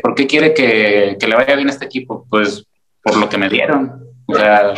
¿por 0.00 0.14
qué 0.14 0.26
quiere 0.26 0.54
que, 0.54 1.16
le 1.20 1.34
vaya 1.34 1.56
bien 1.56 1.68
a 1.68 1.72
este 1.72 1.86
equipo? 1.86 2.26
Pues 2.28 2.64
por 3.02 3.16
lo 3.16 3.28
que 3.28 3.38
me 3.38 3.48
dieron. 3.48 4.00
O 4.26 4.34
sea, 4.34 4.72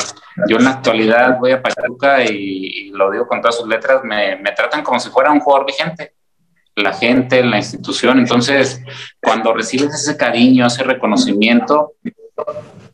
yo 0.49 0.57
en 0.57 0.64
la 0.64 0.70
actualidad 0.70 1.38
voy 1.38 1.53
a 1.53 1.62
Pachuca 1.62 2.25
y, 2.25 2.31
y 2.31 2.90
lo 2.90 3.11
digo 3.11 3.27
con 3.27 3.40
todas 3.40 3.59
sus 3.59 3.68
letras, 3.68 4.03
me, 4.03 4.37
me 4.37 4.53
tratan 4.53 4.83
como 4.83 4.99
si 4.99 5.11
fuera 5.11 5.31
un 5.31 5.40
jugador 5.40 5.66
vigente 5.66 6.14
la 6.77 6.93
gente, 6.93 7.43
la 7.45 7.59
institución. 7.59 8.19
Entonces, 8.19 8.83
cuando 9.23 9.55
recibes 9.55 9.95
ese 9.95 10.17
cariño, 10.17 10.67
ese 10.67 10.83
reconocimiento, 10.83 11.93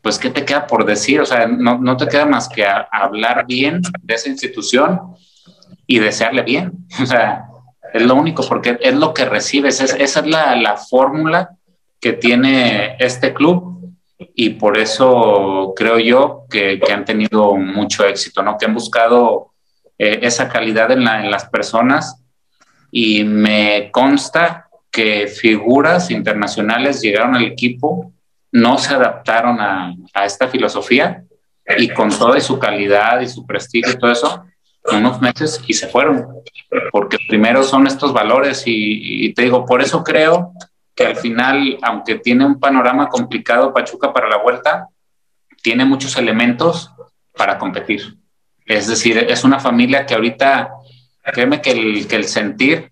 pues, 0.01 0.17
¿qué 0.19 0.29
te 0.29 0.45
queda 0.45 0.67
por 0.67 0.85
decir? 0.85 1.21
O 1.21 1.25
sea, 1.25 1.47
no, 1.47 1.77
no 1.79 1.97
te 1.97 2.07
queda 2.07 2.25
más 2.25 2.47
que 2.47 2.65
hablar 2.65 3.45
bien 3.47 3.81
de 4.01 4.15
esa 4.15 4.29
institución 4.29 4.99
y 5.87 5.99
desearle 5.99 6.43
bien. 6.43 6.71
O 7.01 7.05
sea, 7.05 7.45
es 7.93 8.01
lo 8.01 8.15
único, 8.15 8.47
porque 8.47 8.77
es 8.79 8.95
lo 8.95 9.13
que 9.13 9.25
recibes. 9.25 9.81
esa 9.81 9.97
es 9.97 10.25
la, 10.25 10.55
la 10.55 10.77
fórmula 10.77 11.57
que 11.99 12.13
tiene 12.13 12.95
este 12.99 13.33
club 13.33 13.93
y 14.35 14.51
por 14.51 14.77
eso 14.77 15.73
creo 15.75 15.99
yo 15.99 16.45
que, 16.49 16.79
que 16.79 16.93
han 16.93 17.05
tenido 17.05 17.55
mucho 17.55 18.05
éxito, 18.05 18.41
¿no? 18.41 18.57
Que 18.57 18.65
han 18.65 18.73
buscado 18.73 19.51
eh, 19.97 20.19
esa 20.23 20.47
calidad 20.47 20.91
en 20.91 21.03
las 21.03 21.45
personas 21.45 22.20
y 22.91 23.23
me 23.23 23.89
consta 23.91 24.67
que 24.91 25.27
figuras 25.27 26.11
internacionales 26.11 27.01
llegaron 27.01 27.35
al 27.35 27.45
equipo, 27.45 28.11
no 28.51 28.77
se 28.77 28.93
adaptaron 28.93 29.59
a, 29.61 29.95
esta 30.25 30.49
filosofía 30.49 31.23
y 31.77 31.87
con 31.89 32.09
toda 32.09 32.39
su 32.41 32.59
calidad 32.59 33.21
y 33.21 33.29
su 33.29 33.45
prestigio 33.45 33.93
y 33.93 33.97
todo 33.97 34.11
eso, 34.11 34.45
unos 34.91 35.21
meses 35.21 35.61
y 35.65 35.73
se 35.73 35.87
fueron, 35.87 36.27
porque 36.91 37.17
primero 37.29 37.63
son 37.63 37.87
estos 37.87 38.11
valores 38.11 38.63
y, 38.65 39.25
y, 39.25 39.33
te 39.33 39.43
digo, 39.43 39.65
por 39.65 39.81
eso 39.81 40.03
creo 40.03 40.51
que 40.93 41.05
al 41.05 41.15
final, 41.15 41.77
aunque 41.81 42.15
tiene 42.15 42.45
un 42.45 42.59
panorama 42.59 43.07
complicado 43.07 43.73
Pachuca 43.73 44.11
para 44.11 44.27
la 44.27 44.37
vuelta, 44.37 44.89
tiene 45.61 45.85
muchos 45.85 46.17
elementos 46.17 46.91
para 47.37 47.57
competir. 47.57 48.17
Es 48.65 48.87
decir, 48.87 49.17
es 49.17 49.43
una 49.43 49.59
familia 49.59 50.05
que 50.05 50.13
ahorita 50.13 50.71
créeme 51.23 51.61
que 51.61 51.71
el, 51.71 52.07
que 52.07 52.15
el 52.15 52.25
sentir 52.25 52.91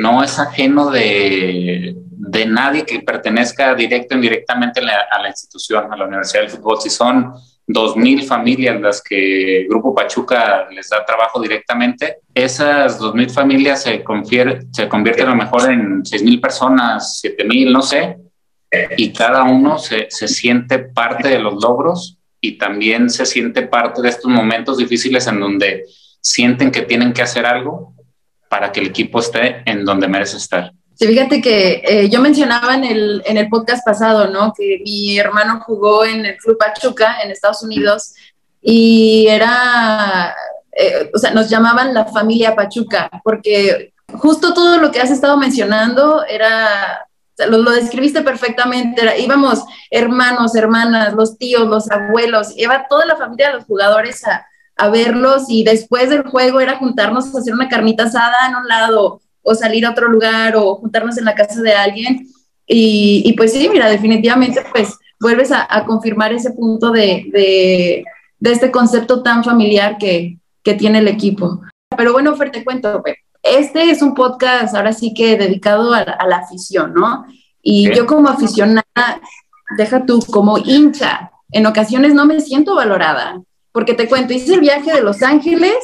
no 0.00 0.22
es 0.22 0.38
ajeno 0.38 0.90
de, 0.90 1.94
de 2.28 2.46
nadie 2.46 2.84
que 2.84 3.00
pertenezca 3.00 3.74
directo 3.74 4.14
o 4.14 4.18
indirectamente 4.18 4.80
a 4.80 5.18
la, 5.22 5.28
institución, 5.28 5.92
a 5.92 5.96
la 5.96 6.04
Universidad 6.04 6.42
del 6.42 6.50
Fútbol. 6.50 6.80
Si 6.80 6.90
son 6.90 7.32
dos 7.66 7.96
mil 7.96 8.22
familias 8.22 8.80
las 8.80 9.02
que 9.02 9.66
Grupo 9.68 9.94
Pachuca 9.94 10.68
les 10.70 10.88
da 10.88 11.04
trabajo 11.04 11.40
directamente, 11.40 12.18
esas 12.34 12.98
dos 12.98 13.14
mil 13.14 13.30
familias 13.30 13.82
se, 13.82 14.04
se 14.72 14.88
convierten 14.88 15.26
a 15.26 15.30
lo 15.30 15.36
mejor 15.36 15.70
en 15.70 16.04
seis 16.04 16.22
mil 16.22 16.40
personas, 16.40 17.20
siete 17.20 17.44
mil, 17.44 17.72
no 17.72 17.82
sé, 17.82 18.18
y 18.96 19.12
cada 19.12 19.44
uno 19.44 19.78
se, 19.78 20.08
se 20.10 20.28
siente 20.28 20.78
parte 20.78 21.28
de 21.28 21.38
los 21.38 21.62
logros 21.62 22.18
y 22.40 22.58
también 22.58 23.08
se 23.08 23.24
siente 23.24 23.62
parte 23.62 24.02
de 24.02 24.10
estos 24.10 24.30
momentos 24.30 24.76
difíciles 24.76 25.26
en 25.26 25.40
donde 25.40 25.84
sienten 26.20 26.70
que 26.70 26.82
tienen 26.82 27.12
que 27.12 27.22
hacer 27.22 27.46
algo 27.46 27.94
para 28.48 28.72
que 28.72 28.80
el 28.80 28.86
equipo 28.86 29.20
esté 29.20 29.62
en 29.66 29.84
donde 29.84 30.08
merece 30.08 30.36
estar. 30.36 30.72
Sí, 30.94 31.06
fíjate 31.06 31.40
que 31.40 31.82
eh, 31.84 32.08
yo 32.08 32.20
mencionaba 32.20 32.74
en 32.74 32.84
el, 32.84 33.22
en 33.24 33.36
el 33.36 33.48
podcast 33.48 33.84
pasado, 33.84 34.28
¿no? 34.28 34.52
Que 34.56 34.80
mi 34.84 35.16
hermano 35.16 35.60
jugó 35.64 36.04
en 36.04 36.26
el 36.26 36.36
Club 36.36 36.58
Pachuca 36.58 37.20
en 37.22 37.30
Estados 37.30 37.62
Unidos 37.62 38.14
y 38.60 39.26
era, 39.28 40.34
eh, 40.72 41.08
o 41.14 41.18
sea, 41.18 41.30
nos 41.30 41.48
llamaban 41.48 41.94
la 41.94 42.06
familia 42.06 42.56
Pachuca, 42.56 43.08
porque 43.22 43.92
justo 44.14 44.52
todo 44.52 44.78
lo 44.78 44.90
que 44.90 45.00
has 45.00 45.12
estado 45.12 45.36
mencionando 45.36 46.24
era, 46.24 47.06
lo, 47.48 47.58
lo, 47.58 47.70
describiste 47.70 48.22
perfectamente, 48.22 49.00
era, 49.00 49.16
íbamos 49.16 49.62
hermanos, 49.92 50.56
hermanas, 50.56 51.14
los 51.14 51.38
tíos, 51.38 51.68
los 51.68 51.88
abuelos, 51.92 52.54
iba 52.56 52.88
toda 52.88 53.06
la 53.06 53.14
familia 53.14 53.48
de 53.48 53.54
los 53.54 53.64
jugadores 53.66 54.26
a, 54.26 54.44
a 54.78 54.88
verlos 54.88 55.44
y 55.48 55.64
después 55.64 56.08
del 56.08 56.22
juego 56.22 56.60
era 56.60 56.78
juntarnos 56.78 57.34
a 57.34 57.38
hacer 57.38 57.52
una 57.52 57.68
carnita 57.68 58.04
asada 58.04 58.48
en 58.48 58.56
un 58.56 58.68
lado 58.68 59.20
o 59.42 59.54
salir 59.54 59.84
a 59.84 59.90
otro 59.90 60.08
lugar 60.08 60.54
o 60.56 60.76
juntarnos 60.76 61.18
en 61.18 61.24
la 61.24 61.34
casa 61.34 61.60
de 61.60 61.72
alguien. 61.72 62.26
Y, 62.66 63.22
y 63.24 63.32
pues 63.32 63.52
sí, 63.52 63.68
mira, 63.68 63.88
definitivamente 63.88 64.62
pues 64.72 64.96
vuelves 65.20 65.50
a, 65.52 65.84
confirmar 65.84 66.32
ese 66.32 66.52
punto 66.52 66.90
de, 66.90 67.26
de, 67.32 68.04
este 68.50 68.70
concepto 68.70 69.22
tan 69.22 69.42
familiar 69.42 69.98
que, 69.98 70.38
que, 70.62 70.74
tiene 70.74 70.98
el 70.98 71.08
equipo. 71.08 71.60
Pero 71.96 72.12
bueno, 72.12 72.36
Fer, 72.36 72.52
te 72.52 72.64
cuento, 72.64 73.02
este 73.42 73.90
es 73.90 74.02
un 74.02 74.14
podcast 74.14 74.74
ahora 74.74 74.92
sí 74.92 75.14
que 75.14 75.36
dedicado 75.36 75.92
a, 75.92 76.04
la 76.04 76.36
afición, 76.36 76.94
¿no? 76.94 77.26
Y 77.62 77.92
yo 77.94 78.06
como 78.06 78.28
aficionada, 78.28 78.84
deja 79.76 80.06
tú, 80.06 80.20
como 80.30 80.58
hincha, 80.58 81.32
en 81.50 81.66
ocasiones 81.66 82.14
no 82.14 82.26
me 82.26 82.40
siento 82.40 82.74
valorada, 82.74 83.40
porque 83.78 83.94
te 83.94 84.08
cuento, 84.08 84.32
hice 84.32 84.54
el 84.54 84.60
viaje 84.60 84.92
de 84.92 85.02
Los 85.02 85.22
Ángeles 85.22 85.76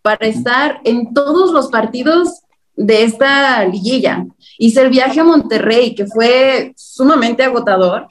para 0.00 0.28
estar 0.28 0.80
en 0.84 1.12
todos 1.12 1.50
los 1.50 1.70
partidos 1.70 2.42
de 2.76 3.02
esta 3.02 3.64
liguilla. 3.64 4.24
Hice 4.58 4.82
el 4.82 4.90
viaje 4.90 5.18
a 5.18 5.24
Monterrey, 5.24 5.96
que 5.96 6.06
fue 6.06 6.72
sumamente 6.76 7.42
agotador. 7.42 8.06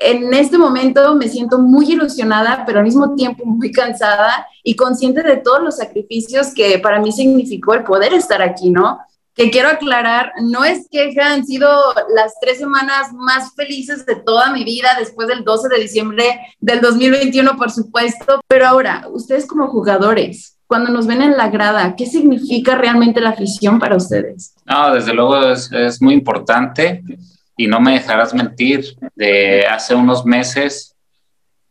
En 0.00 0.34
este 0.34 0.58
momento 0.58 1.14
me 1.14 1.28
siento 1.28 1.60
muy 1.60 1.92
ilusionada, 1.92 2.64
pero 2.66 2.80
al 2.80 2.84
mismo 2.84 3.14
tiempo 3.14 3.46
muy 3.46 3.70
cansada 3.70 4.48
y 4.64 4.74
consciente 4.74 5.22
de 5.22 5.36
todos 5.36 5.62
los 5.62 5.76
sacrificios 5.76 6.52
que 6.52 6.80
para 6.80 6.98
mí 6.98 7.12
significó 7.12 7.74
el 7.74 7.84
poder 7.84 8.12
estar 8.12 8.42
aquí, 8.42 8.70
¿no? 8.70 8.98
Que 9.34 9.50
quiero 9.50 9.68
aclarar, 9.68 10.32
no 10.42 10.64
es 10.64 10.88
que 10.90 11.14
han 11.20 11.46
sido 11.46 11.68
las 12.14 12.34
tres 12.40 12.58
semanas 12.58 13.12
más 13.14 13.54
felices 13.54 14.04
de 14.04 14.16
toda 14.16 14.52
mi 14.52 14.62
vida 14.64 14.90
después 14.98 15.26
del 15.26 15.42
12 15.42 15.68
de 15.68 15.80
diciembre 15.80 16.40
del 16.60 16.80
2021, 16.80 17.56
por 17.56 17.70
supuesto, 17.70 18.40
pero 18.46 18.66
ahora, 18.66 19.06
ustedes 19.10 19.46
como 19.46 19.68
jugadores, 19.68 20.58
cuando 20.66 20.90
nos 20.90 21.06
ven 21.06 21.22
en 21.22 21.36
la 21.36 21.48
grada, 21.48 21.94
¿qué 21.96 22.06
significa 22.06 22.74
realmente 22.74 23.20
la 23.20 23.30
afición 23.30 23.78
para 23.78 23.96
ustedes? 23.96 24.54
No, 24.64 24.94
desde 24.94 25.12
luego 25.12 25.50
es, 25.50 25.70
es 25.72 26.00
muy 26.00 26.14
importante 26.14 27.02
y 27.56 27.66
no 27.66 27.80
me 27.80 27.92
dejarás 27.92 28.34
mentir. 28.34 28.96
De 29.14 29.66
hace 29.66 29.94
unos 29.94 30.24
meses 30.24 30.96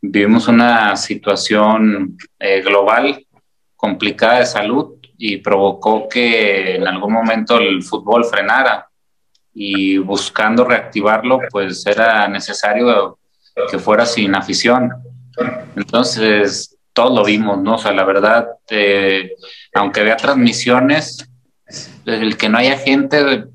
vivimos 0.01 0.47
una 0.47 0.95
situación 0.95 2.17
eh, 2.39 2.61
global 2.61 3.25
complicada 3.75 4.39
de 4.39 4.45
salud 4.45 4.95
y 5.23 5.37
provocó 5.37 6.09
que 6.09 6.77
en 6.77 6.87
algún 6.87 7.13
momento 7.13 7.59
el 7.59 7.83
fútbol 7.83 8.25
frenara 8.25 8.89
y 9.53 9.99
buscando 9.99 10.65
reactivarlo, 10.65 11.41
pues 11.51 11.85
era 11.85 12.27
necesario 12.27 13.19
que 13.69 13.77
fuera 13.77 14.07
sin 14.07 14.33
afición. 14.33 14.91
Entonces, 15.75 16.75
todos 16.91 17.13
lo 17.13 17.23
vimos, 17.23 17.61
¿no? 17.61 17.75
O 17.75 17.77
sea, 17.77 17.91
la 17.91 18.03
verdad, 18.03 18.47
eh, 18.71 19.33
aunque 19.75 20.01
vea 20.01 20.17
transmisiones, 20.17 21.29
el 22.07 22.35
que 22.35 22.49
no 22.49 22.57
haya 22.57 22.79
gente, 22.79 23.45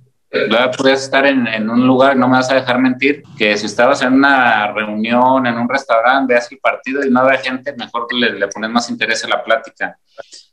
puedes 0.78 1.02
estar 1.02 1.26
en, 1.26 1.68
un 1.68 1.84
lugar, 1.84 2.16
no 2.16 2.28
me 2.28 2.36
vas 2.36 2.50
a 2.52 2.54
dejar 2.54 2.78
mentir, 2.78 3.24
que 3.36 3.56
si 3.58 3.66
estabas 3.66 4.02
en 4.02 4.12
una 4.12 4.72
reunión, 4.72 5.44
en 5.48 5.58
un 5.58 5.68
restaurante, 5.68 6.32
veas 6.32 6.52
el 6.52 6.58
partido 6.58 7.04
y 7.04 7.10
no 7.10 7.22
había 7.22 7.38
gente, 7.38 7.74
mejor 7.76 8.06
le, 8.14 8.46
pones 8.46 8.70
más 8.70 8.88
interés 8.88 9.24
a 9.24 9.28
la 9.28 9.42
plática. 9.42 9.98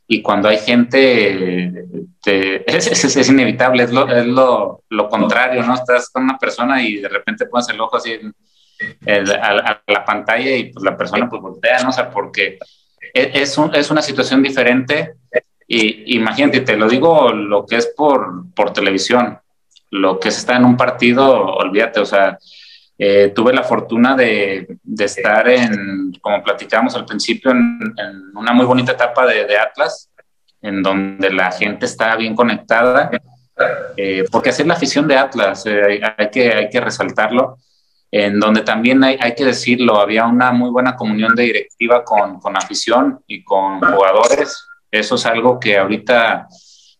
Y 0.06 0.20
cuando 0.20 0.48
hay 0.48 0.58
gente, 0.58 1.72
es, 2.24 3.16
es, 3.16 3.28
inevitable, 3.28 3.84
es, 3.84 3.92
lo, 3.92 4.08
es 4.08 4.26
lo, 4.26 4.82
lo, 4.90 5.08
contrario, 5.08 5.62
¿no? 5.62 5.74
Estás 5.74 6.10
con 6.10 6.24
una 6.24 6.38
persona 6.38 6.82
y 6.82 6.96
de 6.96 7.08
repente 7.08 7.46
pones 7.46 7.68
el 7.70 7.80
ojo 7.80 7.96
así 7.96 8.12
en, 8.12 8.34
a, 9.30 9.82
la 9.86 10.04
pantalla 10.04 10.56
y 10.56 10.72
pues 10.72 10.84
la 10.84 10.96
persona 10.96 11.28
pues 11.28 11.40
voltea, 11.40 11.82
¿no? 11.82 11.88
O 11.88 11.92
sea, 11.92 12.10
porque 12.10 12.58
e, 13.14 13.30
es, 13.34 13.58
es 13.72 13.90
una 13.90 14.02
situación 14.02 14.42
diferente 14.42 15.14
y 15.66 16.16
imagínate, 16.16 16.60
te 16.60 16.76
lo 16.76 16.88
digo 16.88 17.32
lo 17.32 17.64
que 17.64 17.76
es 17.76 17.86
por, 17.96 18.52
por 18.54 18.72
televisión, 18.72 19.38
lo 19.90 20.18
que 20.18 20.28
es 20.28 20.38
estar 20.38 20.56
en 20.56 20.64
un 20.64 20.76
partido, 20.76 21.46
olvídate, 21.46 22.00
o 22.00 22.06
sea, 22.06 22.38
eh, 22.96 23.32
tuve 23.34 23.52
la 23.52 23.64
fortuna 23.64 24.14
de, 24.14 24.78
de, 24.82 25.04
estar 25.04 25.48
en, 25.48 26.12
como 26.20 26.42
platicamos 26.42 26.94
al 26.94 27.04
principio, 27.04 27.50
en, 27.50 27.80
una 28.34 28.52
muy 28.52 28.64
bonita 28.64 28.92
etapa 28.92 29.26
de, 29.26 29.44
de, 29.46 29.58
Atlas, 29.58 30.10
en 30.62 30.82
donde 30.82 31.32
la 31.32 31.50
gente 31.50 31.86
está 31.86 32.14
bien 32.16 32.36
conectada, 32.36 33.10
eh, 33.96 34.24
porque 34.30 34.50
así 34.50 34.62
es 34.62 34.68
la 34.68 34.74
afición 34.74 35.08
de 35.08 35.16
Atlas, 35.16 35.66
eh, 35.66 36.00
hay, 36.16 36.30
que, 36.30 36.52
hay 36.52 36.68
que 36.68 36.80
resaltarlo 36.80 37.58
en 38.12 38.38
donde 38.38 38.60
también 38.60 39.02
hay, 39.02 39.18
hay, 39.20 39.34
que 39.34 39.44
decirlo, 39.44 40.00
había 40.00 40.24
una 40.26 40.52
muy 40.52 40.70
buena 40.70 40.94
comunión 40.94 41.34
de 41.34 41.42
directiva 41.42 42.04
con, 42.04 42.38
con, 42.38 42.56
afición 42.56 43.20
y 43.26 43.42
con 43.42 43.80
jugadores. 43.80 44.68
Eso 44.88 45.16
es 45.16 45.26
algo 45.26 45.58
que 45.58 45.76
ahorita 45.76 46.46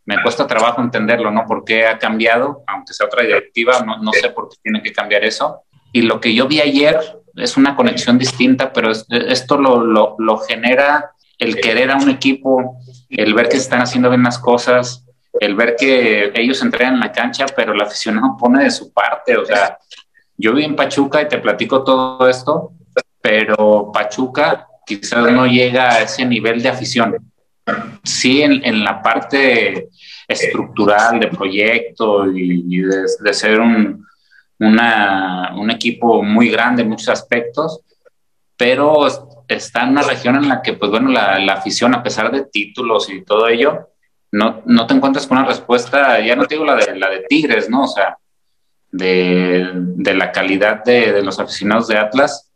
me 0.07 0.21
cuesta 0.21 0.45
trabajo 0.49 0.83
entenderlo, 0.83 1.31
¿no? 1.31 1.47
¿Por 1.47 1.65
qué 1.65 1.87
ha 1.87 2.01
cambiado? 2.01 2.65
Aunque 2.67 2.95
sea 2.95 3.07
otra 3.07 3.23
directiva, 3.23 3.81
no, 3.87 3.99
no 3.99 4.13
sé 4.13 4.31
por 4.31 4.49
qué 4.49 4.57
tiene 4.61 4.83
que 4.83 4.93
cambiar 4.93 5.25
eso. 5.25 5.63
Y 5.95 6.03
lo 6.03 6.21
que 6.21 6.35
yo 6.35 6.49
vi 6.49 6.61
ayer 6.61 6.99
es 7.37 7.57
una 7.57 7.77
conexión 7.77 8.19
distinta, 8.19 8.73
pero 8.73 8.91
esto 8.91 9.57
lo, 9.57 9.81
lo, 9.81 10.17
lo 10.19 10.39
genera 10.39 11.13
el 11.39 11.55
querer 11.61 11.93
a 11.93 11.97
un 11.97 12.11
equipo, 12.11 12.79
el 13.09 13.33
ver 13.33 13.49
que 13.49 13.59
están 13.59 13.81
haciendo 13.81 14.11
bien 14.11 14.25
las 14.25 14.41
cosas, 14.41 15.07
el 15.39 15.55
ver 15.55 15.77
que 15.77 16.33
ellos 16.35 16.61
entrenan 16.63 16.95
en 16.95 17.01
la 17.01 17.13
cancha, 17.13 17.47
pero 17.55 17.75
el 17.75 17.81
aficionado 17.81 18.37
pone 18.37 18.65
de 18.65 18.73
su 18.73 18.93
parte, 18.93 19.37
o 19.37 19.47
sea, 19.47 19.79
yo 20.37 20.53
viví 20.53 20.65
en 20.65 20.75
Pachuca 20.75 21.23
y 21.23 21.29
te 21.29 21.39
platico 21.39 21.85
todo 21.85 22.29
esto, 22.29 22.73
pero 23.21 23.93
Pachuca 23.93 24.67
quizás 24.85 25.31
no 25.31 25.47
llega 25.47 25.93
a 25.93 26.03
ese 26.03 26.27
nivel 26.27 26.61
de 26.61 26.71
afición. 26.71 27.17
Sí, 28.03 28.43
en, 28.43 28.83
la 28.83 29.01
parte 29.01 29.91
estructural 30.27 31.21
de 31.21 31.29
proyecto 31.29 32.27
y, 32.31 32.83
de, 32.83 33.33
ser 33.33 33.61
un, 33.61 34.05
un 34.59 35.71
equipo 35.71 36.23
muy 36.23 36.49
grande 36.49 36.83
en 36.83 36.89
muchos 36.89 37.09
aspectos, 37.09 37.81
pero 38.57 39.07
está 39.49 39.83
en 39.83 39.91
una 39.91 40.03
región 40.03 40.37
en 40.37 40.49
la 40.49 40.63
que, 40.63 40.75
pues 40.75 40.91
bueno, 40.91 41.11
la, 41.11 41.39
la 41.39 41.55
afición, 41.55 41.95
a 41.95 42.03
pesar 42.03 42.31
de 42.31 42.45
títulos 42.45 43.11
y 43.11 43.25
todo 43.25 43.49
ello, 43.49 43.89
no, 44.35 44.63
no, 44.67 44.87
te 44.87 44.95
encuentras 44.95 45.27
con 45.27 45.39
una 45.39 45.47
respuesta, 45.47 46.19
ya 46.21 46.35
no 46.35 46.45
te 46.47 46.57
digo 46.57 46.65
la 46.65 46.75
de, 46.75 46.97
la 46.99 47.09
de 47.09 47.21
Tigres, 47.29 47.71
¿no? 47.71 47.85
O 47.85 47.87
sea, 47.87 48.19
de, 48.91 50.15
la 50.15 50.33
calidad 50.33 50.83
de, 50.85 51.23
los 51.23 51.39
aficionados 51.39 51.89
de 51.89 51.99
Atlas. 51.99 52.51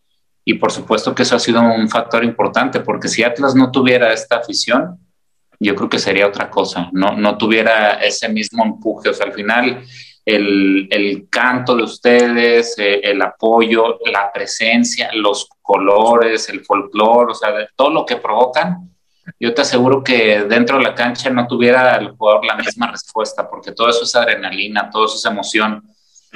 Y 0.44 0.54
por 0.54 0.72
supuesto 0.72 1.14
que 1.14 1.22
eso 1.22 1.36
ha 1.36 1.40
sido 1.40 1.60
un 1.60 1.88
factor 1.88 2.24
importante, 2.24 2.80
porque 2.80 3.08
si 3.08 3.22
Atlas 3.22 3.54
no 3.54 3.70
tuviera 3.70 4.12
esta 4.12 4.38
afición, 4.38 4.98
yo 5.60 5.74
creo 5.74 5.88
que 5.88 5.98
sería 5.98 6.26
otra 6.26 6.50
cosa, 6.50 6.88
no, 6.92 7.16
no 7.16 7.36
tuviera 7.36 7.94
ese 7.94 8.28
mismo 8.28 8.64
empuje. 8.64 9.10
O 9.10 9.14
sea, 9.14 9.26
al 9.26 9.32
final, 9.32 9.84
el, 10.36 11.26
canto 11.30 11.74
de 11.76 11.84
ustedes, 11.84 12.78
eh, 12.78 13.00
el 13.02 13.20
apoyo, 13.22 13.98
la 14.12 14.30
presencia, 14.32 15.10
los 15.14 15.48
colores, 15.62 16.48
el 16.48 16.64
folclore, 16.64 17.32
o 17.32 17.34
sea, 17.34 17.50
todo 17.74 17.90
lo 17.90 18.04
que 18.04 18.16
provocan, 18.16 18.90
yo 19.40 19.54
te 19.54 19.62
aseguro 19.62 20.02
que 20.02 20.42
dentro 20.42 20.78
de 20.78 20.84
la 20.84 20.94
cancha 20.94 21.30
no 21.30 21.46
tuviera 21.46 21.96
el 21.96 22.10
jugador 22.10 22.44
la 22.44 22.56
misma 22.56 22.90
respuesta, 22.90 23.48
porque 23.48 23.72
todo 23.72 23.88
eso 23.88 24.04
es 24.04 24.14
adrenalina, 24.14 24.90
todo 24.90 25.06
eso 25.06 25.16
es 25.16 25.24
emoción 25.24 25.82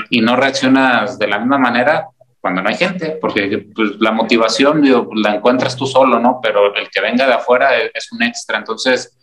y 0.08 0.20
no 0.20 0.36
reaccionas 0.36 1.18
de 1.18 1.26
la 1.26 1.38
misma 1.38 1.58
manera 1.58 2.08
cuando 2.40 2.62
no 2.62 2.68
hay 2.68 2.76
gente, 2.76 3.18
porque 3.20 3.66
pues, 3.74 3.90
la 4.00 4.10
motivación 4.10 4.82
la 5.14 5.34
encuentras 5.34 5.76
tú 5.76 5.86
solo, 5.86 6.18
¿no? 6.18 6.40
Pero 6.42 6.74
el 6.74 6.90
que 6.90 7.00
venga 7.00 7.26
de 7.26 7.34
afuera 7.34 7.76
es, 7.76 8.10
un 8.10 8.22
extra. 8.22 8.58
Entonces, 8.58 9.16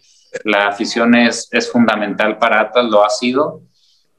la 0.45 0.67
afición 0.67 1.15
es, 1.15 1.49
es 1.51 1.70
fundamental 1.72 2.38
para 2.38 2.61
Atlas, 2.61 2.86
lo 2.86 3.03
ha 3.03 3.09
sido. 3.09 3.61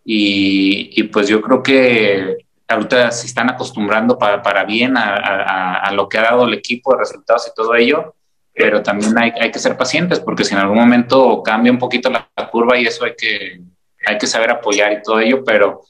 Y, 0.04 0.92
y, 0.96 1.02
pues 1.04 1.28
yo 1.28 1.40
creo 1.40 1.62
que 1.62 2.38
ahorita 2.66 3.10
se 3.10 3.26
están 3.26 3.50
acostumbrando 3.50 4.18
para, 4.18 4.42
para 4.42 4.64
bien 4.64 4.96
a, 4.96 5.14
a, 5.14 5.74
a, 5.80 5.92
lo 5.92 6.08
que 6.08 6.18
ha 6.18 6.22
dado 6.22 6.46
el 6.46 6.54
equipo, 6.54 6.92
de 6.92 7.00
resultados 7.00 7.48
y 7.48 7.54
todo 7.54 7.74
ello, 7.74 8.14
pero 8.54 8.82
también 8.82 9.16
hay, 9.18 9.32
hay, 9.38 9.50
que 9.50 9.58
ser 9.58 9.76
pacientes 9.76 10.20
porque 10.20 10.44
si 10.44 10.54
en 10.54 10.60
algún 10.60 10.78
momento 10.78 11.42
cambia 11.42 11.70
un 11.70 11.78
poquito 11.78 12.10
la, 12.10 12.28
la 12.36 12.48
curva 12.48 12.78
y 12.78 12.86
eso 12.86 13.04
hay 13.04 13.14
que, 13.16 13.60
hay 14.06 14.18
que 14.18 14.26
saber 14.26 14.50
apoyar 14.50 14.92
y 14.92 15.02
todo 15.02 15.20
ello, 15.20 15.44
pero 15.44 15.82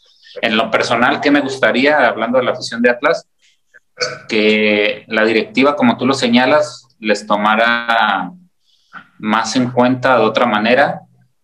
en 0.42 0.56
lo 0.56 0.70
personal, 0.70 1.20
¿qué 1.20 1.30
me 1.30 1.40
gustaría, 1.40 2.06
hablando 2.06 2.38
de 2.38 2.44
la 2.44 2.52
afición 2.52 2.82
de 2.82 2.90
Atlas? 2.90 3.26
Que 4.28 5.04
la 5.08 5.24
directiva, 5.24 5.76
como 5.76 5.96
tú 5.96 6.06
lo 6.06 6.14
señalas, 6.14 6.86
les 6.98 7.26
tomara 7.26 8.32
más 9.18 9.56
en 9.56 9.70
cuenta 9.70 10.16
de 10.16 10.24
otra 10.24 10.46
manera. 10.46 11.00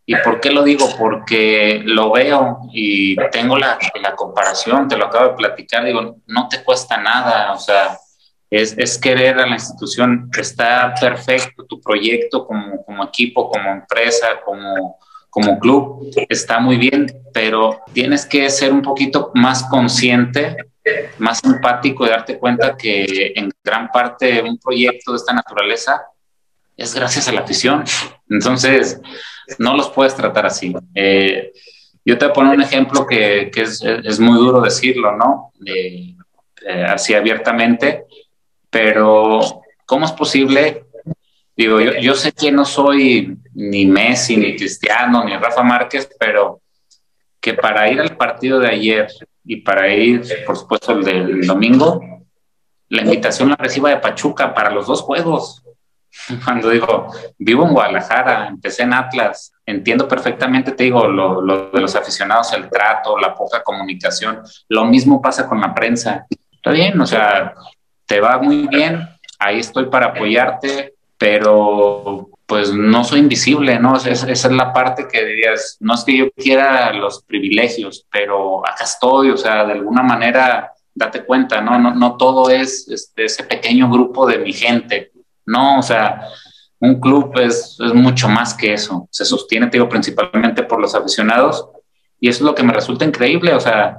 ¿Y 0.09 0.15
por 0.17 0.41
qué 0.41 0.51
lo 0.51 0.63
digo? 0.63 0.89
Porque 0.97 1.83
lo 1.85 2.13
veo 2.13 2.61
y 2.73 3.17
tengo 3.33 3.59
la, 3.59 3.77
la 4.01 4.15
comparación, 4.15 4.87
te 4.87 4.97
lo 4.97 5.07
acabo 5.07 5.31
de 5.31 5.35
platicar, 5.35 5.85
digo, 5.85 6.19
no 6.27 6.49
te 6.49 6.63
cuesta 6.63 6.97
nada, 6.97 7.53
o 7.53 7.59
sea, 7.59 7.99
es, 8.49 8.77
es, 8.79 8.99
querer 8.99 9.41
a 9.41 9.47
la 9.47 9.55
institución, 9.55 10.31
está 10.39 10.95
perfecto 11.01 11.65
tu 11.65 11.81
proyecto 11.81 12.47
como, 12.47 12.85
como 12.85 13.03
equipo, 13.03 13.51
como 13.51 13.69
empresa, 13.73 14.41
como, 14.45 14.97
como 15.29 15.59
club 15.59 16.09
está 16.29 16.61
muy 16.61 16.77
bien, 16.77 17.07
pero 17.35 17.81
tienes 17.93 18.25
que 18.25 18.49
ser 18.49 18.73
un 18.73 18.83
poquito 18.83 19.33
más 19.35 19.65
consciente, 19.65 20.57
más 21.19 21.43
empático 21.43 22.07
y 22.07 22.11
darte 22.11 22.39
cuenta 22.39 22.77
que 22.77 23.33
en 23.35 23.51
gran 23.65 23.89
parte 23.89 24.41
un 24.41 24.57
proyecto 24.57 25.11
de 25.13 25.19
esta 25.19 25.33
naturaleza 25.33 26.07
es 26.77 26.95
gracias 26.95 27.27
a 27.27 27.33
la 27.33 27.41
afición. 27.41 27.85
Entonces, 28.31 29.01
no 29.59 29.77
los 29.77 29.91
puedes 29.91 30.15
tratar 30.15 30.47
así. 30.47 30.75
Eh, 30.95 31.53
yo 32.05 32.17
te 32.19 32.25
voy 32.25 32.31
a 32.31 32.35
poner 32.35 32.55
un 32.55 32.63
ejemplo 32.63 33.07
que, 33.07 33.51
es, 33.55 34.21
muy 34.21 34.39
duro 34.39 34.61
decirlo, 34.61 35.17
¿no? 35.17 35.53
eh, 35.65 36.15
así 36.89 37.15
abiertamente, 37.15 38.05
pero 38.71 39.41
¿cómo 39.85 40.07
es 40.07 40.13
posible? 40.13 40.85
Digo, 41.57 41.81
yo, 41.81 41.95
yo 41.95 42.15
sé 42.15 42.33
que 42.33 42.53
no 42.53 42.65
soy 42.65 43.39
ni 43.55 43.87
Messi, 43.87 44.37
ni 44.37 44.57
Cristiano, 44.57 45.25
ni 45.25 45.37
Rafa 45.37 45.63
Márquez, 45.63 46.09
pero 46.19 46.61
que 47.41 47.55
para 47.55 47.91
ir 47.91 48.01
al 48.01 48.17
partido 48.17 48.59
de 48.59 48.69
ayer 48.69 49.07
y 49.45 49.57
para 49.57 49.93
ir, 49.95 50.23
por 50.45 50.57
supuesto, 50.57 50.93
el 50.93 51.05
del 51.05 51.47
domingo, 51.47 52.01
la 52.89 53.03
invitación 53.03 53.51
la 53.51 53.57
reciba 53.57 53.91
de 53.91 53.99
Pachuca 53.99 54.53
para 54.55 54.71
los 54.71 54.87
dos 54.87 55.03
juegos. 55.03 55.63
Cuando 56.45 56.71
digo, 56.71 57.12
vivo 57.39 57.67
en 57.67 57.73
Guadalajara, 57.73 58.49
empecé 58.49 58.83
en 58.83 58.95
Atlas, 58.95 59.53
entiendo 59.64 60.09
perfectamente, 60.09 60.73
te 60.73 60.85
digo, 60.85 61.07
lo, 61.07 61.41
lo, 61.41 61.71
de 61.71 61.81
los 61.81 61.95
aficionados, 61.95 62.53
el 62.53 62.69
trato, 62.69 63.19
la 63.19 63.35
poca 63.35 63.62
comunicación. 63.62 64.43
Lo 64.69 64.85
mismo 64.85 65.21
pasa 65.21 65.49
con 65.49 65.61
la 65.61 65.75
prensa. 65.75 66.27
Está 66.53 66.71
bien, 66.71 67.01
o 67.01 67.07
sea, 67.07 67.55
te 68.07 68.21
va 68.21 68.39
muy 68.39 68.67
bien, 68.69 69.09
ahí 69.39 69.61
estoy 69.61 69.87
para 69.87 70.07
apoyarte, 70.07 70.95
pero 71.19 72.29
pues 72.47 72.73
no 72.73 73.03
soy 73.03 73.21
invisible, 73.21 73.79
¿no? 73.81 73.97
Esa, 73.97 74.31
es 74.31 74.45
la 74.45 74.73
parte 74.73 75.09
que 75.11 75.25
dirías, 75.25 75.77
no 75.81 75.95
es 75.95 76.05
que 76.05 76.17
yo 76.17 76.31
quiera 76.31 76.93
los 76.93 77.25
privilegios, 77.25 78.07
pero 78.11 78.67
acá 78.67 78.85
estoy, 78.85 79.31
o 79.31 79.37
sea, 79.37 79.64
de 79.64 79.73
alguna 79.73 80.03
manera, 80.03 80.73
date 80.95 81.25
cuenta, 81.25 81.61
¿no? 81.61 81.77
No, 81.79 81.93
no 81.93 82.17
todo 82.17 82.49
es 82.49 82.89
este, 82.89 83.25
ese 83.25 83.43
pequeño 83.43 83.91
grupo 83.91 84.27
de 84.27 84.39
mi 84.39 84.53
gente, 84.53 85.11
no, 85.47 85.79
o 85.79 85.83
sea, 85.83 86.29
un 86.81 87.01
club 87.01 87.33
es, 87.39 87.79
mucho 87.95 88.29
más 88.29 88.55
que 88.55 88.75
eso, 88.75 89.09
se 89.11 89.25
sostiene, 89.25 89.67
te 89.67 89.79
digo, 89.79 89.89
principalmente 89.89 90.63
por 90.63 90.81
los 90.81 90.95
aficionados, 90.95 91.69
y 92.21 92.29
eso 92.29 92.39
es 92.39 92.43
lo 92.43 92.55
que 92.55 92.63
me 92.63 92.73
resulta 92.73 93.05
increíble, 93.05 93.55
o 93.55 93.61
sea, 93.61 93.99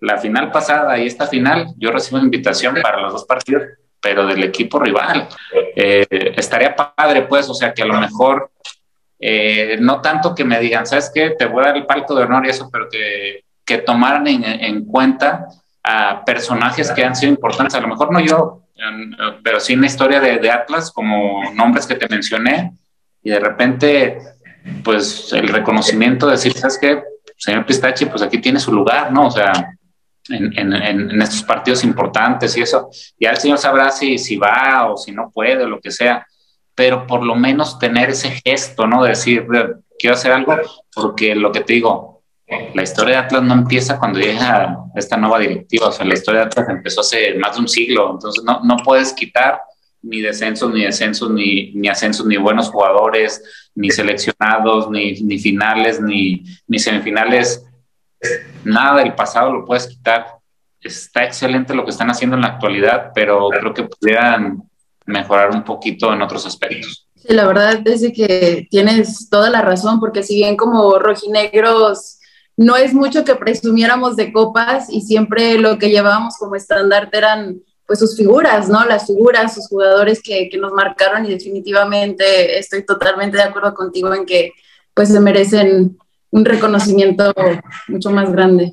la 0.00 0.18
final 0.18 0.50
pasada 0.50 0.98
y 0.98 1.06
esta 1.06 1.26
final, 1.26 1.68
yo 1.76 1.90
recibo 1.90 2.18
invitación 2.18 2.76
para 2.82 3.00
los 3.00 3.12
dos 3.12 3.24
partidos 3.24 3.62
pero 4.06 4.24
del 4.24 4.44
equipo 4.44 4.78
rival. 4.78 5.28
Eh, 5.74 6.06
estaría 6.36 6.76
padre, 6.76 7.22
pues, 7.22 7.48
o 7.48 7.54
sea, 7.54 7.74
que 7.74 7.82
a 7.82 7.86
lo 7.86 7.98
mejor 7.98 8.52
eh, 9.18 9.78
no 9.80 10.00
tanto 10.00 10.32
que 10.32 10.44
me 10.44 10.60
digan, 10.60 10.86
¿sabes 10.86 11.10
qué? 11.12 11.30
Te 11.30 11.46
voy 11.46 11.64
a 11.64 11.68
dar 11.68 11.76
el 11.76 11.86
palco 11.86 12.14
de 12.14 12.22
honor 12.22 12.46
y 12.46 12.50
eso, 12.50 12.68
pero 12.70 12.88
que, 12.88 13.44
que 13.64 13.78
tomaran 13.78 14.26
en, 14.28 14.84
cuenta 14.84 15.46
a 15.82 16.24
personajes 16.24 16.90
que 16.92 17.04
han 17.04 17.16
sido 17.16 17.32
importantes, 17.32 17.74
a 17.74 17.80
lo 17.80 17.88
mejor 17.88 18.12
no 18.12 18.20
yo, 18.20 18.62
pero 19.42 19.60
sí 19.60 19.72
en 19.72 19.80
la 19.80 19.86
historia 19.86 20.20
de, 20.20 20.38
de 20.38 20.50
Atlas, 20.50 20.90
como 20.90 21.50
nombres 21.52 21.86
que 21.86 21.94
te 21.94 22.08
mencioné, 22.08 22.72
y 23.22 23.30
de 23.30 23.40
repente, 23.40 24.18
pues 24.84 25.32
el 25.32 25.48
reconocimiento 25.48 26.26
de 26.26 26.32
decir, 26.32 26.52
¿sabes 26.52 26.78
qué? 26.78 27.02
Señor 27.36 27.66
Pistachi, 27.66 28.06
pues 28.06 28.22
aquí 28.22 28.38
tiene 28.38 28.60
su 28.60 28.72
lugar, 28.72 29.12
¿no? 29.12 29.26
O 29.26 29.30
sea, 29.30 29.76
en, 30.28 30.72
en, 30.72 31.22
estos 31.22 31.42
partidos 31.42 31.84
importantes 31.84 32.56
y 32.56 32.62
eso. 32.62 32.88
Ya 33.18 33.30
el 33.30 33.36
Señor 33.36 33.58
sabrá 33.58 33.90
si, 33.90 34.18
si 34.18 34.36
va 34.36 34.90
o 34.90 34.96
si 34.96 35.12
no 35.12 35.30
puede 35.30 35.64
o 35.64 35.68
lo 35.68 35.80
que 35.80 35.90
sea, 35.90 36.26
pero 36.74 37.06
por 37.06 37.24
lo 37.24 37.34
menos 37.34 37.78
tener 37.78 38.10
ese 38.10 38.40
gesto, 38.44 38.86
¿no? 38.86 39.02
De 39.02 39.10
decir, 39.10 39.46
quiero 39.98 40.14
hacer 40.14 40.32
algo, 40.32 40.56
porque 40.94 41.34
lo 41.34 41.52
que 41.52 41.60
te 41.60 41.74
digo, 41.74 42.15
la 42.74 42.82
historia 42.82 43.16
de 43.16 43.20
Atlas 43.22 43.42
no 43.42 43.54
empieza 43.54 43.98
cuando 43.98 44.20
llega 44.20 44.76
esta 44.94 45.16
nueva 45.16 45.38
directiva, 45.38 45.88
o 45.88 45.92
sea, 45.92 46.06
la 46.06 46.14
historia 46.14 46.40
de 46.40 46.46
Atlas 46.46 46.68
empezó 46.68 47.00
hace 47.00 47.34
más 47.34 47.56
de 47.56 47.60
un 47.60 47.68
siglo, 47.68 48.12
entonces 48.12 48.44
no, 48.44 48.60
no 48.62 48.76
puedes 48.78 49.12
quitar 49.12 49.60
ni 50.02 50.20
descensos, 50.20 50.72
ni 50.72 50.84
descensos, 50.84 51.30
ni, 51.30 51.72
ni 51.72 51.88
ascensos, 51.88 52.26
ni 52.26 52.36
buenos 52.36 52.70
jugadores, 52.70 53.42
ni 53.74 53.90
seleccionados, 53.90 54.88
ni, 54.88 55.14
ni 55.22 55.38
finales, 55.38 56.00
ni, 56.00 56.44
ni 56.68 56.78
semifinales 56.78 57.66
nada 58.64 59.02
del 59.02 59.14
pasado 59.14 59.52
lo 59.52 59.64
puedes 59.64 59.86
quitar. 59.86 60.26
Está 60.80 61.24
excelente 61.24 61.74
lo 61.74 61.84
que 61.84 61.90
están 61.90 62.10
haciendo 62.10 62.36
en 62.36 62.42
la 62.42 62.48
actualidad, 62.48 63.12
pero 63.14 63.48
creo 63.48 63.74
que 63.74 63.84
pudieran 63.84 64.62
mejorar 65.04 65.50
un 65.50 65.64
poquito 65.64 66.12
en 66.12 66.22
otros 66.22 66.46
aspectos. 66.46 67.08
Sí, 67.14 67.32
la 67.32 67.46
verdad 67.46 67.80
es 67.86 68.12
que 68.14 68.66
tienes 68.70 69.28
toda 69.28 69.50
la 69.50 69.62
razón, 69.62 69.98
porque 70.00 70.22
si 70.22 70.36
bien 70.36 70.56
como 70.56 70.98
rojinegros 70.98 72.15
no 72.56 72.76
es 72.76 72.94
mucho 72.94 73.24
que 73.24 73.34
presumiéramos 73.34 74.16
de 74.16 74.32
copas 74.32 74.88
y 74.90 75.02
siempre 75.02 75.58
lo 75.58 75.78
que 75.78 75.90
llevábamos 75.90 76.36
como 76.38 76.56
estandarte 76.56 77.18
eran 77.18 77.60
pues 77.86 78.00
sus 78.00 78.16
figuras, 78.16 78.68
¿no? 78.68 78.84
Las 78.84 79.06
figuras, 79.06 79.54
sus 79.54 79.68
jugadores 79.68 80.20
que, 80.20 80.48
que, 80.48 80.58
nos 80.58 80.72
marcaron 80.72 81.24
y 81.24 81.30
definitivamente 81.30 82.58
estoy 82.58 82.84
totalmente 82.84 83.36
de 83.36 83.44
acuerdo 83.44 83.74
contigo 83.74 84.12
en 84.12 84.26
que 84.26 84.52
pues 84.92 85.10
se 85.10 85.20
merecen 85.20 85.96
un 86.30 86.44
reconocimiento 86.44 87.32
mucho 87.88 88.10
más 88.10 88.32
grande. 88.32 88.72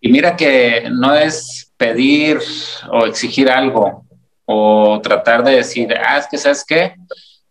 Y 0.00 0.12
mira 0.12 0.36
que 0.36 0.88
no 0.92 1.14
es 1.14 1.72
pedir 1.76 2.38
o 2.92 3.06
exigir 3.06 3.50
algo 3.50 4.04
o 4.44 5.00
tratar 5.02 5.42
de 5.42 5.56
decir, 5.56 5.92
ah, 6.06 6.18
es 6.18 6.26
que 6.28 6.38
sabes 6.38 6.64
qué, 6.64 6.94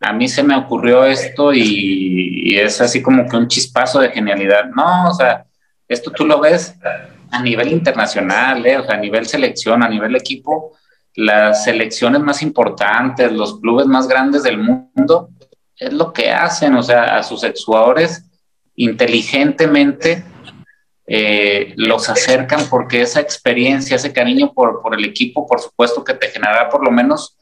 a 0.04 0.14
mí 0.14 0.28
se 0.28 0.43
me 0.43 0.56
ocurrió 0.56 1.06
esto 1.06 1.54
y, 1.54 2.58
es 2.58 2.82
así 2.82 3.01
como 3.01 3.28
que 3.28 3.36
un 3.36 3.47
chispazo 3.47 3.99
de 3.99 4.10
genialidad. 4.10 4.66
No, 4.66 5.10
o 5.10 5.14
sea, 5.14 5.45
esto 5.88 6.12
tú 6.12 6.26
lo 6.26 6.39
ves 6.39 6.76
a 7.32 7.41
nivel 7.41 7.72
internacional, 7.72 8.66
¿eh? 8.66 8.78
a 8.88 8.97
nivel 8.97 9.26
selección, 9.26 9.82
a 9.82 9.89
nivel 9.89 10.16
equipo, 10.16 10.74
las 11.16 11.64
selecciones 11.64 12.22
más 12.22 12.41
importantes, 12.43 13.32
los 13.32 13.60
clubes 13.60 13.88
más 13.88 14.08
grandes 14.08 14.43
del 14.43 14.58
mundo, 14.58 15.30
es 15.76 15.91
lo 15.91 16.14
que 16.14 16.32
hacen, 16.32 16.76
o 16.76 16.84
sea, 16.84 17.18
a 17.18 17.24
sus 17.24 17.43
exjugadores 17.43 18.26
inteligentemente 18.76 20.24
eh, 21.06 21.74
los 21.76 22.10
acercan 22.10 22.62
porque 22.70 23.01
esa 23.01 23.20
experiencia, 23.20 23.97
ese 23.97 24.14
cariño 24.14 24.54
por, 24.54 24.82
el 24.97 25.06
equipo, 25.06 25.45
por 25.45 25.60
supuesto 25.60 26.04
que 26.04 26.14
te 26.14 26.30
generará 26.30 26.70
por 26.70 26.84
lo 26.84 26.91
menos 26.91 27.38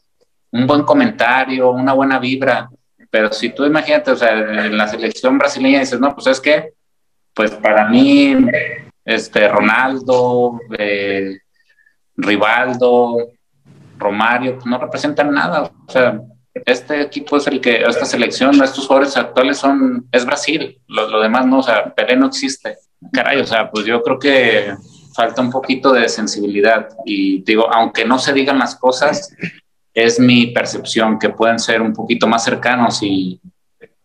un 0.52 0.66
buen 0.66 0.82
comentario, 0.82 1.70
una 1.70 1.92
buena 1.92 2.18
vibra. 2.18 2.70
Pero 3.10 3.32
si 3.32 3.50
tú 3.50 3.64
imagínate, 3.64 4.12
o 4.12 4.16
sea, 4.16 4.32
en 4.38 4.76
la 4.76 4.88
selección 4.88 5.36
brasileña 5.38 5.80
dices, 5.80 6.00
no, 6.00 6.14
pues 6.14 6.26
es 6.28 6.40
que, 6.40 6.72
pues 7.34 7.50
para 7.50 7.88
mí, 7.88 8.36
este, 9.04 9.48
Ronaldo, 9.48 10.60
eh, 10.78 11.38
Rivaldo, 12.16 13.16
Romario, 13.98 14.54
pues 14.54 14.66
no 14.66 14.78
representan 14.78 15.32
nada. 15.32 15.70
O 15.86 15.90
sea, 15.90 16.20
este 16.54 17.00
equipo 17.00 17.36
es 17.36 17.46
el 17.46 17.60
que, 17.60 17.82
esta 17.82 18.04
selección, 18.04 18.62
estos 18.62 18.86
jugadores 18.86 19.16
actuales 19.16 19.58
son, 19.58 20.06
es 20.12 20.24
Brasil, 20.24 20.78
lo, 20.86 21.20
demás 21.20 21.46
no, 21.46 21.58
o 21.58 21.62
sea, 21.62 21.92
Pelé 21.94 22.16
no 22.16 22.26
existe. 22.26 22.76
Caray, 23.12 23.40
o 23.40 23.46
sea, 23.46 23.70
pues 23.70 23.84
yo 23.86 24.02
creo 24.02 24.18
que 24.18 24.74
falta 25.14 25.42
un 25.42 25.50
poquito 25.50 25.92
de 25.92 26.08
sensibilidad 26.08 26.88
y 27.04 27.42
digo, 27.42 27.72
aunque 27.72 28.04
no 28.04 28.18
se 28.18 28.32
digan 28.32 28.58
las 28.58 28.76
cosas, 28.76 29.34
es 29.94 30.18
mi 30.18 30.46
percepción 30.48 31.18
que 31.18 31.30
pueden 31.30 31.58
ser 31.58 31.82
un 31.82 31.92
poquito 31.92 32.26
más 32.26 32.44
cercanos 32.44 33.02
y, 33.02 33.40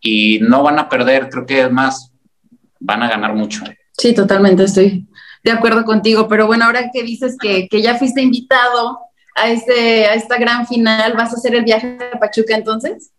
y 0.01 0.39
no 0.41 0.63
van 0.63 0.79
a 0.79 0.89
perder, 0.89 1.29
creo 1.29 1.45
que 1.45 1.61
es 1.61 1.71
más, 1.71 2.11
van 2.79 3.03
a 3.03 3.09
ganar 3.09 3.33
mucho. 3.33 3.63
Sí, 3.97 4.13
totalmente, 4.13 4.63
estoy 4.63 5.07
de 5.43 5.51
acuerdo 5.51 5.85
contigo, 5.85 6.27
pero 6.27 6.45
bueno, 6.45 6.65
ahora 6.65 6.89
que 6.91 7.03
dices 7.03 7.37
que, 7.41 7.67
que 7.67 7.81
ya 7.81 7.95
fuiste 7.95 8.21
invitado 8.21 8.99
a, 9.35 9.49
este, 9.49 10.05
a 10.05 10.13
esta 10.13 10.37
gran 10.37 10.67
final, 10.67 11.13
¿vas 11.13 11.33
a 11.33 11.37
hacer 11.37 11.55
el 11.55 11.63
viaje 11.63 11.97
a 12.13 12.19
Pachuca 12.19 12.55
entonces? 12.55 13.11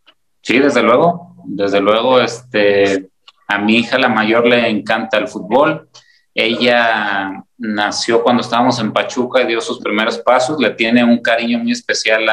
Sí, 0.43 0.59
desde 0.59 0.83
luego, 0.83 1.37
desde 1.45 1.81
luego, 1.81 2.21
este, 2.21 3.09
a 3.47 3.59
mi 3.59 3.77
hija 3.77 3.99
la 3.99 4.09
mayor 4.09 4.47
le 4.47 4.69
encanta 4.69 5.17
el 5.17 5.29
fútbol. 5.29 5.89
Ella 6.35 7.45
nació 7.59 8.23
cuando 8.23 8.43
estábamos 8.43 8.79
en 8.79 8.93
Pachuca 8.93 9.43
y 9.43 9.47
dio 9.47 9.61
sus 9.61 9.81
primeros 9.81 10.19
pasos, 10.19 10.61
le 10.61 10.71
tiene 10.71 11.05
un 11.05 11.21
cariño 11.21 11.59
muy 11.59 11.73
especial 11.73 12.27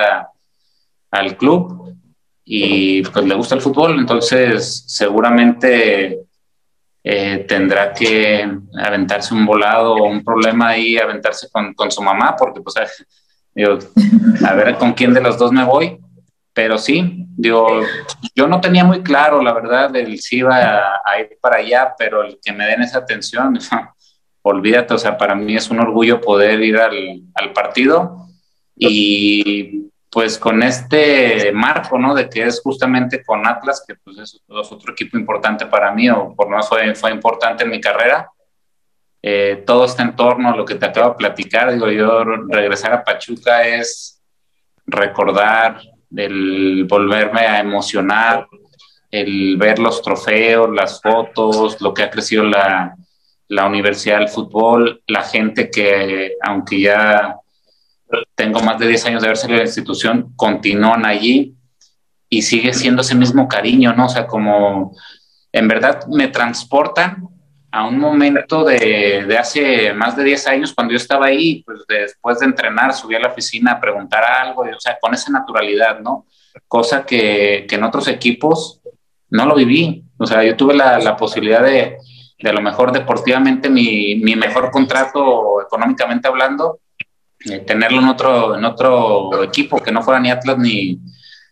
al 1.11 1.37
club 1.37 1.95
y 2.43 3.01
pues 3.03 3.25
le 3.25 3.35
gusta 3.35 3.55
el 3.55 3.61
fútbol, 3.61 3.99
entonces 3.99 4.83
seguramente 4.87 6.19
eh, 7.03 7.45
tendrá 7.47 7.91
que 7.91 8.47
aventarse 8.77 9.33
un 9.33 9.45
volado 9.45 9.95
o 9.95 10.07
un 10.07 10.23
problema 10.23 10.69
ahí, 10.69 10.97
aventarse 10.97 11.49
con, 11.51 11.73
con 11.73 11.91
su 11.91 12.01
mamá, 12.01 12.35
porque 12.37 12.61
pues 12.61 12.75
Digo, 13.55 13.79
a 14.45 14.53
ver 14.53 14.75
con 14.75 14.93
quién 14.93 15.13
de 15.13 15.21
los 15.21 15.37
dos 15.37 15.51
me 15.53 15.63
voy. 15.63 15.97
Pero 16.53 16.77
sí, 16.77 17.25
digo, 17.35 17.81
yo 18.33 18.47
no 18.47 18.61
tenía 18.61 18.85
muy 18.85 19.01
claro, 19.01 19.41
la 19.41 19.53
verdad, 19.53 19.93
el 19.95 20.19
si 20.19 20.37
iba 20.37 20.57
a, 20.57 21.19
ir 21.19 21.37
para 21.41 21.57
allá, 21.57 21.93
pero 21.97 22.23
el 22.23 22.39
que 22.41 22.53
me 22.53 22.65
den 22.65 22.81
esa 22.81 22.99
atención, 22.99 23.57
olvídate, 24.47 24.93
o 24.93 24.97
sea, 24.97 25.17
para 25.17 25.33
mí 25.33 25.55
es 25.55 25.71
un 25.71 25.79
orgullo 25.79 26.21
poder 26.21 26.61
ir 26.61 26.77
al, 26.77 27.51
partido 27.53 28.27
y 28.75 29.89
pues 30.11 30.37
con 30.37 30.61
este 30.61 31.51
marco, 31.51 31.97
¿no? 31.97 32.13
De 32.13 32.29
que 32.29 32.43
es 32.43 32.61
justamente 32.61 33.23
con 33.23 33.45
Atlas, 33.47 33.83
que 33.85 33.95
pues 33.95 34.17
es 34.19 34.41
otro 34.47 34.93
equipo 34.93 35.17
importante 35.17 35.65
para 35.65 35.91
mí, 35.91 36.09
o 36.09 36.35
por 36.35 36.45
lo 36.45 36.51
menos 36.51 36.69
fue, 36.69 36.93
fue 36.93 37.11
importante 37.11 37.63
en 37.63 37.71
mi 37.71 37.81
carrera, 37.81 38.29
eh, 39.21 39.63
todo 39.65 39.85
este 39.85 40.03
entorno, 40.03 40.55
lo 40.55 40.63
que 40.63 40.75
te 40.75 40.85
acabo 40.85 41.09
de 41.09 41.15
platicar, 41.15 41.73
digo 41.73 41.89
yo, 41.89 42.23
regresar 42.47 42.93
a 42.93 43.03
Pachuca 43.03 43.65
es 43.65 44.21
recordar, 44.85 45.81
el 46.15 46.85
volverme 46.87 47.41
a 47.41 47.59
emocionar, 47.59 48.45
el 49.09 49.57
ver 49.57 49.79
los 49.79 50.03
trofeos, 50.03 50.69
las 50.69 51.01
fotos, 51.01 51.81
lo 51.81 51.93
que 51.95 52.03
ha 52.03 52.11
crecido 52.11 52.43
la, 52.43 52.95
la 53.47 53.65
Universidad 53.67 54.19
del 54.19 54.29
Fútbol, 54.29 55.03
la 55.07 55.23
gente 55.23 55.69
que, 55.69 56.33
aunque 56.41 56.81
ya 56.81 57.35
tengo 58.35 58.59
más 58.61 58.79
de 58.79 58.87
10 58.87 59.05
años 59.05 59.21
de 59.21 59.27
haber 59.27 59.37
salido 59.37 59.57
de 59.57 59.63
la 59.63 59.69
institución, 59.69 60.33
continúan 60.35 61.05
allí 61.05 61.55
y 62.29 62.41
sigue 62.41 62.73
siendo 62.73 63.01
ese 63.01 63.15
mismo 63.15 63.47
cariño, 63.47 63.93
¿no? 63.93 64.05
O 64.05 64.09
sea, 64.09 64.25
como 64.25 64.95
en 65.51 65.67
verdad 65.67 66.05
me 66.07 66.27
transportan 66.27 67.27
a 67.71 67.85
un 67.85 67.99
momento 67.99 68.63
de, 68.63 69.35
hace 69.37 69.93
más 69.93 70.15
de 70.15 70.23
10 70.23 70.47
años 70.47 70.73
cuando 70.73 70.93
yo 70.93 70.97
estaba 70.97 71.27
ahí, 71.27 71.61
pues 71.63 71.79
después 71.87 72.39
de 72.39 72.45
entrenar, 72.45 72.93
subí 72.93 73.15
a 73.15 73.19
la 73.19 73.27
oficina 73.27 73.73
a 73.73 73.81
preguntar 73.81 74.23
algo, 74.23 74.61
o 74.61 74.79
sea, 74.79 74.97
con 74.99 75.13
esa 75.13 75.31
naturalidad, 75.31 75.99
¿no? 75.99 76.25
Cosa 76.67 77.05
que, 77.05 77.67
en 77.69 77.83
otros 77.83 78.07
equipos 78.07 78.81
no 79.29 79.45
lo 79.45 79.55
viví. 79.55 80.03
O 80.17 80.25
sea, 80.25 80.43
yo 80.43 80.55
tuve 80.55 80.73
la 80.73 81.17
posibilidad 81.17 81.61
de, 81.61 81.97
de, 82.39 82.53
lo 82.53 82.61
mejor 82.61 82.91
deportivamente 82.91 83.69
mi, 83.69 84.15
mi 84.15 84.35
mejor 84.35 84.71
contrato 84.71 85.61
económicamente 85.61 86.27
hablando, 86.27 86.79
eh, 87.49 87.59
tenerlo 87.59 87.99
en 87.99 88.07
otro, 88.07 88.55
en 88.55 88.65
otro 88.65 89.43
equipo 89.43 89.81
que 89.81 89.91
no 89.91 90.01
fuera 90.01 90.19
ni 90.19 90.29
Atlas 90.29 90.57
ni, 90.57 90.99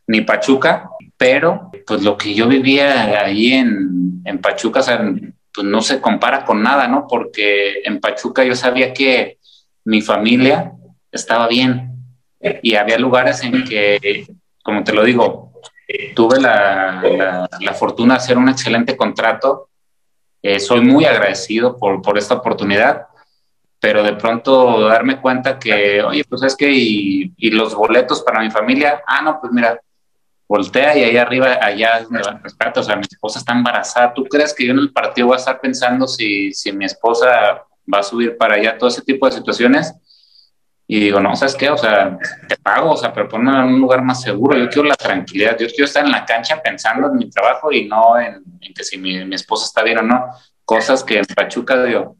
ni 0.07 0.21
Pachuca, 0.21 0.89
pero 1.17 1.71
pues 1.85 2.01
lo 2.03 2.17
que 2.17 2.33
yo 2.33 2.47
vivía 2.47 3.19
ahí 3.19 3.53
en, 3.53 4.21
en 4.25 4.39
Pachuca, 4.39 4.81
pues 5.53 5.67
no 5.67 5.81
se 5.81 6.01
compara 6.01 6.45
con 6.45 6.63
nada, 6.63 6.87
¿no? 6.87 7.07
Porque 7.07 7.81
en 7.83 7.99
Pachuca 7.99 8.43
yo 8.43 8.55
sabía 8.55 8.93
que 8.93 9.37
mi 9.85 10.01
familia 10.01 10.73
estaba 11.11 11.47
bien 11.47 11.93
y 12.61 12.75
había 12.75 12.97
lugares 12.97 13.43
en 13.43 13.63
que, 13.63 14.25
como 14.63 14.83
te 14.83 14.93
lo 14.93 15.03
digo, 15.03 15.53
tuve 16.15 16.39
la, 16.39 17.47
la, 17.59 17.73
fortuna 17.73 18.15
de 18.15 18.17
hacer 18.17 18.37
un 18.37 18.49
excelente 18.49 18.97
contrato. 18.97 19.69
Eh, 20.43 20.59
soy 20.59 20.81
muy 20.81 21.05
agradecido 21.05 21.77
por, 21.77 22.01
por 22.01 22.17
esta 22.17 22.35
oportunidad, 22.35 23.07
pero 23.79 24.03
de 24.03 24.13
pronto 24.13 24.81
darme 24.81 25.21
cuenta 25.21 25.57
que, 25.57 26.03
oye, 26.03 26.23
pues 26.25 26.43
es 26.43 26.55
que 26.55 26.69
y, 26.69 27.33
y 27.37 27.51
los 27.51 27.73
boletos 27.73 28.21
para 28.21 28.41
mi 28.41 28.51
familia, 28.51 29.01
ah, 29.07 29.21
no, 29.21 29.39
pues 29.39 29.53
mira, 29.53 29.79
voltea 30.47 30.97
y 30.97 31.03
ahí 31.03 31.17
arriba, 31.17 31.57
allá 31.61 31.99
es 31.99 32.03
donde 32.03 32.21
o 32.75 32.83
sea, 32.83 32.95
mi 32.95 33.01
esposa 33.09 33.39
está 33.39 33.53
embarazada. 33.53 34.13
¿Tú 34.13 34.25
crees 34.25 34.53
que 34.53 34.65
yo 34.65 34.73
en 34.73 34.79
el 34.79 34.91
partido 34.91 35.27
voy 35.27 35.35
a 35.35 35.39
estar 35.39 35.59
pensando 35.59 36.07
si, 36.07 36.53
si 36.53 36.71
mi 36.71 36.85
esposa 36.85 37.63
va 37.91 37.99
a 37.99 38.03
subir 38.03 38.37
para 38.37 38.55
allá? 38.55 38.77
Todo 38.77 38.89
ese 38.89 39.01
tipo 39.01 39.25
de 39.25 39.31
situaciones. 39.31 39.93
Y 40.87 40.99
digo, 40.99 41.19
no, 41.19 41.35
¿sabes 41.35 41.55
qué? 41.55 41.69
O 41.69 41.77
sea, 41.77 42.17
te 42.47 42.57
pago, 42.57 42.91
o 42.91 42.97
sea, 42.97 43.13
pero 43.13 43.29
ponme 43.29 43.51
en 43.51 43.65
un 43.65 43.79
lugar 43.79 44.01
más 44.03 44.21
seguro. 44.21 44.57
Yo 44.57 44.69
quiero 44.69 44.87
la 44.89 44.95
tranquilidad. 44.95 45.57
Yo 45.57 45.67
quiero 45.67 45.85
estar 45.85 46.05
en 46.05 46.11
la 46.11 46.25
cancha 46.25 46.61
pensando 46.61 47.07
en 47.07 47.17
mi 47.17 47.29
trabajo 47.29 47.71
y 47.71 47.87
no 47.87 48.19
en, 48.19 48.43
que 48.75 48.83
si 48.83 48.97
mi, 48.97 49.23
mi, 49.25 49.35
esposa 49.35 49.65
está 49.65 49.81
bien 49.81 49.99
o 49.99 50.01
no. 50.01 50.27
Cosas 50.65 51.03
que 51.03 51.19
en 51.19 51.25
Pachuca, 51.25 51.81
digo, 51.83 52.17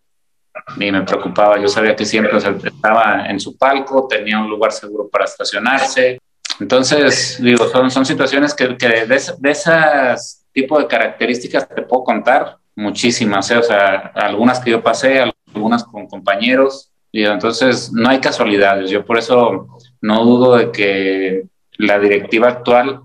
ni 0.78 0.92
me 0.92 1.02
preocupaba. 1.02 1.60
Yo 1.60 1.68
sabía 1.68 1.96
que 1.96 2.06
siempre 2.06 2.36
o 2.36 2.40
sea, 2.40 2.56
estaba 2.64 3.26
en 3.28 3.40
su 3.40 3.58
palco, 3.58 4.08
tenía 4.08 4.40
un 4.40 4.50
lugar 4.50 4.72
seguro 4.72 5.10
para 5.10 5.26
estacionarse, 5.26 6.20
entonces, 6.60 7.42
digo, 7.42 7.68
son, 7.70 7.90
son 7.90 8.06
situaciones 8.06 8.54
que, 8.54 8.78
que 8.78 8.88
de, 8.88 9.06
de 9.06 9.52
esas 9.52 10.46
tipo 10.54 10.80
de 10.80 10.88
características 10.88 11.68
te 11.68 11.82
puedo 11.82 12.04
contar 12.04 12.58
muchísimas, 12.76 13.50
¿eh? 13.52 13.58
o 13.58 13.64
sea, 13.64 14.12
algunas 14.16 14.60
que 14.60 14.72
yo 14.72 14.84
pasé, 14.84 15.20
algunas 15.20 15.84
con 15.84 16.08
compañeros, 16.08 16.92
y 17.14 17.24
entonces 17.26 17.94
no 17.94 18.10
hay 18.10 18.20
casualidades. 18.20 18.90
Yo 18.90 19.06
por 19.06 19.20
eso 19.20 19.68
no 20.02 20.26
dudo 20.26 20.58
de 20.58 20.72
que 20.72 21.44
la 21.78 22.00
directiva 22.00 22.48
actual 22.50 23.02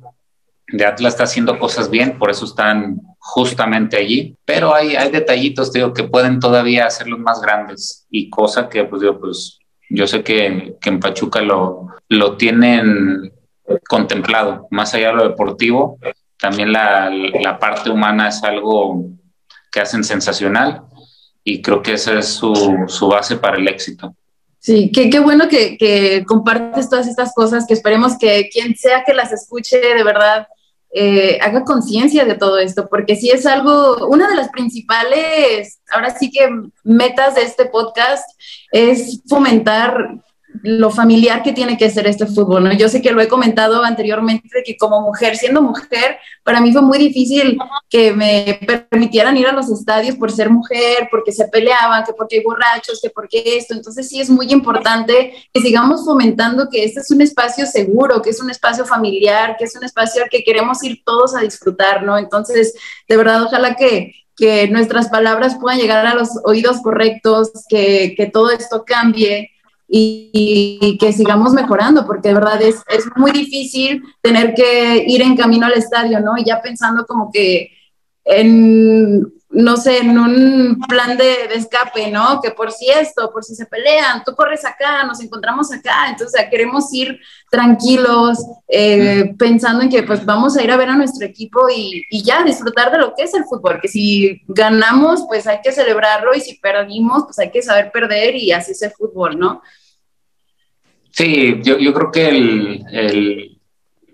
de 0.67 0.87
Atlas 0.87 1.13
está 1.13 1.25
haciendo 1.25 1.59
cosas 1.59 1.91
bien, 1.91 2.19
por 2.19 2.31
eso 2.31 2.47
están 2.47 3.01
justamente 3.19 3.99
allí, 3.99 4.35
pero 4.47 4.75
hay, 4.75 4.97
hay 4.97 5.11
detallitos, 5.11 5.73
digo, 5.73 5.93
que 5.93 6.05
pueden 6.05 6.41
todavía 6.41 6.87
hacerlos 6.87 7.19
más 7.19 7.43
grandes 7.43 8.07
y 8.11 8.31
cosa 8.31 8.71
que, 8.71 8.85
pues, 8.85 9.03
digo, 9.03 9.21
pues 9.21 9.59
yo 9.91 10.07
sé 10.07 10.23
que, 10.23 10.77
que 10.81 10.89
en 10.89 11.01
Pachuca 11.01 11.43
lo, 11.43 11.89
lo 12.09 12.37
tienen 12.39 13.31
contemplado. 13.89 14.69
Más 14.71 14.95
allá 14.95 15.09
de 15.09 15.17
lo 15.17 15.29
deportivo, 15.29 15.99
también 16.39 16.73
la, 16.73 17.11
la 17.11 17.59
parte 17.59 17.91
humana 17.91 18.29
es 18.29 18.43
algo 18.43 19.05
que 19.71 19.81
hacen 19.81 20.03
sensacional 20.03 20.83
y 21.49 21.63
creo 21.63 21.83
que 21.83 21.95
esa 21.95 22.19
es 22.19 22.27
su, 22.27 22.85
su 22.87 23.09
base 23.09 23.37
para 23.37 23.57
el 23.57 23.67
éxito. 23.69 24.15
Sí, 24.59 24.91
qué, 24.93 25.09
qué 25.09 25.21
bueno 25.21 25.49
que, 25.49 25.79
que, 25.79 26.25
compartes 26.27 26.91
todas 26.91 27.07
estas 27.07 27.33
cosas, 27.33 27.67
que 27.67 27.75
esperemos 27.75 28.19
que 28.19 28.49
quien 28.51 28.77
sea 28.77 29.05
que 29.05 29.15
las 29.15 29.33
escuche 29.33 29.79
de 29.79 30.03
verdad 30.03 30.49
eh, 30.91 31.39
haga 31.41 31.65
conciencia 31.65 32.25
de 32.25 32.35
todo 32.35 32.59
esto, 32.59 32.89
porque 32.89 33.15
sí 33.15 33.31
es 33.31 33.47
algo, 33.47 34.09
una 34.09 34.29
de 34.29 34.37
las 34.37 34.49
principales, 34.49 35.81
ahora 35.91 36.17
sí 36.19 36.31
que 36.31 36.49
metas 36.83 37.35
de 37.35 37.43
este 37.43 37.67
podcast 37.67 38.25
es 38.73 39.23
fomentar 39.29 40.19
lo 40.63 40.91
familiar 40.91 41.43
que 41.43 41.53
tiene 41.53 41.77
que 41.77 41.91
ser 41.91 42.07
este 42.07 42.27
fútbol, 42.27 42.65
¿no? 42.65 42.73
Yo 42.73 42.89
sé 42.89 43.03
que 43.03 43.13
lo 43.13 43.21
he 43.21 43.29
comentado 43.29 43.85
anteriormente, 43.85 44.49
que 44.65 44.77
como 44.77 45.03
mujer, 45.03 45.37
siendo 45.37 45.61
mujer, 45.63 46.19
para 46.43 46.61
mí 46.61 46.73
fue 46.73 46.83
muy 46.83 46.99
difícil 46.99 47.59
que 47.89 48.13
me 48.13 48.59
permitieran 48.67 49.37
ir 49.37 49.47
a 49.47 49.53
los 49.53 49.71
estadios 49.71 50.17
por 50.17 50.33
ser 50.33 50.51
mujer, 50.51 51.09
porque 51.11 51.33
se 51.33 51.47
peleaban, 51.49 52.05
que 52.05 52.13
porque 52.13 52.37
hay 52.37 52.43
borrachos, 52.43 53.01
que 53.01 53.11
porque 53.11 53.43
esto. 53.45 53.75
Entonces 53.75 54.09
sí 54.09 54.21
es 54.21 54.31
muy 54.31 54.51
importante 54.51 55.35
que 55.53 55.61
sigamos 55.61 56.05
fomentando 56.05 56.69
que 56.71 56.85
este 56.85 57.01
es 57.01 57.11
un 57.11 57.21
espacio 57.21 57.67
seguro, 57.67 58.23
que 58.23 58.31
es 58.31 58.41
un 58.41 58.51
espacio 58.51 58.85
familiar, 58.85 59.57
que 59.59 59.65
es 59.65 59.77
un 59.77 59.85
espacio 59.85 60.25
al 60.25 60.31
que 60.31 60.43
queremos 60.43 60.83
ir 60.83 61.03
todos 61.05 61.37
a 61.37 61.41
disfrutar, 61.41 62.03
¿no? 62.03 62.17
Entonces, 62.17 62.75
de 63.07 63.17
verdad, 63.17 63.43
ojalá 63.43 63.77
que, 63.77 64.15
que 64.35 64.67
nuestras 64.69 65.09
palabras 65.09 65.57
puedan 65.61 65.79
llegar 65.79 66.07
a 66.07 66.15
los 66.15 66.31
oídos 66.45 66.81
correctos, 66.81 67.53
que, 67.69 68.15
que 68.17 68.27
todo 68.27 68.51
esto 68.51 68.85
cambie 68.87 69.51
y, 69.89 70.99
que 71.01 71.13
sigamos 71.13 71.53
mejorando, 71.55 72.07
porque 72.07 72.29
de 72.29 72.35
verdad 72.35 72.61
es, 72.61 72.83
es, 72.89 73.07
muy 73.17 73.33
difícil 73.33 74.03
tener 74.21 74.55
que 74.55 75.05
ir 75.07 75.23
en 75.23 75.37
camino 75.37 75.67
al 75.67 75.73
estadio, 75.73 76.21
¿no? 76.21 76.37
Y 76.37 76.45
ya 76.45 76.61
pensando 76.61 77.07
como 77.07 77.31
que 77.33 77.71
en, 78.25 79.33
no 79.51 79.79
sé, 79.79 79.99
en 79.99 80.19
un 80.19 80.79
plan 80.89 81.17
de, 81.17 81.49
de, 81.49 81.55
escape, 81.55 82.11
¿no? 82.11 82.41
Que 82.43 82.51
por 82.51 82.71
si 82.71 82.91
esto, 82.91 83.31
por 83.33 83.43
si 83.43 83.55
se 83.55 83.65
pelean, 83.65 84.23
tú 84.25 84.35
corres 84.35 84.65
acá, 84.65 85.05
nos 85.05 85.21
encontramos 85.21 85.73
acá, 85.73 86.11
entonces 86.11 86.45
queremos 86.51 86.93
ir 86.93 87.19
tranquilos, 87.51 88.39
eh, 88.69 89.35
pensando 89.39 89.83
en 89.83 89.89
que 89.89 90.03
pues 90.03 90.25
vamos 90.27 90.57
a 90.57 90.63
ir 90.63 90.71
a 90.71 90.77
ver 90.77 90.91
a 90.91 90.97
nuestro 90.97 91.27
equipo 91.27 91.67
y, 91.75 92.05
y, 92.11 92.23
ya 92.23 92.45
disfrutar 92.45 92.93
de 92.93 92.99
lo 92.99 93.15
que 93.15 93.23
es 93.23 93.33
el 93.33 93.45
fútbol, 93.45 93.81
que 93.81 93.89
si 93.89 94.43
ganamos, 94.49 95.25
pues 95.27 95.47
hay 95.47 95.61
que 95.63 95.73
celebrarlo 95.73 96.35
y 96.35 96.41
si 96.41 96.57
perdimos, 96.57 97.25
pues 97.25 97.39
hay 97.39 97.51
que 97.51 97.63
saber 97.63 97.91
perder 97.91 98.37
y 98.37 98.53
así 98.53 98.73
es 98.73 98.83
el 98.83 98.91
fútbol, 98.91 99.39
¿no? 99.39 99.63
Sí, 101.11 101.61
yo, 101.63 101.79
yo 101.79 101.93
creo 101.95 102.11
que 102.13 102.29
el, 102.29 102.85
el, 102.93 103.59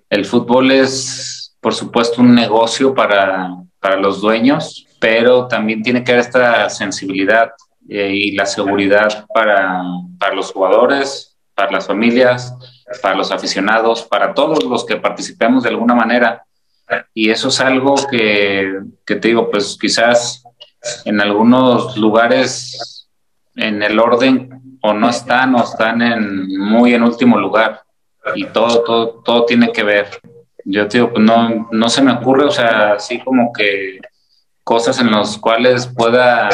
el, 0.09 0.25
fútbol 0.25 0.71
es, 0.71 1.55
por 1.61 1.75
supuesto, 1.75 2.23
un 2.23 2.35
negocio 2.35 2.95
para, 2.95 3.51
para 3.81 3.97
los 3.97 4.21
dueños, 4.21 4.87
pero 5.05 5.47
también 5.49 5.83
tiene 5.83 6.03
que 6.03 6.13
haber 6.13 6.25
esta 6.25 6.71
sensibilidad 6.71 7.53
eh, 7.91 8.11
y 8.11 8.31
la 8.31 8.47
seguridad 8.47 9.27
para, 9.35 9.83
para 10.19 10.35
los 10.35 10.51
jugadores, 10.51 11.37
para 11.55 11.73
las 11.73 11.87
familias, 11.87 12.57
para 13.03 13.15
los 13.15 13.31
aficionados, 13.31 14.01
para 14.05 14.33
todos 14.33 14.65
los 14.65 14.87
que 14.87 14.97
participemos 14.97 15.63
de 15.63 15.69
alguna 15.69 15.95
manera. 15.95 16.47
Y 17.13 17.29
eso 17.29 17.49
es 17.49 17.61
algo 17.61 17.97
que, 18.11 18.81
que 19.05 19.17
te 19.17 19.29
digo, 19.29 19.51
pues 19.51 19.77
quizás 19.79 20.43
en 21.05 21.21
algunos 21.21 21.99
lugares 21.99 23.07
en 23.57 23.83
el 23.83 23.99
orden 23.99 24.79
o 24.81 24.95
no 24.95 25.11
están 25.11 25.55
o 25.55 25.65
están 25.65 26.01
en 26.01 26.59
muy 26.59 26.95
en 26.95 27.03
último 27.03 27.39
lugar 27.39 27.83
y 28.35 28.47
todo, 28.47 28.83
todo, 28.85 29.23
todo 29.23 29.45
tiene 29.45 29.71
que 29.71 29.83
ver. 29.83 30.09
Yo 30.65 30.89
te 30.89 30.97
digo, 30.97 31.13
pues 31.13 31.23
no, 31.23 31.69
no 31.71 31.91
se 31.91 32.01
me 32.01 32.13
ocurre, 32.13 32.47
o 32.47 32.51
sea, 32.51 32.95
así 32.95 33.19
como 33.21 33.53
que 33.53 34.01
cosas 34.65 34.99
en 34.99 35.11
las 35.11 35.39
cuales 35.39 35.87
pueda 35.87 36.49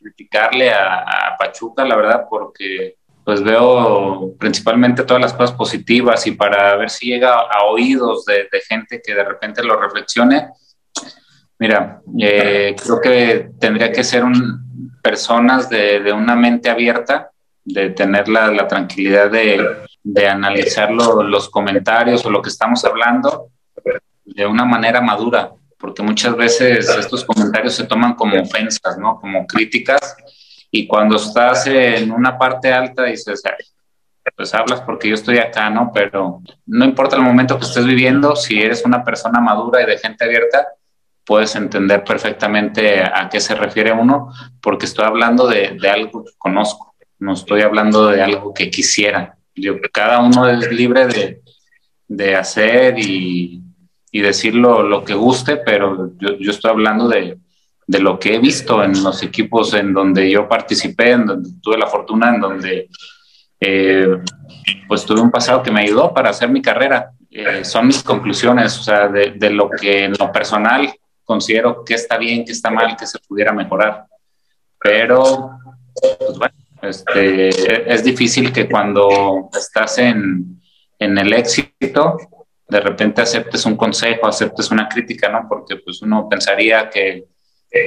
criticarle 0.00 0.72
a, 0.72 1.36
Pachuca, 1.38 1.84
la 1.84 1.96
verdad, 1.96 2.26
porque 2.28 2.96
pues 3.24 3.42
veo 3.42 4.34
principalmente 4.38 5.04
todas 5.04 5.22
las 5.22 5.32
cosas 5.32 5.52
positivas 5.56 6.26
y 6.26 6.32
para 6.32 6.76
ver 6.76 6.90
si 6.90 7.06
llega 7.06 7.32
a 7.32 7.64
oídos 7.64 8.24
de, 8.26 8.48
gente 8.68 9.00
que 9.02 9.14
de 9.14 9.24
repente 9.24 9.62
lo 9.62 9.80
reflexione. 9.80 10.48
Mira, 11.58 12.00
eh, 12.18 12.74
creo 12.82 13.00
que 13.00 13.50
tendría 13.58 13.92
que 13.92 14.04
ser 14.04 14.24
personas 15.02 15.70
de, 15.70 16.12
una 16.12 16.34
mente 16.34 16.68
abierta 16.68 17.30
de 17.64 17.90
tener 17.90 18.28
la, 18.28 18.66
tranquilidad 18.66 19.30
de, 19.30 20.26
analizar 20.26 20.90
lo, 20.90 21.22
los 21.22 21.48
comentarios 21.48 22.24
o 22.26 22.30
lo 22.30 22.42
que 22.42 22.50
estamos 22.50 22.84
hablando 22.84 23.48
de 24.24 24.46
una 24.46 24.64
manera 24.64 25.00
madura, 25.00 25.52
porque 25.80 26.02
muchas 26.02 26.36
veces 26.36 26.88
estos 26.88 27.24
comentarios 27.24 27.74
se 27.74 27.84
toman 27.84 28.14
como 28.14 28.40
ofensas, 28.40 28.98
¿no? 28.98 29.18
Como 29.18 29.46
críticas, 29.46 30.16
y 30.70 30.86
cuando 30.86 31.16
estás 31.16 31.66
en 31.66 32.12
una 32.12 32.38
parte 32.38 32.72
alta 32.72 33.04
dices, 33.04 33.42
pues 34.36 34.54
hablas 34.54 34.82
porque 34.82 35.08
yo 35.08 35.14
estoy 35.14 35.38
acá, 35.38 35.70
¿no? 35.70 35.90
Pero 35.92 36.42
no 36.66 36.84
importa 36.84 37.16
el 37.16 37.22
momento 37.22 37.58
que 37.58 37.64
estés 37.64 37.86
viviendo, 37.86 38.36
si 38.36 38.60
eres 38.60 38.84
una 38.84 39.02
persona 39.02 39.40
madura 39.40 39.82
y 39.82 39.86
de 39.86 39.98
gente 39.98 40.24
abierta, 40.24 40.68
puedes 41.24 41.56
entender 41.56 42.04
perfectamente 42.04 43.02
a 43.02 43.28
qué 43.28 43.40
se 43.40 43.54
refiere 43.54 43.92
uno, 43.92 44.32
porque 44.60 44.86
estoy 44.86 45.06
hablando 45.06 45.48
de, 45.48 45.76
de 45.80 45.88
algo 45.88 46.24
que 46.24 46.32
conozco 46.38 46.90
no 47.20 47.34
estoy 47.34 47.60
hablando 47.60 48.08
de 48.08 48.22
algo 48.22 48.52
que 48.52 48.70
quisiera. 48.70 49.36
cada 49.92 50.20
uno 50.20 50.48
es 50.48 50.72
libre 50.72 51.06
de, 51.06 51.42
de 52.08 52.34
hacer 52.34 52.98
y, 52.98 53.62
y 54.10 54.20
decir 54.20 54.54
lo, 54.54 55.04
que 55.04 55.14
guste, 55.14 55.56
pero 55.58 56.10
yo, 56.18 56.36
yo 56.38 56.50
estoy 56.50 56.70
hablando 56.70 57.08
de, 57.08 57.38
de, 57.86 57.98
lo 58.00 58.18
que 58.18 58.34
he 58.34 58.38
visto 58.38 58.82
en 58.82 59.02
los 59.02 59.22
equipos 59.22 59.74
en 59.74 59.92
donde 59.92 60.30
yo 60.30 60.48
participé, 60.48 61.12
en 61.12 61.26
donde 61.26 61.50
tuve 61.62 61.78
la 61.78 61.86
fortuna, 61.86 62.34
en 62.34 62.40
donde 62.40 62.88
eh, 63.60 64.18
pues 64.88 65.04
tuve 65.04 65.20
un 65.20 65.30
pasado 65.30 65.62
que 65.62 65.70
me 65.70 65.82
ayudó 65.82 66.12
para 66.12 66.30
hacer 66.30 66.48
mi 66.48 66.60
carrera. 66.60 67.12
Eh, 67.30 67.64
son 67.64 67.86
mis 67.86 68.02
conclusiones, 68.02 68.76
o 68.78 68.82
sea, 68.82 69.06
de, 69.08 69.32
de, 69.36 69.50
lo 69.50 69.70
que 69.70 70.04
en 70.04 70.12
lo 70.18 70.32
personal 70.32 70.92
considero 71.24 71.84
que 71.84 71.94
está 71.94 72.18
bien, 72.18 72.44
que 72.44 72.52
está 72.52 72.70
mal, 72.70 72.96
que 72.96 73.06
se 73.06 73.18
pudiera 73.20 73.52
mejorar. 73.52 74.06
Pero, 74.80 75.52
pues 75.94 76.38
bueno, 76.38 76.54
este, 76.82 77.92
es 77.92 78.02
difícil 78.02 78.52
que 78.52 78.68
cuando 78.68 79.48
estás 79.56 79.98
en, 79.98 80.60
en 80.98 81.18
el 81.18 81.32
éxito, 81.32 82.16
de 82.70 82.80
repente 82.80 83.22
aceptes 83.22 83.66
un 83.66 83.76
consejo, 83.76 84.26
aceptes 84.26 84.70
una 84.70 84.88
crítica, 84.88 85.28
¿no? 85.28 85.46
Porque 85.48 85.76
pues 85.76 86.00
uno 86.02 86.28
pensaría 86.28 86.88
que 86.88 87.24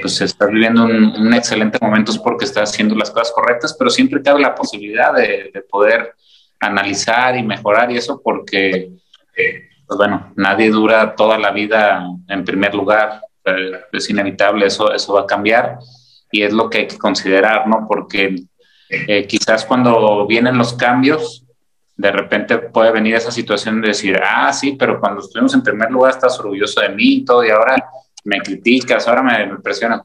pues 0.01 0.21
estás 0.21 0.49
viviendo 0.49 0.86
un, 0.86 1.34
excelente 1.34 1.77
momento 1.81 2.11
es 2.11 2.17
porque 2.17 2.45
estás 2.45 2.71
haciendo 2.71 2.95
las 2.95 3.11
cosas 3.11 3.34
correctas, 3.34 3.75
pero 3.77 3.89
siempre 3.89 4.21
cabe 4.21 4.39
la 4.41 4.55
posibilidad 4.55 5.13
de, 5.13 5.51
poder 5.69 6.13
analizar 6.59 7.36
y 7.36 7.43
mejorar 7.43 7.91
y 7.91 7.97
eso 7.97 8.21
porque, 8.23 8.91
pues 9.36 9.97
bueno, 9.97 10.31
nadie 10.38 10.69
dura 10.69 11.15
toda 11.15 11.38
la 11.38 11.51
vida 11.51 12.05
en 12.29 12.45
primer 12.45 12.73
lugar, 12.73 13.21
eh, 13.43 13.81
es 13.91 14.09
inevitable, 14.09 14.67
eso, 14.67 14.93
eso 14.93 15.13
va 15.13 15.21
a 15.21 15.27
cambiar 15.27 15.79
y 16.31 16.43
es 16.43 16.53
lo 16.53 16.69
que 16.69 16.79
hay 16.79 16.88
que 16.88 16.97
considerar, 16.97 17.67
¿no? 17.67 17.86
Porque 17.86 18.36
eh, 18.89 19.27
quizás 19.27 19.65
cuando 19.65 20.25
vienen 20.25 20.57
los 20.57 20.73
cambios, 20.73 21.43
de 21.96 22.12
repente 22.12 22.58
puede 22.58 22.91
venir 22.91 23.16
esa 23.16 23.32
situación 23.32 23.82
de 23.82 23.89
decir, 23.89 24.20
ah, 24.24 24.52
sí, 24.52 24.76
pero 24.78 25.00
cuando 25.00 25.22
estuvimos 25.22 25.54
en 25.54 25.62
primer 25.62 25.91
lugar 25.91 26.12
estás 26.12 26.39
orgulloso 26.39 26.82
de 26.82 26.89
mí 26.89 27.16
y 27.16 27.26
todo, 27.26 27.46
y 27.46 27.50
ahora 27.50 27.89
me 28.24 28.39
criticas, 28.39 29.08
ahora 29.08 29.22
me, 29.22 29.46
me 29.46 29.60
presionas. 29.60 30.02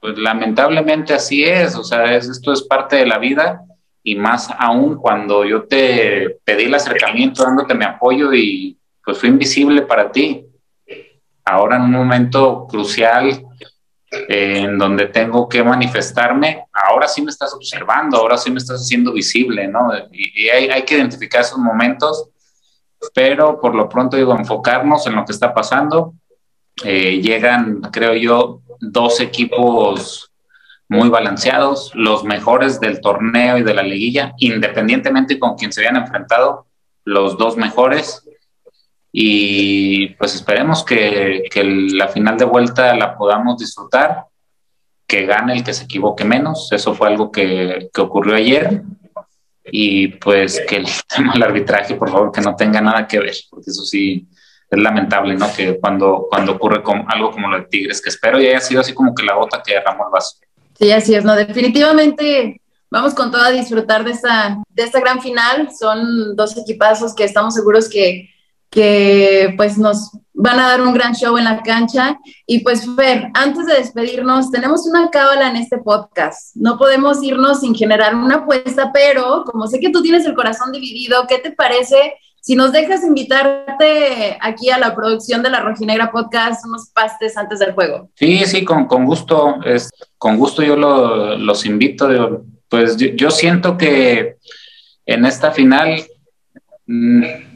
Pues 0.00 0.16
lamentablemente 0.18 1.14
así 1.14 1.44
es, 1.44 1.74
o 1.76 1.82
sea, 1.82 2.14
esto 2.14 2.52
es 2.52 2.62
parte 2.62 2.96
de 2.96 3.06
la 3.06 3.18
vida 3.18 3.62
y 4.02 4.14
más 4.14 4.48
aún 4.58 4.96
cuando 4.96 5.44
yo 5.44 5.64
te 5.64 6.38
pedí 6.44 6.64
el 6.64 6.74
acercamiento 6.74 7.42
dándote 7.42 7.74
mi 7.74 7.84
apoyo 7.84 8.32
y 8.32 8.78
pues 9.04 9.18
fui 9.18 9.28
invisible 9.28 9.82
para 9.82 10.10
ti. 10.10 10.44
Ahora 11.44 11.76
en 11.76 11.82
un 11.82 11.92
momento 11.92 12.66
crucial 12.68 13.47
en 14.10 14.78
donde 14.78 15.06
tengo 15.06 15.48
que 15.48 15.62
manifestarme, 15.62 16.64
ahora 16.72 17.06
sí 17.08 17.20
me 17.22 17.30
estás 17.30 17.52
observando, 17.54 18.16
ahora 18.16 18.38
sí 18.38 18.50
me 18.50 18.58
estás 18.58 18.80
haciendo 18.80 19.12
visible, 19.12 19.68
¿no? 19.68 19.90
Y, 20.10 20.48
hay, 20.48 20.68
hay, 20.68 20.82
que 20.82 20.96
identificar 20.96 21.42
esos 21.42 21.58
momentos, 21.58 22.28
pero 23.14 23.60
por 23.60 23.74
lo 23.74 23.88
pronto 23.88 24.16
digo, 24.16 24.34
enfocarnos 24.34 25.06
en 25.06 25.14
lo 25.14 25.24
que 25.24 25.32
está 25.32 25.52
pasando. 25.52 26.14
Eh, 26.84 27.20
llegan, 27.20 27.80
creo 27.92 28.14
yo, 28.14 28.62
dos 28.80 29.20
equipos 29.20 30.32
muy 30.88 31.10
balanceados, 31.10 31.92
los 31.94 32.24
mejores 32.24 32.80
del 32.80 33.00
torneo 33.00 33.58
y 33.58 33.62
de 33.62 33.74
la 33.74 33.82
liguilla, 33.82 34.32
independientemente 34.38 35.38
con 35.38 35.54
quien 35.56 35.70
se 35.70 35.80
habían 35.80 36.02
enfrentado, 36.02 36.66
los 37.04 37.36
dos 37.36 37.56
mejores 37.56 38.27
y 39.20 40.10
pues 40.10 40.36
esperemos 40.36 40.84
que, 40.84 41.42
que, 41.50 41.64
la 41.64 42.06
final 42.06 42.38
de 42.38 42.44
vuelta 42.44 42.94
la 42.94 43.18
podamos 43.18 43.58
disfrutar, 43.58 44.26
que 45.08 45.26
gane 45.26 45.54
el 45.54 45.64
que 45.64 45.74
se 45.74 45.86
equivoque 45.86 46.24
menos, 46.24 46.68
eso 46.70 46.94
fue 46.94 47.08
algo 47.08 47.32
que, 47.32 47.90
que 47.92 48.00
ocurrió 48.00 48.36
ayer, 48.36 48.80
y 49.64 50.06
pues 50.06 50.62
que 50.68 50.76
el 50.76 50.86
tema 51.16 51.32
del 51.32 51.42
arbitraje, 51.42 51.96
por 51.96 52.10
favor, 52.12 52.30
que 52.30 52.40
no 52.40 52.54
tenga 52.54 52.80
nada 52.80 53.08
que 53.08 53.18
ver, 53.18 53.34
porque 53.50 53.72
eso 53.72 53.82
sí 53.82 54.28
es 54.70 54.78
lamentable, 54.78 55.34
¿no? 55.34 55.52
Que 55.52 55.80
cuando, 55.80 56.28
cuando 56.30 56.52
ocurre 56.52 56.84
con 56.84 57.04
algo 57.08 57.32
como 57.32 57.48
lo 57.48 57.58
de 57.58 57.66
Tigres, 57.66 58.00
que 58.00 58.10
espero 58.10 58.40
y 58.40 58.46
haya 58.46 58.60
sido 58.60 58.82
así 58.82 58.94
como 58.94 59.16
que 59.16 59.24
la 59.24 59.34
gota 59.34 59.60
que 59.66 59.74
derramó 59.74 60.04
el 60.04 60.12
vaso. 60.12 60.36
Sí, 60.78 60.92
así 60.92 61.16
es, 61.16 61.24
¿no? 61.24 61.34
Definitivamente 61.34 62.60
vamos 62.88 63.14
con 63.14 63.32
todo 63.32 63.42
a 63.42 63.50
disfrutar 63.50 64.04
de 64.04 64.12
esta, 64.12 64.62
de 64.68 64.82
esta 64.84 65.00
gran 65.00 65.20
final. 65.20 65.70
Son 65.76 66.36
dos 66.36 66.56
equipazos 66.56 67.16
que 67.16 67.24
estamos 67.24 67.56
seguros 67.56 67.88
que 67.88 68.30
que 68.70 69.54
pues 69.56 69.78
nos 69.78 70.10
van 70.34 70.60
a 70.60 70.68
dar 70.68 70.82
un 70.82 70.92
gran 70.92 71.14
show 71.14 71.36
en 71.36 71.44
la 71.44 71.62
cancha. 71.62 72.18
Y 72.46 72.60
pues 72.60 72.86
Fer, 72.94 73.30
antes 73.34 73.66
de 73.66 73.74
despedirnos, 73.74 74.50
tenemos 74.50 74.86
una 74.86 75.10
cábala 75.10 75.48
en 75.48 75.56
este 75.56 75.78
podcast. 75.78 76.54
No 76.54 76.78
podemos 76.78 77.22
irnos 77.22 77.60
sin 77.60 77.74
generar 77.74 78.14
una 78.14 78.36
apuesta, 78.36 78.90
pero 78.92 79.44
como 79.44 79.66
sé 79.66 79.80
que 79.80 79.90
tú 79.90 80.02
tienes 80.02 80.24
el 80.26 80.34
corazón 80.34 80.72
dividido, 80.72 81.26
¿qué 81.28 81.38
te 81.38 81.50
parece 81.52 82.14
si 82.40 82.54
nos 82.54 82.72
dejas 82.72 83.04
invitarte 83.04 84.38
aquí 84.40 84.70
a 84.70 84.78
la 84.78 84.94
producción 84.94 85.42
de 85.42 85.50
la 85.50 85.60
Rojinegra 85.60 86.10
Podcast 86.10 86.64
unos 86.64 86.90
pastes 86.94 87.36
antes 87.36 87.58
del 87.58 87.72
juego? 87.72 88.10
Sí, 88.14 88.44
sí, 88.46 88.64
con, 88.64 88.86
con 88.86 89.06
gusto. 89.06 89.56
Es, 89.64 89.90
con 90.18 90.36
gusto 90.36 90.62
yo 90.62 90.76
los 90.76 91.66
invito. 91.66 92.44
pues 92.68 92.96
yo 92.96 93.30
siento 93.30 93.76
que 93.76 94.36
en 95.04 95.24
esta 95.24 95.50
final 95.50 96.04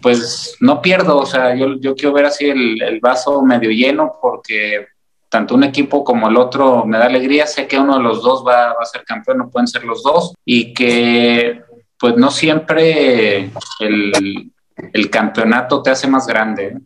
pues 0.02 0.56
no 0.60 0.82
pierdo, 0.82 1.18
o 1.18 1.26
sea, 1.26 1.54
yo, 1.54 1.94
quiero 1.94 2.12
ver 2.12 2.26
así 2.26 2.50
el, 2.50 3.00
vaso 3.00 3.40
medio 3.42 3.70
lleno 3.70 4.18
porque 4.20 4.88
tanto 5.30 5.54
un 5.54 5.64
equipo 5.64 6.04
como 6.04 6.28
el 6.28 6.36
otro 6.36 6.84
me 6.84 6.98
da 6.98 7.06
alegría, 7.06 7.46
sé 7.46 7.66
que 7.66 7.78
uno 7.78 7.96
de 7.96 8.02
los 8.02 8.22
dos 8.22 8.44
va, 8.46 8.72
a 8.72 8.84
ser 8.84 9.04
campeón, 9.04 9.38
no 9.38 9.48
pueden 9.48 9.66
ser 9.66 9.84
los 9.84 10.02
dos, 10.02 10.34
y 10.44 10.74
que 10.74 11.62
pues 11.98 12.16
no 12.16 12.30
siempre 12.30 13.50
el, 13.80 15.10
campeonato 15.10 15.82
te 15.82 15.90
hace 15.90 16.08
más 16.08 16.26
grande. 16.26 16.76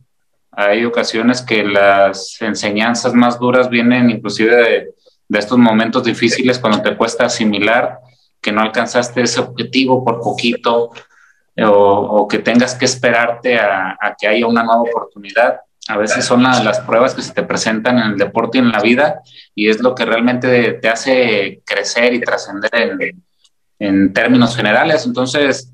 Hay 0.52 0.84
ocasiones 0.84 1.42
que 1.42 1.64
las 1.64 2.40
enseñanzas 2.40 3.12
más 3.14 3.40
duras 3.40 3.68
vienen 3.68 4.10
inclusive 4.10 4.56
de, 4.56 4.94
de 5.28 5.38
estos 5.38 5.58
momentos 5.58 6.04
difíciles 6.04 6.58
cuando 6.58 6.82
te 6.82 6.96
cuesta 6.96 7.26
asimilar 7.26 7.98
que 8.40 8.52
no 8.52 8.60
alcanzaste 8.60 9.22
ese 9.22 9.40
objetivo 9.40 10.04
por 10.04 10.20
poquito, 10.20 10.92
o, 11.64 12.28
que 12.28 12.38
tengas 12.38 12.74
que 12.74 12.84
esperarte 12.84 13.56
a, 13.58 13.96
que 14.18 14.26
haya 14.26 14.46
una 14.46 14.62
nueva 14.62 14.82
oportunidad. 14.82 15.60
A 15.88 15.96
veces 15.96 16.24
son 16.24 16.42
las 16.42 16.80
pruebas 16.80 17.14
que 17.14 17.22
se 17.22 17.32
te 17.32 17.44
presentan 17.44 17.98
en 17.98 18.06
el 18.12 18.16
deporte 18.18 18.58
y 18.58 18.60
en 18.60 18.72
la 18.72 18.80
vida 18.80 19.20
y 19.54 19.68
es 19.68 19.80
lo 19.80 19.94
que 19.94 20.04
realmente 20.04 20.72
te 20.74 20.88
hace 20.88 21.62
crecer 21.64 22.12
y 22.12 22.20
trascender 22.20 22.70
en, 22.74 23.22
en, 23.78 24.12
términos 24.12 24.56
generales. 24.56 25.06
Entonces, 25.06 25.72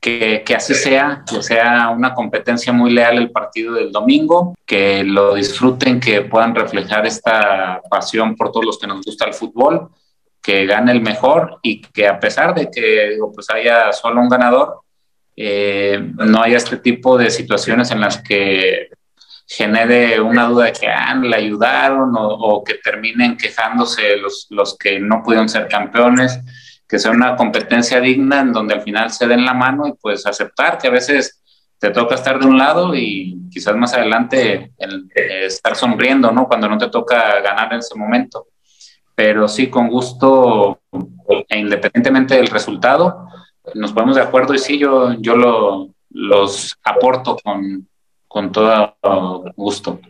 que, 0.00 0.42
que, 0.44 0.54
así 0.56 0.74
sea, 0.74 1.22
que 1.28 1.42
sea 1.42 1.90
una 1.90 2.12
competencia 2.12 2.72
muy 2.72 2.90
leal 2.92 3.18
el 3.18 3.30
partido 3.30 3.74
del 3.74 3.92
domingo, 3.92 4.54
que 4.66 5.04
lo 5.04 5.34
disfruten, 5.34 6.00
que 6.00 6.22
puedan 6.22 6.54
reflejar 6.54 7.06
esta 7.06 7.80
pasión 7.88 8.34
por 8.34 8.50
todos 8.50 8.66
los 8.66 8.78
que 8.78 8.88
nos 8.88 9.04
gusta 9.04 9.26
el 9.26 9.34
fútbol, 9.34 9.90
que 10.42 10.66
gane 10.66 10.92
el 10.92 11.00
mejor 11.00 11.58
y 11.62 11.82
que 11.82 12.06
a 12.06 12.20
pesar 12.20 12.54
de 12.54 12.70
que 12.70 13.16
pues 13.34 13.48
haya 13.50 13.92
solo 13.92 14.20
un 14.20 14.28
ganador, 14.28 14.80
eh, 15.36 16.12
no 16.16 16.42
haya 16.42 16.56
este 16.56 16.78
tipo 16.78 17.18
de 17.18 17.30
situaciones 17.30 17.90
en 17.90 18.00
las 18.00 18.18
que 18.22 18.88
genere 19.46 20.20
una 20.20 20.46
duda 20.46 20.64
de 20.66 20.72
que 20.72 20.88
ah, 20.88 21.14
le 21.14 21.36
ayudaron 21.36 22.12
o, 22.16 22.64
que 22.64 22.74
terminen 22.74 23.36
quejándose 23.36 24.16
los, 24.16 24.46
los 24.50 24.76
que 24.76 24.98
no 24.98 25.22
pudieron 25.22 25.48
ser 25.48 25.68
campeones, 25.68 26.40
que 26.88 26.98
sea 26.98 27.10
una 27.10 27.36
competencia 27.36 28.00
digna 28.00 28.40
en 28.40 28.52
donde 28.52 28.74
al 28.74 28.82
final 28.82 29.10
se 29.10 29.26
den 29.26 29.44
la 29.44 29.54
mano 29.54 29.86
y 29.86 29.92
pues 29.92 30.26
aceptar 30.26 30.78
que 30.78 30.88
a 30.88 30.90
veces 30.90 31.42
te 31.78 31.90
toca 31.90 32.14
estar 32.14 32.38
de 32.38 32.46
un 32.46 32.58
lado 32.58 32.94
y 32.94 33.48
quizás 33.50 33.76
más 33.76 33.92
adelante 33.94 34.72
el, 34.78 35.08
estar 35.14 35.76
sonriendo, 35.76 36.32
¿no? 36.32 36.46
Cuando 36.46 36.68
no 36.68 36.78
te 36.78 36.88
toca 36.88 37.40
ganar 37.40 37.72
en 37.72 37.80
ese 37.80 37.94
momento. 37.96 38.48
Pero 39.14 39.48
sí, 39.48 39.68
con 39.68 39.88
gusto, 39.88 40.80
e 41.48 41.58
independientemente 41.58 42.36
del 42.36 42.48
resultado, 42.48 43.28
nos 43.74 43.92
ponemos 43.92 44.16
de 44.16 44.22
acuerdo 44.22 44.54
y 44.54 44.58
sí, 44.58 44.78
yo, 44.78 45.14
yo 45.20 45.36
lo, 45.36 45.88
los 46.10 46.76
aporto 46.84 47.36
con, 47.42 47.88
con 48.28 48.52
todo 48.52 48.94
gusto. 49.56 50.00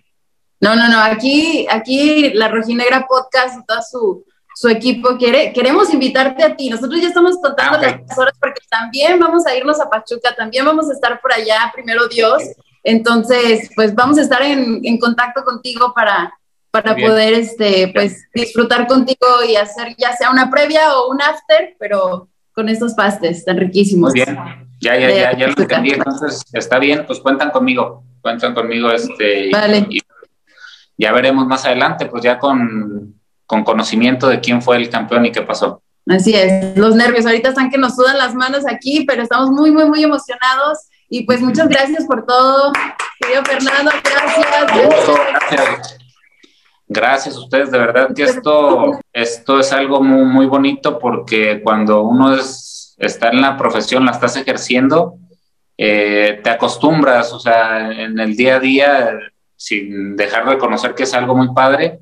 No, 0.61 0.75
no, 0.75 0.89
no, 0.89 1.01
aquí, 1.01 1.67
aquí 1.71 2.31
la 2.33 2.49
Rojinegra 2.49 3.07
Podcast 3.07 3.59
y 3.61 3.67
todo 3.67 3.79
su, 3.83 4.25
su 4.55 4.69
equipo 4.69 5.17
quiere, 5.19 5.53
queremos 5.53 5.93
invitarte 5.93 6.43
a 6.43 6.57
ti. 6.57 6.71
Nosotros 6.71 7.01
ya 7.01 7.09
estamos 7.09 7.37
contando 7.37 7.79
ah, 7.79 8.01
las 8.09 8.19
horas 8.19 8.35
porque 8.41 8.61
también 8.71 9.19
vamos 9.19 9.47
a 9.47 9.55
irnos 9.55 9.81
a 9.81 9.91
Pachuca, 9.91 10.35
también 10.35 10.65
vamos 10.65 10.89
a 10.89 10.95
estar 10.95 11.21
por 11.21 11.33
allá, 11.33 11.71
primero 11.75 12.09
Dios. 12.09 12.43
Entonces, 12.83 13.71
pues 13.75 13.95
vamos 13.95 14.17
a 14.17 14.23
estar 14.23 14.41
en, 14.43 14.81
en 14.83 14.99
contacto 14.99 15.45
contigo 15.45 15.93
para, 15.95 16.33
para 16.71 16.95
poder 16.95 17.35
este, 17.35 17.91
pues, 17.93 18.29
disfrutar 18.33 18.87
contigo 18.87 19.45
y 19.47 19.57
hacer 19.57 19.95
ya 19.99 20.17
sea 20.17 20.31
una 20.31 20.51
previa 20.51 20.97
o 20.97 21.11
un 21.11 21.21
after, 21.21 21.75
pero 21.79 22.29
con 22.57 22.71
estos 22.71 22.95
pastes 22.95 23.45
tan 23.45 23.59
riquísimos. 23.59 24.15
Muy 24.15 24.25
bien, 24.25 24.39
ya, 24.81 24.99
ya, 24.99 25.11
ya, 25.11 25.37
ya 25.37 25.47
lo 25.49 25.53
entendí. 25.63 25.91
Entonces, 25.91 26.43
está 26.55 26.79
bien, 26.79 27.05
pues 27.07 27.21
cuentan 27.21 27.51
conmigo, 27.51 28.03
cuentan 28.23 28.55
conmigo. 28.55 28.91
Este, 28.91 29.51
vale. 29.53 29.87
ya 30.97 31.13
veremos 31.13 31.47
más 31.47 31.67
adelante, 31.67 32.07
pues 32.07 32.25
ya 32.25 32.39
con, 32.39 33.15
con 33.45 33.63
conocimiento 33.63 34.27
de 34.29 34.41
quién 34.41 34.63
fue 34.63 34.79
el 34.79 34.89
campeón 34.89 35.27
y 35.27 35.33
qué 35.33 35.43
pasó. 35.43 35.83
Así 36.09 36.33
es, 36.35 36.79
los 36.79 36.97
nervios. 36.97 37.27
Ahorita 37.27 37.51
están 37.51 37.69
que 37.69 37.77
nos 37.77 37.95
sudan 37.95 38.17
las 38.17 38.35
manos 38.35 38.65
aquí, 38.67 39.05
pero 39.07 39.23
estamos 39.23 39.51
muy, 39.51 39.71
muy, 39.71 39.85
muy 39.85 40.03
emocionados. 40.03 40.79
Y 41.11 41.25
pues 41.25 41.43
muchas 41.43 41.69
gracias 41.69 42.07
por 42.07 42.25
todo, 42.25 42.73
querido 43.21 43.45
Fernando. 43.45 43.91
Gracias. 44.03 44.47
Gracias. 45.51 45.99
A 46.89 47.39
ustedes, 47.39 47.71
de 47.71 47.79
verdad 47.79 48.15
que 48.15 48.23
esto, 48.23 49.01
esto 49.13 49.61
es 49.61 49.73
algo 49.73 50.01
muy, 50.03 50.25
muy 50.25 50.47
bonito 50.47 50.99
porque 50.99 51.61
cuando 51.63 52.03
uno 52.03 52.35
es, 52.35 52.95
está 52.99 53.31
en 53.31 53.41
la 53.41 53.57
profesión, 53.57 54.05
la 54.05 54.13
estás 54.13 54.37
ejerciendo, 54.37 55.19
eh, 55.77 56.41
te 56.43 56.51
acostumbras, 56.51 57.33
o 57.33 57.41
sea, 57.41 57.91
en 57.91 58.19
el 58.19 58.37
día 58.37 58.57
a 58.57 58.61
día, 58.61 59.19
sin 59.57 60.17
dejar 60.17 60.45
de 60.45 60.53
reconocer 60.53 60.95
que 60.95 61.03
es 61.03 61.15
algo 61.15 61.35
muy 61.35 61.53
padre, 61.53 61.99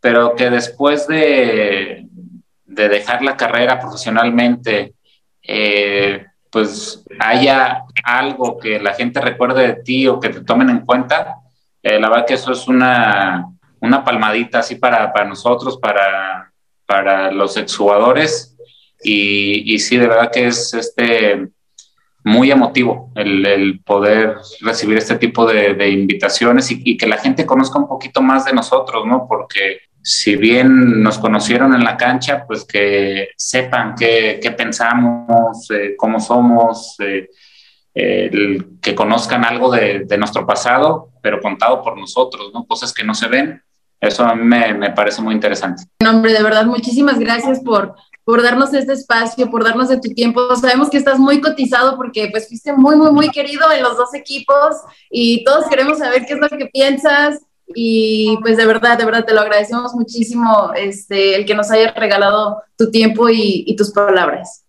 pero 0.00 0.34
que 0.34 0.50
después 0.50 1.06
de, 1.06 2.06
de 2.64 2.88
dejar 2.88 3.22
la 3.22 3.36
carrera 3.36 3.78
profesionalmente, 3.78 4.94
eh, 5.42 6.26
pues 6.50 7.04
haya 7.20 7.84
algo 8.04 8.58
que 8.58 8.78
la 8.80 8.94
gente 8.94 9.20
recuerde 9.20 9.66
de 9.66 9.82
ti 9.82 10.06
o 10.06 10.20
que 10.20 10.28
te 10.28 10.42
tomen 10.42 10.70
en 10.70 10.80
cuenta, 10.84 11.36
eh, 11.82 11.98
la 12.00 12.08
verdad 12.08 12.26
que 12.26 12.34
eso 12.34 12.52
es 12.52 12.66
una, 12.68 13.44
una 13.84 14.04
palmadita 14.04 14.60
así 14.60 14.76
para, 14.76 15.12
para 15.12 15.28
nosotros, 15.28 15.78
para, 15.78 16.52
para 16.86 17.30
los 17.30 17.56
exjugadores. 17.56 18.56
Y, 19.02 19.78
sí, 19.78 19.98
de 19.98 20.08
verdad 20.08 20.30
que 20.32 20.46
es 20.46 20.72
este 20.72 21.48
muy 22.26 22.50
emotivo 22.50 23.12
el, 23.16 23.82
poder 23.84 24.36
recibir 24.62 24.96
este 24.96 25.16
tipo 25.16 25.44
de, 25.44 25.90
invitaciones 25.90 26.70
y, 26.70 26.96
que 26.96 27.06
la 27.06 27.18
gente 27.18 27.44
conozca 27.44 27.78
un 27.78 27.86
poquito 27.86 28.22
más 28.22 28.46
de 28.46 28.54
nosotros, 28.54 29.04
¿no? 29.06 29.26
Porque 29.28 29.80
si 30.02 30.36
bien 30.36 31.02
nos 31.02 31.18
conocieron 31.18 31.74
en 31.74 31.84
la 31.84 31.98
cancha, 31.98 32.44
pues 32.46 32.64
que 32.64 33.28
sepan 33.36 33.94
qué, 33.94 34.54
pensamos, 34.56 35.70
eh, 35.70 35.94
cómo 35.98 36.18
somos, 36.18 36.96
eh, 37.00 37.28
que 37.94 38.94
conozcan 38.94 39.44
algo 39.44 39.70
de, 39.70 40.04
nuestro 40.18 40.46
pasado, 40.46 41.10
pero 41.22 41.40
contado 41.40 41.82
por 41.82 41.96
nosotros, 41.96 42.50
¿no? 42.52 42.64
Cosas 42.66 42.92
que 42.92 43.04
no 43.04 43.14
se 43.14 43.28
ven. 43.28 43.62
Eso 44.06 44.24
a 44.24 44.34
mí 44.34 44.44
me, 44.44 44.74
me 44.74 44.90
parece 44.90 45.22
muy 45.22 45.34
interesante. 45.34 45.84
Hombre, 46.08 46.32
de 46.32 46.42
verdad, 46.42 46.66
muchísimas 46.66 47.18
gracias 47.18 47.60
por, 47.60 47.94
por 48.24 48.42
darnos 48.42 48.72
este 48.74 48.92
espacio, 48.92 49.50
por 49.50 49.64
darnos 49.64 49.88
de 49.88 50.00
tu 50.00 50.10
tiempo. 50.10 50.54
Sabemos 50.56 50.90
que 50.90 50.98
estás 50.98 51.18
muy 51.18 51.40
cotizado 51.40 51.96
porque 51.96 52.28
pues 52.30 52.48
fuiste 52.48 52.72
muy, 52.72 52.96
muy, 52.96 53.10
muy 53.10 53.30
querido 53.30 53.70
en 53.72 53.82
los 53.82 53.96
dos 53.96 54.14
equipos 54.14 54.76
y 55.10 55.44
todos 55.44 55.66
queremos 55.66 55.98
saber 55.98 56.24
qué 56.26 56.34
es 56.34 56.40
lo 56.40 56.48
que 56.48 56.66
piensas, 56.66 57.40
y 57.66 58.36
pues 58.42 58.56
de 58.56 58.66
verdad, 58.66 58.98
de 58.98 59.04
verdad 59.04 59.24
te 59.24 59.34
lo 59.34 59.40
agradecemos 59.40 59.94
muchísimo 59.94 60.72
este, 60.74 61.36
el 61.36 61.46
que 61.46 61.54
nos 61.54 61.70
hayas 61.70 61.94
regalado 61.94 62.62
tu 62.76 62.90
tiempo 62.90 63.28
y, 63.28 63.64
y 63.66 63.76
tus 63.76 63.90
palabras. 63.92 64.64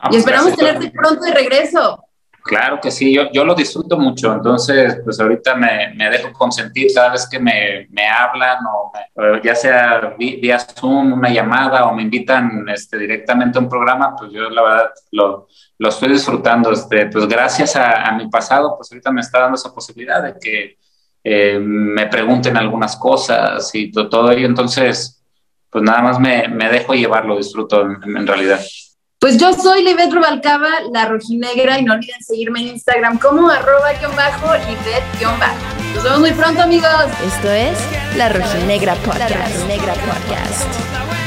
Ah, 0.00 0.10
y 0.12 0.16
esperamos 0.16 0.56
tenerte 0.56 0.90
pronto 0.90 1.24
de 1.24 1.32
regreso. 1.32 2.04
Claro 2.44 2.80
que 2.80 2.90
sí, 2.90 3.14
yo, 3.14 3.30
yo 3.32 3.44
lo 3.44 3.54
disfruto 3.54 3.96
mucho, 3.96 4.32
entonces 4.32 5.00
pues 5.04 5.20
ahorita 5.20 5.54
me, 5.54 5.94
me 5.94 6.10
dejo 6.10 6.32
consentir 6.32 6.88
cada 6.92 7.10
vez 7.10 7.28
que 7.30 7.38
me, 7.38 7.86
me 7.90 8.08
hablan 8.08 8.58
o 8.66 8.92
me, 8.92 9.40
ya 9.42 9.54
sea 9.54 10.14
vía 10.18 10.58
Zoom, 10.58 11.12
una 11.12 11.30
llamada 11.30 11.86
o 11.86 11.94
me 11.94 12.02
invitan 12.02 12.68
este, 12.68 12.98
directamente 12.98 13.58
a 13.58 13.60
un 13.60 13.68
programa, 13.68 14.16
pues 14.16 14.32
yo 14.32 14.50
la 14.50 14.62
verdad 14.62 14.90
lo, 15.12 15.46
lo 15.82 15.88
estoy 15.88 16.10
disfrutando. 16.10 16.70
Este, 16.70 17.06
pues 17.06 17.26
gracias 17.26 17.76
a, 17.76 18.12
mi 18.12 18.28
pasado, 18.28 18.76
pues 18.76 18.90
ahorita 18.92 19.10
me 19.10 19.20
está 19.20 19.40
dando 19.40 19.56
esa 19.56 19.74
posibilidad 19.74 20.22
de 20.22 20.34
que 20.40 20.78
eh, 21.24 21.58
me 21.58 22.06
pregunten 22.06 22.56
algunas 22.56 22.96
cosas 22.96 23.74
y 23.74 23.90
todo, 23.90 24.08
todo 24.08 24.30
ello. 24.30 24.46
Entonces, 24.46 25.24
pues 25.68 25.82
nada 25.82 26.02
más 26.02 26.20
me, 26.20 26.48
me 26.48 26.68
dejo 26.68 26.94
llevar, 26.94 27.24
lo 27.24 27.36
disfruto 27.36 27.82
en, 27.82 28.26
realidad. 28.26 28.60
Pues 29.22 29.38
yo 29.38 29.52
soy 29.52 29.84
Livet 29.84 30.12
Rubalcaba, 30.12 30.68
la 30.92 31.04
rojinegra, 31.04 31.78
y 31.78 31.84
no 31.84 31.92
olviden 31.92 32.20
seguirme 32.24 32.62
en 32.62 32.66
Instagram 32.70 33.20
como 33.20 33.48
arroba 33.48 33.92
guion 33.92 34.16
bajo, 34.16 34.52
Livet 34.52 35.04
bajo. 35.38 35.54
Nos 35.94 36.02
vemos 36.02 36.18
muy 36.18 36.32
pronto, 36.32 36.60
amigos. 36.60 37.06
Esto 37.24 37.48
es 37.52 37.78
La 38.16 38.30
Rojinegra 38.30 38.96
Podcast. 38.96 39.30
La 39.30 39.46
Rojinegra 39.46 39.94
Podcast. 39.94 41.21